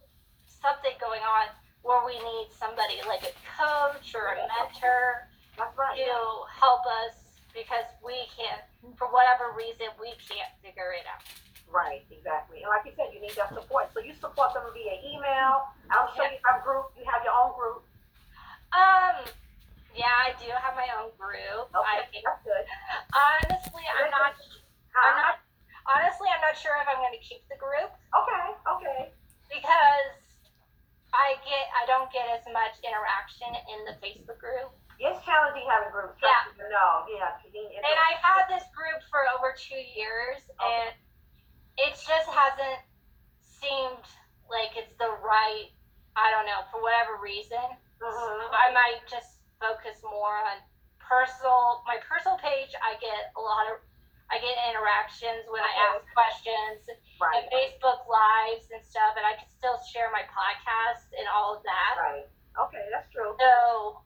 something 0.64 0.96
going 1.04 1.22
on 1.22 1.52
where 1.84 2.00
we 2.08 2.16
need 2.16 2.48
somebody 2.56 3.04
like 3.04 3.28
a 3.28 3.36
coach 3.44 4.16
or 4.16 4.32
a 4.32 4.48
mentor 4.48 5.28
right. 5.60 6.00
to 6.00 6.12
help 6.48 6.88
us 7.04 7.44
because 7.52 7.86
we 8.00 8.16
can't, 8.34 8.64
for 8.96 9.12
whatever 9.12 9.52
reason, 9.54 9.92
we 10.00 10.16
can't 10.24 10.50
figure 10.64 10.96
it 10.96 11.04
out. 11.06 11.22
Right, 11.68 12.08
exactly. 12.08 12.64
And 12.64 12.72
like 12.72 12.88
you 12.88 12.96
said, 12.96 13.12
you 13.12 13.20
need 13.20 13.36
that 13.36 13.52
support. 13.52 13.92
So 13.92 14.00
you 14.00 14.16
support 14.16 14.56
them 14.56 14.64
via 14.72 14.96
email. 15.04 15.68
I'm 15.92 16.08
sure 16.16 16.26
you 16.32 16.40
have 16.48 16.64
group. 16.64 16.94
You 16.96 17.04
have 17.10 17.22
your 17.28 17.36
own 17.36 17.52
group. 17.58 17.84
Um, 18.72 19.28
yeah, 19.94 20.10
I 20.10 20.34
do 20.42 20.50
have 20.54 20.74
my 20.74 20.90
own 20.98 21.14
group. 21.18 21.70
I 21.74 22.06
Okay, 22.10 22.22
that's 22.26 22.42
good. 22.46 22.66
honestly, 23.14 23.86
I'm 23.86 24.10
not. 24.10 24.34
I'm 24.98 25.16
not. 25.18 25.36
Honestly, 25.84 26.30
I'm 26.32 26.42
not 26.42 26.56
sure 26.58 26.78
if 26.80 26.88
I'm 26.88 27.02
going 27.02 27.14
to 27.14 27.22
keep 27.26 27.44
the 27.52 27.60
group 27.60 27.92
Okay, 28.16 28.46
okay. 28.64 29.02
because 29.52 30.23
I 31.14 31.38
get. 31.46 31.66
I 31.78 31.86
don't 31.86 32.10
get 32.12 32.26
as 32.34 32.44
much 32.50 32.74
interaction 32.82 33.50
in 33.70 33.80
the 33.86 33.96
Facebook 34.02 34.42
group, 34.42 34.74
It's 34.98 35.22
challenging 35.26 35.66
having 35.70 35.94
groups. 35.94 36.18
Yeah. 36.22 36.50
No, 36.58 37.06
yeah. 37.10 37.38
and 37.54 37.96
I've 38.10 38.22
had 38.22 38.50
this 38.50 38.66
group 38.74 38.98
for 39.14 39.22
over 39.38 39.54
two 39.54 39.78
years, 39.78 40.42
and 40.58 40.90
it 41.78 41.94
just 41.94 42.28
hasn't 42.30 42.82
seemed 43.46 44.06
like 44.50 44.74
it's 44.76 44.94
the 44.98 45.10
right. 45.22 45.70
I 46.18 46.30
don't 46.34 46.46
know 46.46 46.66
for 46.74 46.82
whatever 46.82 47.18
reason. 47.22 47.62
Mhm. 48.02 48.50
I 48.52 48.72
might 48.74 49.02
just 49.10 49.40
focus 49.60 50.02
more 50.04 50.38
on 50.38 50.58
personal 51.00 51.84
my 51.86 51.98
personal 52.10 52.38
page. 52.38 52.74
I 52.82 52.96
get 52.98 53.32
a 53.38 53.42
lot 53.42 53.70
of 53.72 53.80
I 54.34 54.42
get 54.42 54.58
interactions 54.74 55.46
when 55.54 55.62
I 55.62 55.70
ask 55.94 56.02
questions 56.18 56.82
and 56.90 57.46
Facebook 57.54 58.02
lives 58.10 58.66
and 58.74 58.82
stuff, 58.82 59.14
and 59.14 59.22
I 59.30 59.38
can 59.38 59.46
still 59.54 59.78
share 59.94 60.10
my 60.10 60.26
podcast 60.26 61.14
and 61.14 61.30
all 61.30 61.54
of 61.54 61.62
that. 61.70 61.94
right. 62.02 62.26
Okay, 62.58 62.82
that's 62.90 63.06
true. 63.14 63.38
So 63.38 64.02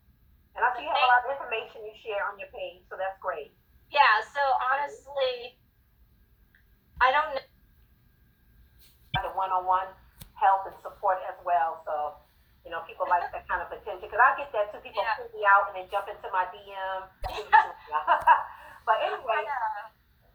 And 0.56 0.64
I 0.68 0.70
see 0.76 0.84
you 0.84 0.92
have 0.92 1.00
a 1.00 1.08
lot 1.08 1.24
of 1.24 1.32
information 1.40 1.88
you 1.88 1.96
share 2.04 2.28
on 2.28 2.36
your 2.36 2.52
page, 2.52 2.84
so 2.92 3.00
that's 3.00 3.16
great. 3.24 3.56
yeah, 3.88 4.20
so 4.36 4.44
honestly, 4.76 5.56
I 7.00 7.12
don't 7.16 7.40
know. 7.40 7.46
The 9.24 9.34
one-on-one 9.34 9.88
help 10.38 10.68
and 10.70 10.78
support 10.86 11.18
as 11.26 11.34
well. 11.42 11.82
So, 11.90 12.20
you 12.62 12.70
know, 12.70 12.86
people 12.86 13.08
like 13.10 13.26
that 13.34 13.48
kind 13.50 13.66
of 13.66 13.72
attention 13.74 14.06
because 14.06 14.22
I 14.22 14.38
get 14.38 14.52
that 14.54 14.70
too. 14.70 14.78
People 14.86 15.02
Yeah. 15.02 15.18
pull 15.18 15.32
me 15.34 15.42
out 15.48 15.72
and 15.72 15.82
then 15.82 15.88
jump 15.90 16.06
into 16.06 16.30
my 16.30 16.46
DM. 16.54 17.02
but 18.86 18.98
anyway, 19.02 19.42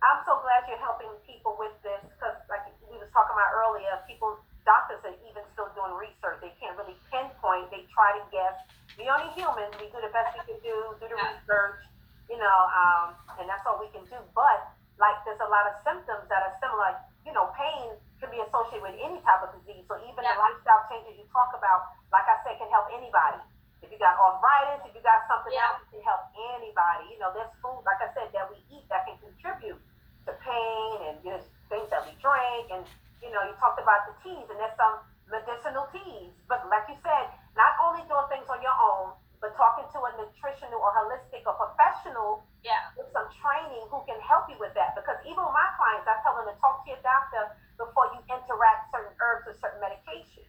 I'm 0.03 0.27
so 0.27 0.43
glad 0.43 0.67
you're 0.67 0.83
helping 0.83 1.15
people 1.23 1.55
with 1.55 1.71
this 1.87 2.03
because, 2.03 2.35
like 2.51 2.67
we 2.91 2.99
was 2.99 3.07
talking 3.15 3.39
about 3.39 3.55
earlier, 3.55 4.03
people, 4.11 4.35
doctors 4.67 4.99
are 5.07 5.15
even 5.31 5.47
still 5.55 5.71
doing 5.79 5.95
research. 5.95 6.43
They 6.43 6.51
can't 6.59 6.75
really 6.75 6.99
pinpoint. 7.15 7.71
They 7.71 7.87
try 7.95 8.19
to 8.19 8.23
guess. 8.35 8.67
We 8.99 9.07
only 9.07 9.31
humans. 9.39 9.71
We 9.79 9.87
do 9.95 10.03
the 10.03 10.11
best 10.11 10.35
we 10.35 10.43
can 10.43 10.59
do. 10.59 10.75
Do 10.99 11.07
the 11.07 11.15
research, 11.15 11.87
you 12.27 12.35
know, 12.35 12.59
um, 12.75 13.15
and 13.39 13.47
that's 13.47 13.63
all 13.63 13.79
we 13.79 13.95
can 13.95 14.03
do. 14.11 14.19
But 14.35 14.75
like, 14.99 15.23
there's 15.23 15.39
a 15.39 15.47
lot 15.47 15.71
of 15.71 15.79
symptoms 15.87 16.27
that 16.27 16.51
are 16.51 16.55
similar. 16.59 16.99
You 17.23 17.31
know, 17.31 17.55
pain 17.55 17.95
can 18.19 18.35
be 18.35 18.43
associated 18.43 18.83
with 18.83 18.99
any 18.99 19.23
type 19.23 19.47
of 19.47 19.55
disease. 19.63 19.87
So 19.87 20.03
even 20.03 20.19
yeah. 20.27 20.35
the 20.35 20.43
lifestyle 20.43 20.83
changes 20.91 21.15
you 21.15 21.31
talk 21.31 21.55
about, 21.55 21.95
like 22.11 22.27
I 22.27 22.43
said, 22.43 22.59
can 22.59 22.67
help 22.75 22.91
anybody. 22.91 23.39
If 23.87 23.95
you 23.95 24.03
got 24.03 24.19
arthritis, 24.19 24.83
if 24.83 24.99
you 24.99 25.03
got 25.07 25.31
something 25.31 25.55
yeah. 25.55 25.63
else, 25.63 25.79
it 25.87 25.95
can 25.95 26.03
help 26.03 26.27
anybody. 26.59 27.07
You 27.15 27.23
know, 27.23 27.31
there's 27.31 27.51
food, 27.63 27.87
like 27.87 28.03
I 28.03 28.11
said, 28.19 28.35
that 28.35 28.51
we 28.51 28.59
eat 28.75 28.87
that 28.91 29.07
can 29.07 29.15
contribute 29.23 29.79
to 30.27 30.33
pain 30.43 30.95
and 31.11 31.17
there's 31.27 31.47
things 31.69 31.89
that 31.91 32.03
we 32.07 32.15
drink. 32.23 32.71
And, 32.71 32.83
you 33.23 33.31
know, 33.31 33.43
you 33.47 33.55
talked 33.59 33.81
about 33.81 34.07
the 34.11 34.15
teas 34.23 34.47
and 34.51 34.59
there's 34.59 34.77
some 34.79 35.03
medicinal 35.31 35.89
teas. 35.91 36.33
But 36.47 36.67
like 36.71 36.87
you 36.91 36.99
said, 37.03 37.31
not 37.59 37.75
only 37.83 38.03
doing 38.07 38.27
things 38.31 38.47
on 38.51 38.61
your 38.63 38.75
own, 38.75 39.17
but 39.43 39.51
talking 39.59 39.87
to 39.91 39.99
a 40.07 40.11
nutritional 40.23 40.79
or 40.79 40.91
holistic 40.95 41.43
or 41.51 41.55
professional 41.59 42.47
Yeah. 42.63 42.79
with 42.95 43.11
some 43.11 43.27
training 43.43 43.83
who 43.91 43.99
can 44.07 44.21
help 44.23 44.47
you 44.47 44.55
with 44.63 44.71
that. 44.79 44.95
Because 44.95 45.19
even 45.27 45.43
with 45.43 45.51
my 45.57 45.69
clients, 45.75 46.07
I 46.07 46.15
tell 46.23 46.39
them 46.39 46.47
to 46.47 46.55
talk 46.63 46.87
to 46.87 46.95
your 46.95 47.03
doctor 47.03 47.59
before 47.75 48.07
you 48.15 48.23
interact 48.31 48.95
certain 48.95 49.11
herbs 49.19 49.51
or 49.51 49.55
certain 49.59 49.83
medication. 49.83 50.47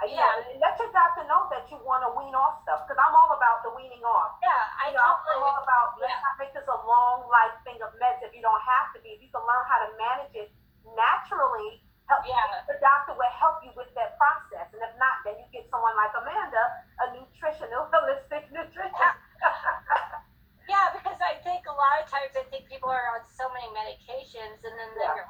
Uh, 0.00 0.08
you 0.08 0.16
know, 0.16 0.24
Yeah. 0.24 0.56
let 0.64 0.80
your 0.80 0.88
doctor 0.96 1.28
know 1.28 1.44
that 1.52 1.68
you 1.68 1.76
want 1.84 2.00
to 2.08 2.10
wean 2.16 2.32
off 2.32 2.64
stuff. 2.64 2.88
Because 2.88 2.96
I'm 2.96 3.12
all 3.12 3.36
about 3.36 3.60
the 3.62 3.76
weaning 3.76 4.00
off. 4.00 4.40
Yeah. 4.40 4.48
I 4.80 4.88
You 4.88 4.96
know. 4.96 5.04
All 5.40 5.58
about 5.64 5.96
let's 6.00 6.14
not 6.22 6.36
make 6.38 6.52
this 6.54 6.68
a 6.68 6.78
long 6.86 7.24
life 7.28 7.56
thing 7.64 7.80
of 7.82 7.90
meds 7.98 8.20
if 8.22 8.32
you 8.36 8.40
don't 8.44 8.60
have 8.62 8.92
to 8.94 8.98
be. 9.02 9.16
If 9.16 9.20
you 9.24 9.30
can 9.32 9.42
learn 9.44 9.64
how 9.66 9.80
to 9.84 9.88
manage 9.96 10.34
it 10.36 10.48
naturally, 10.96 11.80
help 12.08 12.22
Yeah. 12.28 12.64
the 12.68 12.76
doctor 12.80 13.14
will 13.16 13.34
help 13.38 13.64
you 13.64 13.72
with 13.76 13.88
that 13.94 14.16
process. 14.18 14.68
And 14.74 14.82
if 14.82 14.92
not, 15.00 15.22
then 15.24 15.38
you 15.40 15.46
get 15.52 15.66
someone 15.70 15.94
like 15.96 16.12
Amanda, 16.14 16.64
a 17.00 17.04
nutritional 17.16 17.88
holistic 17.92 18.48
nutritionist. 18.52 19.18
Yeah, 20.70 20.94
because 20.94 21.18
I 21.18 21.34
think 21.42 21.66
a 21.66 21.74
lot 21.74 21.98
of 21.98 22.06
times 22.06 22.30
I 22.38 22.46
think 22.46 22.70
people 22.70 22.94
are 22.94 23.18
on 23.18 23.26
so 23.26 23.50
many 23.50 23.66
medications 23.74 24.62
and 24.62 24.70
then 24.78 24.90
Yeah. 24.94 25.26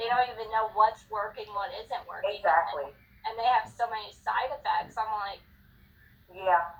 they 0.00 0.08
don't 0.08 0.24
even 0.32 0.48
know 0.48 0.72
what's 0.72 1.04
working, 1.12 1.44
what 1.52 1.68
isn't 1.76 2.04
working. 2.08 2.40
exactly. 2.40 2.88
And, 3.28 3.36
they 3.36 3.44
have 3.44 3.68
so 3.68 3.84
many 3.92 4.08
side 4.16 4.48
effects. 4.48 4.96
I'm 4.96 5.12
like, 5.20 5.44
Yeah. 6.32 6.72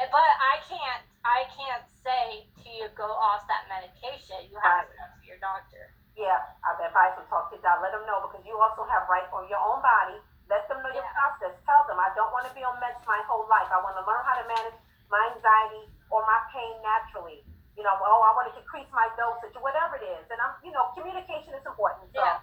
and- 0.00 0.10
but 0.10 0.24
I 0.40 0.56
can't 0.64 1.04
I 1.26 1.42
can't 1.50 1.82
say 2.06 2.46
to 2.62 2.68
you 2.70 2.86
go 2.94 3.10
off 3.10 3.42
that 3.50 3.66
medication. 3.66 4.46
You 4.46 4.62
have 4.62 4.86
to 4.86 4.94
go 4.94 5.04
to 5.10 5.24
your 5.26 5.42
doctor. 5.42 5.90
Yeah, 6.14 6.38
I've 6.62 6.78
advised 6.78 7.18
them 7.18 7.26
talk 7.26 7.50
to 7.50 7.58
your 7.58 7.66
doctor. 7.66 7.82
Let 7.82 7.92
them 7.98 8.06
know 8.06 8.22
because 8.30 8.46
you 8.46 8.54
also 8.54 8.86
have 8.86 9.10
rights 9.10 9.34
on 9.34 9.50
your 9.50 9.58
own 9.58 9.82
body. 9.82 10.22
Let 10.46 10.70
them 10.70 10.78
know 10.86 10.94
your 10.94 11.02
Yeah. 11.02 11.18
process. 11.18 11.58
Tell 11.66 11.82
them 11.90 11.98
I 11.98 12.14
don't 12.14 12.30
want 12.30 12.46
to 12.46 12.54
be 12.54 12.62
on 12.62 12.78
meds 12.78 13.02
my 13.10 13.18
whole 13.26 13.44
life. 13.50 13.66
I 13.74 13.82
want 13.82 13.98
to 13.98 14.06
learn 14.06 14.22
how 14.22 14.38
to 14.38 14.46
manage 14.46 14.78
my 15.10 15.18
anxiety 15.34 15.90
or 16.14 16.22
my 16.24 16.38
pain 16.54 16.78
naturally. 16.86 17.42
You 17.74 17.82
know, 17.82 17.98
oh, 17.98 18.22
I 18.22 18.30
want 18.38 18.46
to 18.48 18.54
decrease 18.54 18.88
my 18.94 19.10
dosage 19.18 19.52
or 19.58 19.62
whatever 19.66 19.98
it 19.98 20.06
is. 20.06 20.30
And 20.30 20.38
I'm, 20.40 20.54
you 20.62 20.70
know, 20.70 20.94
communication 20.94 21.52
is 21.58 21.66
important. 21.66 22.06
So, 22.14 22.22
Yeah. 22.22 22.38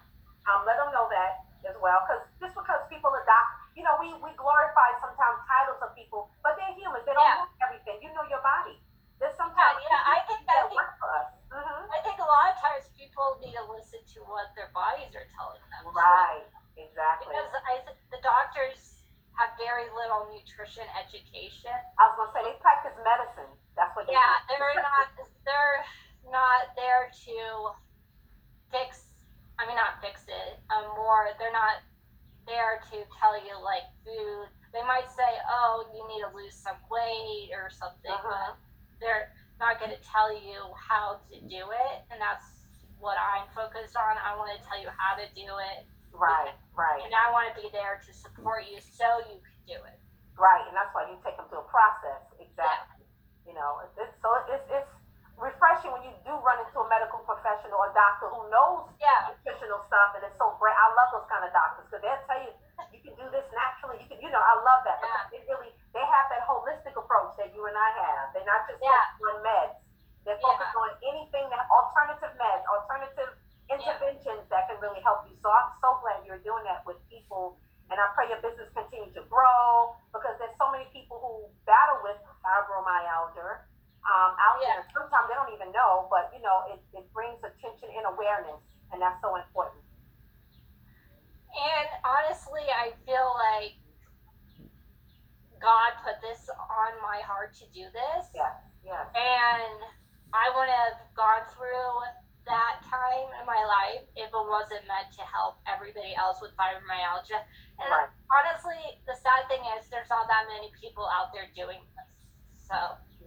um, 0.52 0.68
let 0.68 0.76
them 0.78 0.92
know 0.92 1.08
that 1.08 1.48
as 1.66 1.76
well. 1.80 2.04
Because 2.04 2.22
just 2.38 2.54
because 2.54 2.84
people 2.92 3.16
adopt, 3.16 3.63
you 3.76 3.84
know, 3.84 3.98
we 4.00 4.14
we 4.22 4.32
glorify 4.38 4.90
sometimes 5.02 5.42
titles 5.50 5.82
of 5.82 5.94
people, 5.98 6.30
but 6.46 6.56
they're 6.58 6.74
humans. 6.78 7.06
They 7.06 7.14
don't 7.18 7.26
Yeah. 7.26 7.44
know 7.46 7.50
everything. 7.66 8.02
You 8.02 8.14
know 8.14 8.26
your 8.30 8.42
body. 8.42 8.78
There's 9.20 9.36
sometimes 9.38 9.80
yeah, 9.88 10.04
I 10.04 10.20
think 10.28 10.44
that 10.50 10.68
think 10.68 10.76
work 10.78 10.98
for 11.00 11.10
us. 11.16 11.30
hmm 11.54 11.86
I 11.94 12.00
think 12.04 12.18
a 12.20 12.28
lot 12.28 12.50
of 12.52 12.58
times 12.60 12.90
people 12.98 13.38
need 13.40 13.54
to 13.56 13.64
listen 13.72 14.02
to 14.18 14.20
what 14.26 14.52
their 14.58 14.70
bodies 14.74 15.14
are 15.16 15.28
telling 15.38 15.62
them. 15.72 15.94
Right. 15.94 16.46
Exactly. 16.76 17.30
Because 17.30 17.54
I 17.70 17.80
think 17.86 17.98
the 18.10 18.18
doctors 18.26 19.06
have 19.38 19.54
very 19.58 19.86
little 19.94 20.30
nutrition 20.34 20.86
education. 20.98 21.74
I 21.98 22.02
was 22.10 22.14
gonna 22.18 22.34
say 22.34 22.42
they 22.46 22.58
practice 22.62 22.94
medicine. 23.02 23.50
That's 23.78 23.94
what 23.96 24.06
they 24.10 24.14
Yeah, 24.14 24.42
do. 24.50 24.58
they're 24.58 24.82
not 24.82 25.06
they're 25.46 25.82
not 26.30 26.74
there 26.76 27.10
to 27.26 27.38
fix 28.74 29.06
I 29.62 29.66
mean 29.70 29.78
not 29.78 30.02
fix 30.02 30.26
it. 30.28 30.60
Um 30.74 30.90
more 30.98 31.30
they're 31.38 31.54
not 31.54 31.82
there 32.46 32.80
to 32.92 32.98
tell 33.20 33.36
you 33.40 33.56
like 33.64 33.88
food. 34.04 34.48
They 34.74 34.84
might 34.84 35.10
say, 35.12 35.28
Oh, 35.50 35.86
you 35.94 36.02
need 36.10 36.22
to 36.26 36.32
lose 36.36 36.54
some 36.56 36.78
weight 36.92 37.52
or 37.54 37.70
something, 37.70 38.12
Uh-huh. 38.12 38.54
but 38.54 38.58
they're 39.00 39.30
not 39.60 39.80
gonna 39.80 40.00
tell 40.02 40.34
you 40.34 40.60
how 40.76 41.20
to 41.32 41.36
do 41.48 41.64
it 41.72 41.96
and 42.12 42.20
that's 42.20 42.46
what 43.00 43.16
I'm 43.20 43.48
focused 43.56 43.96
on. 43.96 44.18
I 44.18 44.36
wanna 44.36 44.58
tell 44.64 44.80
you 44.82 44.90
how 44.96 45.16
to 45.16 45.26
do 45.36 45.48
it 45.76 45.86
Right, 46.14 46.54
right, 46.78 47.02
and 47.04 47.14
I 47.14 47.32
wanna 47.34 47.54
be 47.58 47.70
there 47.74 47.98
to 48.06 48.12
support 48.14 48.66
you 48.70 48.78
so 48.80 49.06
you 49.34 49.42
can 49.42 49.60
do 49.66 49.78
it. 49.90 49.98
right, 50.38 50.64
and 50.68 50.76
that's 50.78 50.94
why 50.94 51.10
you 51.10 51.18
take 51.26 51.38
them 51.38 51.50
through 51.50 51.66
a 51.66 51.70
process. 51.74 52.22
Exactly. 52.40 53.06
You 53.48 53.54
know, 53.58 53.82
it's 53.98 54.14
so 54.22 54.30
it's 54.54 54.64
it's 54.70 54.93
refreshing 55.38 55.92
when 55.92 56.04
you 56.06 56.14
do 56.24 56.34
run 56.46 56.60
into 56.62 56.78
a 56.80 56.88
medical 56.90 57.20
professional 57.26 57.78
or 57.82 57.90
doctor 57.94 58.30
who 58.30 58.46
knows 58.50 58.90
Yeah. 59.02 59.34
nutritional 59.34 59.82
stuff, 59.90 60.16
and 60.16 60.24
it's 60.24 60.38
so 60.38 60.54
great. 60.62 60.76
I 60.78 60.88
love 60.94 61.10
those 61.12 61.28
kind 61.30 61.44
of 61.44 61.52
doctors 61.54 61.86
because 61.90 62.02
they'll 62.02 62.24
tell 62.28 62.42
you 62.42 62.54
you 62.94 63.02
can 63.02 63.16
do 63.18 63.26
this 63.34 63.46
naturally. 63.52 63.98
You 64.02 64.08
can, 64.08 64.22
you 64.22 64.30
know, 64.30 64.40
I 64.42 64.54
love 64.62 64.84
that 64.86 65.02
because 65.02 65.30
they 65.32 65.42
really 65.50 65.74
they 65.94 66.06
have 66.06 66.30
that 66.30 66.46
holistic 66.46 66.94
approach 66.98 67.38
that 67.38 67.54
you 67.54 67.66
and 67.66 67.78
I 67.78 67.90
have. 68.02 68.34
They're 68.34 68.46
not 68.46 68.66
just 68.70 68.82
Yeah. 68.82 69.02
on 69.30 69.42
meds. 69.44 69.78
They're 70.26 70.40
focused 70.40 70.76
on 70.76 70.90
anything 71.04 71.50
that 71.50 71.68
alternative 71.70 72.32
meds, 72.38 72.64
alternative 72.66 73.30
interventions 73.70 74.48
that 74.50 74.70
can 74.70 74.80
really 74.80 75.02
help 75.02 75.28
you. 75.28 75.36
So 75.42 75.50
I'm 75.52 75.72
so 75.82 76.00
glad 76.02 76.24
you're 76.26 76.40
doing 76.40 76.64
that 76.64 76.86
with 76.86 76.98
people, 77.10 77.60
and 77.90 78.00
I 78.00 78.08
pray 78.16 78.30
your 78.30 78.40
business 78.42 78.70
continues 78.74 79.14
to 79.16 79.24
grow 79.28 79.96
because 80.14 80.38
there's 80.40 80.56
so 80.58 80.70
many 80.72 80.86
people 80.94 81.20
who 81.20 81.50
battle 81.66 82.00
with 82.04 82.18
fibromyalgia 82.46 83.60
um, 84.08 84.36
out 84.40 84.60
Yeah. 84.62 84.80
there. 84.80 84.84
Sometimes 84.94 85.28
they 85.30 85.36
don't 85.36 85.54
even 85.54 85.72
know, 85.72 86.08
but 86.12 86.32
you 86.36 86.42
know, 86.42 86.68
it, 86.72 86.80
it 86.94 87.06
brings 87.14 87.40
attention 87.44 87.90
and 87.96 88.06
awareness, 88.08 88.62
and 88.92 89.02
that's 89.02 89.20
so 89.22 89.36
important. 89.36 89.84
And 91.54 91.88
honestly, 92.04 92.66
I 92.72 92.94
feel 93.06 93.30
like 93.38 93.78
God 95.62 95.96
put 96.04 96.20
this 96.20 96.50
on 96.52 96.92
my 97.00 97.24
heart 97.24 97.56
to 97.62 97.66
do 97.72 97.88
this. 97.94 98.28
Yes, 98.36 98.58
yes, 98.84 99.08
And 99.16 99.80
I 100.34 100.52
wouldn't 100.52 100.76
have 100.76 101.00
gone 101.16 101.46
through 101.56 101.94
that 102.44 102.84
time 102.84 103.32
in 103.40 103.46
my 103.48 103.64
life 103.64 104.04
if 104.20 104.28
it 104.28 104.46
wasn't 104.52 104.84
meant 104.84 105.08
to 105.16 105.24
help 105.24 105.64
everybody 105.64 106.12
else 106.20 106.44
with 106.44 106.52
fibromyalgia. 106.60 107.40
And 107.80 107.88
right, 107.88 108.12
honestly, 108.28 109.00
the 109.08 109.16
sad 109.16 109.48
thing 109.48 109.64
is 109.80 109.88
there's 109.88 110.12
not 110.12 110.28
that 110.28 110.52
many 110.52 110.68
people 110.76 111.08
out 111.08 111.32
there 111.32 111.48
doing 111.56 111.80
this. 111.96 112.10
So, 112.60 112.76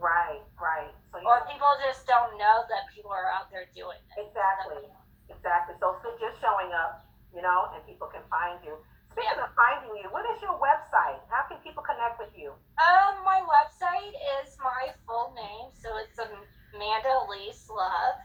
right, 0.01 0.42
right. 0.61 0.92
So 1.12 1.20
or 1.24 1.44
people 1.49 1.68
just 1.84 2.07
don't 2.07 2.36
know 2.38 2.64
that 2.68 2.88
people 2.94 3.11
are 3.12 3.28
out 3.32 3.49
there 3.51 3.66
doing 3.74 3.99
it. 4.16 4.28
exactly, 4.28 4.88
exactly. 5.28 5.74
So 5.80 5.97
you're 6.20 6.36
showing 6.40 6.72
up, 6.76 7.07
you 7.34 7.42
know, 7.42 7.72
and 7.74 7.80
people 7.86 8.09
can 8.09 8.22
find 8.28 8.61
you. 8.64 8.76
Speaking 9.12 9.32
Yeah. 9.36 9.49
of 9.49 9.55
finding 9.57 9.97
you, 9.97 10.09
what 10.12 10.28
is 10.36 10.42
your 10.42 10.59
website? 10.61 11.20
How 11.32 11.49
can 11.49 11.57
people 11.64 11.82
connect 11.82 12.20
with 12.20 12.36
you? 12.36 12.53
Um, 12.53 13.24
my 13.24 13.40
website 13.49 14.12
is 14.44 14.57
my 14.61 14.92
full 15.09 15.32
name, 15.32 15.72
so 15.72 15.97
it's 15.97 16.18
Amanda 16.20 17.12
Elise 17.24 17.64
Love. 17.70 18.16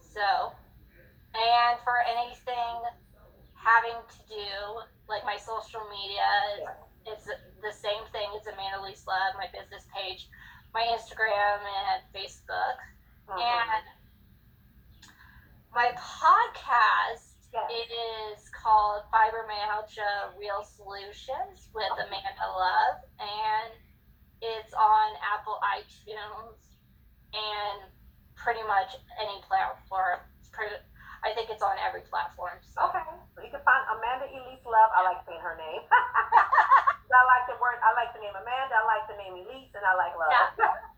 So, 0.00 0.56
and 1.34 1.76
for 1.84 2.00
anything 2.08 2.80
having 3.52 3.96
to 3.96 4.18
do 4.28 4.48
like 5.08 5.24
my 5.24 5.36
social 5.36 5.82
media, 5.92 6.24
it's, 7.04 7.28
it's 7.28 7.28
the 7.60 7.72
same 7.72 8.04
thing 8.12 8.28
It's 8.36 8.46
Amanda 8.48 8.80
Elise 8.80 9.04
Love, 9.06 9.36
my 9.36 9.48
business 9.52 9.84
page, 9.92 10.28
my 10.74 10.82
Instagram 10.82 11.60
and 11.62 12.02
Facebook, 12.12 12.76
Mhm. 13.28 13.40
and 13.40 13.84
my 15.72 15.92
podcast 15.92 17.30
Yes. 17.52 17.70
is 17.70 18.50
called 18.50 19.04
Fibromyalgia 19.12 20.36
Real 20.36 20.64
Solutions 20.64 21.70
with 21.72 21.90
Amanda 21.92 22.46
Love, 22.50 22.98
and 23.20 23.72
it's 24.40 24.74
on 24.74 25.16
Apple 25.22 25.60
iTunes 25.62 26.58
and 27.32 27.92
pretty 28.34 28.62
much 28.64 28.96
any 29.18 29.40
platform. 29.42 30.20
It's 30.40 30.48
pretty, 30.48 30.74
I 31.22 31.32
think 31.34 31.50
it's 31.50 31.62
on 31.62 31.78
every 31.78 32.02
platform. 32.02 32.58
So. 32.62 32.82
Okay, 32.88 32.98
so 33.34 33.42
you 33.42 33.50
can 33.50 33.62
find 33.62 33.86
Amanda 33.96 34.26
Elise 34.26 34.64
Love. 34.66 34.90
I 34.92 35.02
like 35.02 35.24
saying 35.24 35.40
her 35.40 35.54
name. 35.56 35.82
I 37.14 37.24
like 37.30 37.44
the 37.46 37.56
word. 37.62 37.78
I 37.80 37.94
like 37.94 38.10
the 38.10 38.20
name 38.20 38.34
Amanda. 38.34 38.74
I 38.74 38.84
like 38.90 39.04
the 39.06 39.16
name 39.16 39.34
Elise, 39.38 39.70
and 39.72 39.86
I 39.86 39.94
like 39.94 40.14
love. 40.18 40.34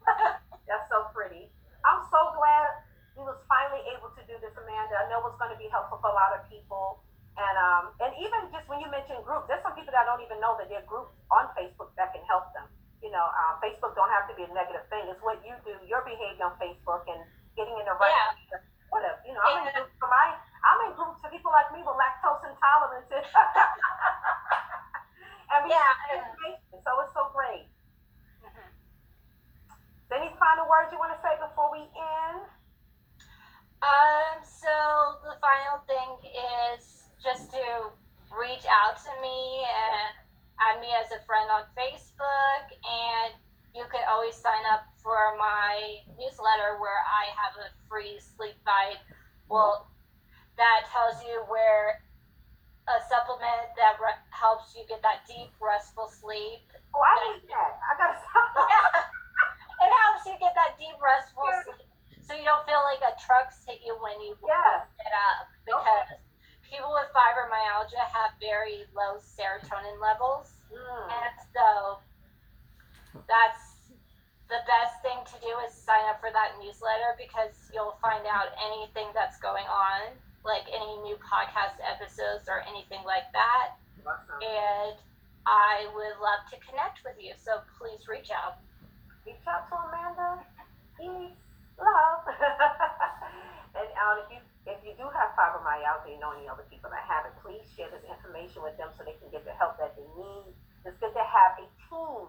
That's 0.68 0.88
so 0.88 1.12
pretty. 1.12 1.52
I'm 1.84 2.02
so 2.08 2.32
glad 2.34 2.82
we 3.14 3.22
was 3.24 3.38
finally 3.48 3.84
able 3.92 4.10
to 4.16 4.22
do 4.24 4.34
this, 4.40 4.52
Amanda. 4.56 4.96
I 4.96 5.06
know 5.12 5.24
it's 5.28 5.38
going 5.40 5.52
to 5.52 5.60
be 5.60 5.68
helpful 5.68 6.00
for 6.00 6.10
a 6.10 6.16
lot 6.16 6.36
of 6.36 6.44
people, 6.48 7.04
and 7.36 7.56
um, 7.56 7.84
and 8.00 8.12
even 8.20 8.48
just 8.52 8.64
when 8.68 8.80
you 8.80 8.88
mention 8.88 9.20
groups, 9.24 9.48
there's 9.48 9.62
some 9.64 9.76
people 9.76 9.92
that 9.92 10.08
don't 10.08 10.24
even 10.24 10.40
know 10.40 10.56
that 10.56 10.72
there 10.72 10.80
are 10.80 10.88
groups 10.88 11.12
on 11.32 11.52
Facebook 11.52 11.92
that 12.00 12.12
can 12.16 12.24
help 12.24 12.48
them. 12.56 12.68
You 13.04 13.12
know, 13.12 13.28
uh, 13.28 13.60
Facebook 13.60 13.92
don't 13.92 14.10
have 14.10 14.24
to 14.28 14.34
be 14.34 14.48
a 14.48 14.52
negative 14.56 14.88
thing. 14.88 15.04
It's 15.12 15.20
what 15.20 15.38
you 15.44 15.52
do, 15.68 15.76
your 15.84 16.00
behavior 16.02 16.48
on 16.48 16.56
Facebook, 16.56 17.04
and 17.06 17.20
getting 17.56 17.76
in 17.76 17.84
the 17.84 17.96
right. 17.96 18.12
Yeah. 18.52 18.60
Whatever. 18.88 19.20
You 19.28 19.34
know, 19.36 19.42
I'm 19.44 19.66
in 19.68 19.72
groups 19.76 19.92
for 20.00 20.08
my. 20.08 20.32
I'm 20.64 20.80
in 20.90 20.92
groups 20.98 21.20
for 21.22 21.30
people 21.30 21.52
like 21.52 21.70
me 21.70 21.84
with 21.84 21.94
lactose 21.94 22.42
intolerances. 22.42 23.26
I 25.56 25.64
mean, 25.64 25.72
yeah. 25.72 26.12
and 26.12 26.20
it's 26.20 26.36
great, 26.36 26.60
so 26.84 26.90
it's 27.00 27.16
so 27.16 27.32
great. 27.32 27.64
Mm-hmm. 28.44 28.68
Any 30.12 30.28
final 30.36 30.68
words 30.68 30.92
you 30.92 31.00
want 31.00 31.16
to 31.16 31.20
say 31.24 31.32
before 31.40 31.72
we 31.72 31.80
end? 31.96 32.44
Um, 33.80 34.36
so 34.44 34.68
the 35.24 35.40
final 35.40 35.80
thing 35.88 36.28
is 36.28 37.08
just 37.24 37.56
to 37.56 37.88
reach 38.36 38.68
out 38.68 39.00
to 39.00 39.12
me 39.24 39.64
and 39.64 40.12
add 40.60 40.76
me 40.84 40.92
as 40.92 41.08
a 41.16 41.24
friend 41.24 41.48
on 41.48 41.64
Facebook, 41.72 42.64
and 42.84 43.32
you 43.72 43.88
can 43.88 44.04
always 44.12 44.36
sign 44.36 44.60
up 44.68 44.84
for 45.00 45.40
my 45.40 46.04
newsletter 46.20 46.76
where 46.84 47.00
I 47.00 47.32
have 47.32 47.56
a 47.64 47.72
free 47.88 48.20
sleep 48.20 48.60
guide. 48.68 49.00
Well, 49.48 49.88
that 50.60 50.84
tells 50.92 51.24
you 51.24 51.44
where 51.48 52.04
a 52.86 52.96
supplement 53.10 53.74
that 53.76 53.98
re- 53.98 54.24
helps 54.30 54.74
you 54.78 54.86
get 54.86 55.02
that 55.02 55.26
deep, 55.26 55.50
restful 55.58 56.06
sleep. 56.06 56.62
Oh, 56.94 57.02
I 57.02 57.14
need 57.34 57.44
that. 57.50 57.72
I 57.82 57.90
gotta 57.98 58.18
stop. 58.22 58.50
it 59.84 59.90
helps 59.90 60.22
you 60.26 60.34
get 60.38 60.54
that 60.54 60.78
deep, 60.78 60.94
restful 61.02 61.50
sleep 61.66 61.86
so 62.26 62.34
you 62.34 62.42
don't 62.42 62.66
feel 62.66 62.82
like 62.82 63.02
a 63.06 63.14
truck's 63.22 63.62
hit 63.66 63.78
you 63.86 63.94
when 64.02 64.18
you 64.18 64.34
Yes. 64.42 64.86
get 64.98 65.14
up. 65.14 65.46
Because 65.62 66.18
people 66.66 66.90
with 66.94 67.06
fibromyalgia 67.14 68.02
have 68.10 68.34
very 68.42 68.82
low 68.94 69.18
serotonin 69.22 69.98
levels. 70.02 70.50
Mm. 70.70 71.06
And 71.06 71.34
so 71.54 72.02
that's 73.30 73.90
the 74.50 74.62
best 74.66 75.02
thing 75.02 75.18
to 75.26 75.36
do 75.42 75.50
is 75.66 75.74
sign 75.74 76.02
up 76.10 76.18
for 76.22 76.30
that 76.30 76.54
newsletter 76.62 77.14
because 77.18 77.54
you'll 77.74 77.98
find 78.02 78.26
out 78.26 78.54
anything 78.58 79.10
that's 79.14 79.38
going 79.38 79.66
on, 79.66 80.14
like 80.46 80.70
any 80.70 80.96
new 81.02 81.18
podcast 81.18 81.76
episodes 81.82 82.46
or 82.46 82.62
anything 82.70 83.02
like 83.02 83.26
that. 83.34 83.76
Awesome. 84.06 84.38
And 84.38 84.96
I 85.44 85.90
would 85.90 86.16
love 86.22 86.46
to 86.54 86.56
connect 86.62 87.02
with 87.02 87.18
you. 87.18 87.34
So 87.34 87.60
please 87.76 88.06
reach 88.06 88.30
out. 88.30 88.62
Reach 89.26 89.42
out 89.50 89.66
to 89.68 89.74
Amanda. 89.74 90.46
Peace, 90.94 91.34
love. 91.76 92.22
and 93.76 93.90
um, 93.98 94.22
if 94.22 94.28
you 94.30 94.40
if 94.66 94.78
you 94.82 94.94
do 94.98 95.06
have 95.10 95.34
fibromyalgia, 95.38 96.10
you 96.10 96.18
know 96.18 96.34
any 96.34 96.50
other 96.50 96.66
people 96.70 96.90
that 96.90 97.06
have 97.06 97.26
it, 97.26 97.34
please 97.42 97.62
share 97.74 97.90
this 97.90 98.02
information 98.06 98.62
with 98.62 98.74
them 98.78 98.90
so 98.94 99.06
they 99.06 99.14
can 99.18 99.30
get 99.30 99.46
the 99.46 99.54
help 99.54 99.78
that 99.78 99.94
they 99.94 100.06
need. 100.18 100.50
It's 100.86 100.98
good 100.98 101.14
to 101.14 101.22
have 101.26 101.58
a 101.58 101.66
team 101.90 102.26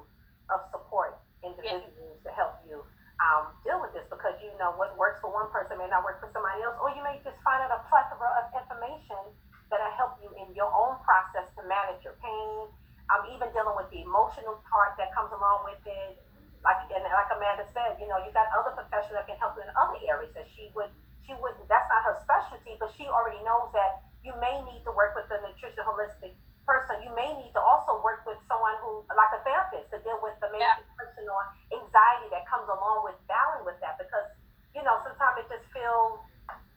of 0.49 0.59
support 0.74 1.18
individuals 1.45 2.22
to 2.26 2.32
help 2.34 2.61
you 2.65 2.82
um, 3.18 3.49
deal 3.65 3.82
with 3.82 3.93
this 3.97 4.05
because 4.13 4.38
you 4.45 4.53
know 4.61 4.78
what 4.78 4.93
works 4.93 5.18
for 5.22 5.34
one 5.34 5.49
person 5.49 5.78
may 5.82 5.89
not 5.89 6.05
work 6.05 6.22
for 6.22 6.30
somebody 6.30 6.61
else, 6.61 6.78
or 6.78 6.93
you 6.93 7.01
may 7.01 7.18
just 7.26 7.38
find 7.41 7.65
out 7.65 7.74
a 7.74 7.82
plethora 7.89 8.30
of 8.38 8.45
information 8.53 9.34
that'll 9.74 9.95
help 9.97 10.22
you 10.22 10.30
in 10.38 10.53
your 10.53 10.70
own 10.70 11.01
process 11.01 11.49
to 11.57 11.61
manage 11.65 12.05
your 12.05 12.15
pain. 12.22 12.70
I'm 13.09 13.26
even 13.34 13.49
dealing 13.55 13.74
with 13.74 13.89
the 13.89 14.03
emotional 14.05 14.61
part 14.70 14.99
that 15.01 15.15
comes 15.18 15.34
along 15.34 15.65
with 15.65 15.82
it. 15.88 16.22
Like 16.61 16.86
and 16.93 17.05
like 17.05 17.32
Amanda 17.34 17.65
said, 17.74 17.97
you 17.97 18.05
know, 18.05 18.22
you 18.22 18.30
got 18.36 18.49
other 18.53 18.74
professionals 18.76 19.24
that 19.24 19.26
can 19.26 19.39
help 19.41 19.57
you 19.57 19.65
in 19.65 19.72
other 19.74 19.97
areas 20.05 20.34
that 20.38 20.45
she 20.53 20.70
would 20.78 20.91
she 21.26 21.34
wouldn't 21.41 21.65
that's 21.65 21.89
not 21.89 22.05
her 22.05 22.15
specialty, 22.22 22.78
but 22.78 22.93
she 22.93 23.09
already 23.09 23.39
knows 23.41 23.72
that 23.74 24.05
you 24.22 24.36
may 24.38 24.61
need 24.68 24.84
to 24.84 24.91
work 24.93 25.15
with 25.18 25.26
a 25.32 25.38
nutrition 25.41 25.82
holistic 25.88 26.36
person. 26.68 26.99
You 27.01 27.15
may 27.15 27.32
need 27.39 27.55
to 27.55 27.63
also 27.63 28.03
work 28.03 28.28
with 28.28 28.38
someone 28.51 28.76
who 28.84 29.07
like 29.15 29.32
a 29.32 29.41
therapist 29.47 29.88
to 29.95 29.97
deal 30.03 30.20
with 30.20 30.36
the 30.43 30.51
maybe 30.51 30.68
Yeah. 30.68 30.84
depression 30.84 31.26
or 31.32 31.41
anxiety 31.72 32.28
that 32.36 32.43
comes 32.45 32.68
along 32.68 33.07
with 33.07 33.15
battling 33.32 33.63
with 33.63 33.80
that 33.80 33.95
because 33.97 34.28
you 34.76 34.84
know 34.84 34.99
sometimes 35.07 35.39
it 35.41 35.47
just 35.47 35.65
feels 35.72 36.20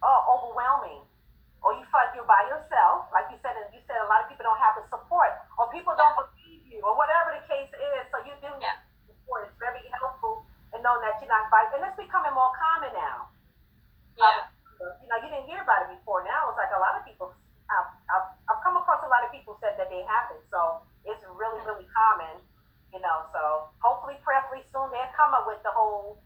oh 0.07 0.20
overwhelming 0.30 1.03
or 1.61 1.74
you 1.76 1.84
feel 1.91 2.01
like 2.01 2.14
you're 2.16 2.24
by 2.30 2.41
yourself 2.49 3.11
like 3.12 3.26
you 3.28 3.36
said 3.45 3.53
and 3.59 3.68
you 3.74 3.82
said 3.84 3.99
a 4.01 4.09
lot 4.09 4.22
of 4.22 4.30
people 4.30 4.47
don't 4.47 4.62
have 4.62 4.78
the 4.78 4.86
support 4.88 5.34
or 5.59 5.68
people 5.74 5.93
don't 5.99 6.16
believe 6.16 6.64
you 6.70 6.80
or 6.80 6.97
whatever 6.97 7.34
the 7.36 7.45
case 7.51 7.68
is 7.74 8.03
so 8.14 8.16
you 8.24 8.32
do 8.41 8.49
need 8.57 8.64
Yeah. 8.64 8.80
support 9.11 9.45
it's 9.51 9.59
very 9.61 9.82
helpful 10.01 10.47
in 10.72 10.80
knowing 10.80 11.03
that 11.05 11.20
you're 11.20 11.28
not 11.28 11.51
by 11.53 11.66
and 11.76 11.84
it's 11.84 11.99
becoming 11.99 12.32
more 12.32 12.55
common 12.57 12.95
now 12.97 13.28
Yeah. 14.16 14.49
you 14.80 15.09
know, 15.09 15.18
you 15.20 15.28
didn't 15.28 15.49
hear 15.49 15.61
about 15.62 15.84
it 15.88 15.97
before. 15.99 16.24
Now 16.24 16.49
it's 16.51 16.57
like 16.59 16.72
a 16.72 16.80
lot 16.80 16.97
of 16.97 17.05
people. 17.05 17.32
I've, 17.70 17.91
I've, 18.11 18.28
I've 18.49 18.61
come 18.64 18.76
across 18.80 19.01
a 19.05 19.09
lot 19.12 19.20
people 19.33 19.57
said 19.62 19.78
that 19.78 19.89
they 19.89 20.03
haven't. 20.05 20.45
So 20.51 20.85
it's 21.07 21.24
really, 21.24 21.62
really 21.64 21.89
common. 21.91 22.43
You 22.91 22.99
know, 22.99 23.22
so 23.31 23.70
hopefully, 23.78 24.18
prayerfully 24.26 24.66
soon 24.66 24.91
they'll 24.91 25.14
come 25.14 25.31
up 25.31 25.47
with 25.47 25.62
the 25.62 25.70
whole 25.70 26.18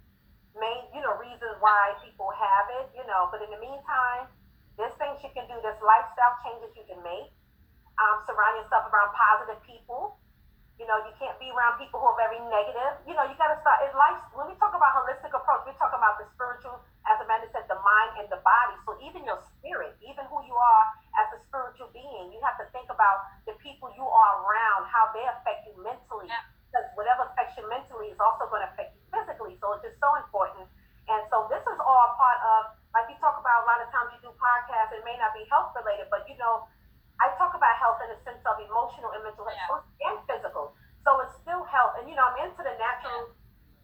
main, 0.56 0.88
you 0.96 1.04
know, 1.04 1.12
reasons 1.20 1.60
why 1.60 1.92
people 2.00 2.32
have 2.32 2.66
it. 2.80 2.88
You 2.96 3.04
know, 3.04 3.28
but 3.28 3.44
in 3.44 3.52
the 3.52 3.60
meantime, 3.60 4.32
there's 4.80 4.96
things 4.96 5.20
you 5.20 5.30
can 5.36 5.44
do. 5.46 5.60
There's 5.60 5.78
lifestyle 5.84 6.34
changes 6.40 6.72
you 6.74 6.88
can 6.88 6.98
make. 7.04 7.30
Um, 8.00 8.24
surround 8.26 8.58
yourself 8.58 8.90
around 8.90 9.14
positive 9.14 9.60
people. 9.62 10.18
You 10.74 10.90
know, 10.90 10.98
you 11.06 11.14
can't 11.22 11.38
be 11.38 11.54
around 11.54 11.78
people 11.78 12.02
who 12.02 12.10
are 12.10 12.18
very 12.18 12.42
negative. 12.50 12.98
You 13.06 13.14
know, 13.14 13.22
you 13.30 13.38
got 13.38 13.54
to 13.54 13.58
start 13.62 13.86
in 13.86 13.94
life. 13.94 14.18
When 14.34 14.50
we 14.50 14.58
talk 14.58 14.74
about 14.74 14.90
holistic 14.98 15.30
approach, 15.30 15.62
we're 15.62 15.78
talking 15.78 16.02
about 16.02 16.18
the 16.18 16.26
spiritual, 16.34 16.82
as 17.06 17.22
Amanda 17.22 17.46
said, 17.54 17.70
the 17.70 17.78
mind 17.78 18.18
and 18.18 18.26
the 18.26 18.42
body. 18.42 18.74
So 18.82 18.98
even 18.98 19.22
your 19.22 19.38
spirit, 19.54 19.94
even 20.02 20.26
who 20.26 20.42
you 20.42 20.56
are 20.58 20.84
as 21.22 21.33
spiritual 21.54 21.86
being, 21.94 22.34
you 22.34 22.42
have 22.42 22.58
to 22.58 22.66
think 22.74 22.90
about 22.90 23.30
the 23.46 23.54
people 23.62 23.86
you 23.94 24.02
are 24.02 24.34
around, 24.42 24.90
how 24.90 25.06
they 25.14 25.22
affect 25.38 25.70
you 25.70 25.78
mentally. 25.78 26.26
Yeah. 26.26 26.42
Because 26.66 26.90
whatever 26.98 27.30
affects 27.30 27.54
you 27.54 27.62
mentally 27.70 28.10
is 28.10 28.18
also 28.18 28.50
going 28.50 28.66
to 28.66 28.70
affect 28.74 28.98
you 28.98 29.02
physically. 29.14 29.54
So 29.62 29.78
it's 29.78 29.86
just 29.86 29.94
so 30.02 30.10
important. 30.18 30.66
And 31.06 31.22
so 31.30 31.46
this 31.46 31.62
is 31.62 31.78
all 31.78 32.18
part 32.18 32.42
of, 32.42 32.74
like 32.90 33.06
you 33.06 33.14
talk 33.22 33.38
about 33.38 33.62
a 33.62 33.66
lot 33.70 33.78
of 33.78 33.86
times 33.94 34.10
you 34.18 34.26
do 34.26 34.34
podcasts, 34.34 34.90
it 34.90 35.06
may 35.06 35.14
not 35.22 35.30
be 35.30 35.46
health 35.46 35.70
related, 35.78 36.10
but 36.10 36.26
you 36.26 36.34
know, 36.42 36.66
I 37.22 37.30
talk 37.38 37.54
about 37.54 37.78
health 37.78 38.02
in 38.02 38.10
the 38.10 38.18
sense 38.26 38.42
of 38.42 38.58
emotional 38.58 39.14
and 39.14 39.22
mental 39.22 39.46
health 39.46 39.86
and 40.02 40.18
physical. 40.26 40.74
So 41.06 41.22
it's 41.22 41.38
still 41.38 41.62
health. 41.70 41.94
And 42.02 42.10
you 42.10 42.18
know, 42.18 42.26
I'm 42.26 42.50
into 42.50 42.66
the 42.66 42.74
natural 42.74 43.30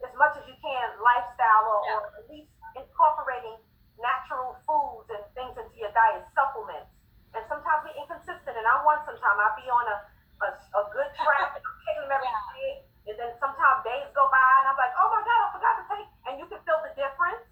as 0.02 0.10
much 0.18 0.34
as 0.34 0.42
you 0.50 0.58
can 0.58 0.86
lifestyle 0.98 1.64
or, 1.70 1.78
or 1.94 2.00
at 2.18 2.26
least 2.26 2.50
incorporating 2.74 3.54
natural 4.02 4.58
foods 4.66 5.14
and 5.14 5.22
things 5.38 5.54
into 5.54 5.76
your 5.78 5.94
diet, 5.94 6.26
supplements. 6.34 6.90
And 7.34 7.42
sometimes 7.46 7.80
we're 7.86 7.96
inconsistent. 7.98 8.54
And 8.58 8.66
I 8.66 8.82
want 8.82 9.02
sometimes 9.06 9.36
I'll 9.38 9.56
be 9.58 9.68
on 9.70 9.84
a, 9.86 9.96
a, 10.44 10.48
a 10.50 10.82
good 10.90 11.10
track 11.18 11.54
and 11.54 11.62
I'm 11.62 11.78
taking 11.86 12.02
them 12.08 12.12
every 12.18 12.30
Yeah. 12.30 12.50
day. 12.58 12.72
And 13.10 13.16
then 13.18 13.30
sometimes 13.40 13.82
days 13.86 14.06
go 14.14 14.28
by 14.30 14.50
and 14.62 14.66
I'm 14.70 14.78
like, 14.78 14.94
oh 14.98 15.08
my 15.10 15.22
God, 15.24 15.40
I 15.40 15.48
forgot 15.54 15.74
to 15.80 15.84
take. 15.90 16.08
And 16.28 16.32
you 16.38 16.46
can 16.46 16.60
feel 16.66 16.78
the 16.84 16.92
difference 16.98 17.42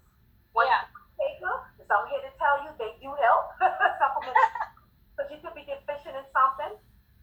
when 0.53 0.67
Yeah. 0.67 0.83
you 0.83 1.11
take 1.19 1.37
them. 1.41 1.59
So 1.87 1.91
I'm 1.95 2.07
here 2.11 2.21
to 2.23 2.33
tell 2.37 2.55
you 2.63 2.69
they 2.77 2.93
do 3.01 3.11
help. 3.17 3.43
supplements 4.01 4.39
because 5.17 5.29
you 5.31 5.39
could 5.41 5.55
be 5.57 5.65
deficient 5.65 6.15
in 6.15 6.25
something. 6.31 6.73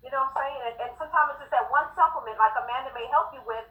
You 0.04 0.10
know 0.12 0.22
what 0.26 0.36
I'm 0.36 0.42
saying? 0.42 0.60
And, 0.70 0.74
and 0.86 0.90
sometimes 0.98 1.34
it's 1.34 1.40
just 1.48 1.52
that 1.54 1.66
one 1.72 1.88
supplement, 1.96 2.36
like 2.38 2.54
Amanda 2.58 2.92
may 2.94 3.06
help 3.10 3.32
you 3.34 3.42
with, 3.46 3.64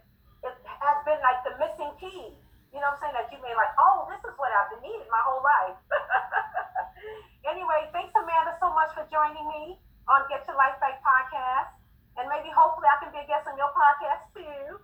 it 0.43 0.53
has 0.81 0.97
been 1.05 1.19
like 1.21 1.39
the 1.45 1.53
missing 1.61 1.93
key. 1.99 2.35
You 2.73 2.79
know 2.83 2.91
what 2.91 2.99
I'm 2.99 3.11
saying? 3.11 3.15
That 3.15 3.27
you 3.31 3.39
may 3.39 3.53
like, 3.55 3.71
oh, 3.79 4.07
this 4.11 4.19
is 4.27 4.35
what 4.35 4.51
I've 4.51 4.67
been 4.73 4.83
needing 4.83 5.07
my 5.11 5.21
whole 5.23 5.43
life. 5.43 5.77
Anyway, 7.45 7.81
thanks, 7.93 8.11
Amanda, 8.17 8.57
so 8.57 8.73
much 8.73 8.89
for 8.97 9.05
joining 9.13 9.45
me 9.45 9.77
on 10.09 10.25
Get 10.29 10.45
Your 10.49 10.57
Life 10.57 10.77
Back 10.81 11.01
podcast. 11.05 11.77
And 12.17 12.25
maybe 12.31 12.49
hopefully 12.49 12.87
I 12.89 12.97
can 13.03 13.11
be 13.11 13.19
a 13.21 13.27
guest 13.27 13.45
on 13.45 13.57
your 13.59 13.69
podcast 13.75 14.25
too. 14.33 14.81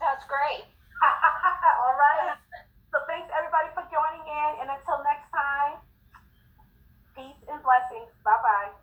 That's 0.00 0.24
great. 0.26 0.64
All 1.82 1.96
right. 1.98 2.38
So 2.94 3.02
thanks 3.10 3.28
everybody 3.34 3.68
for 3.74 3.84
joining 3.90 4.24
in. 4.24 4.50
And 4.64 4.68
until 4.70 5.02
next 5.02 5.28
time, 5.34 5.82
peace 7.18 7.40
and 7.50 7.58
blessings. 7.60 8.10
Bye 8.24 8.38
bye. 8.40 8.81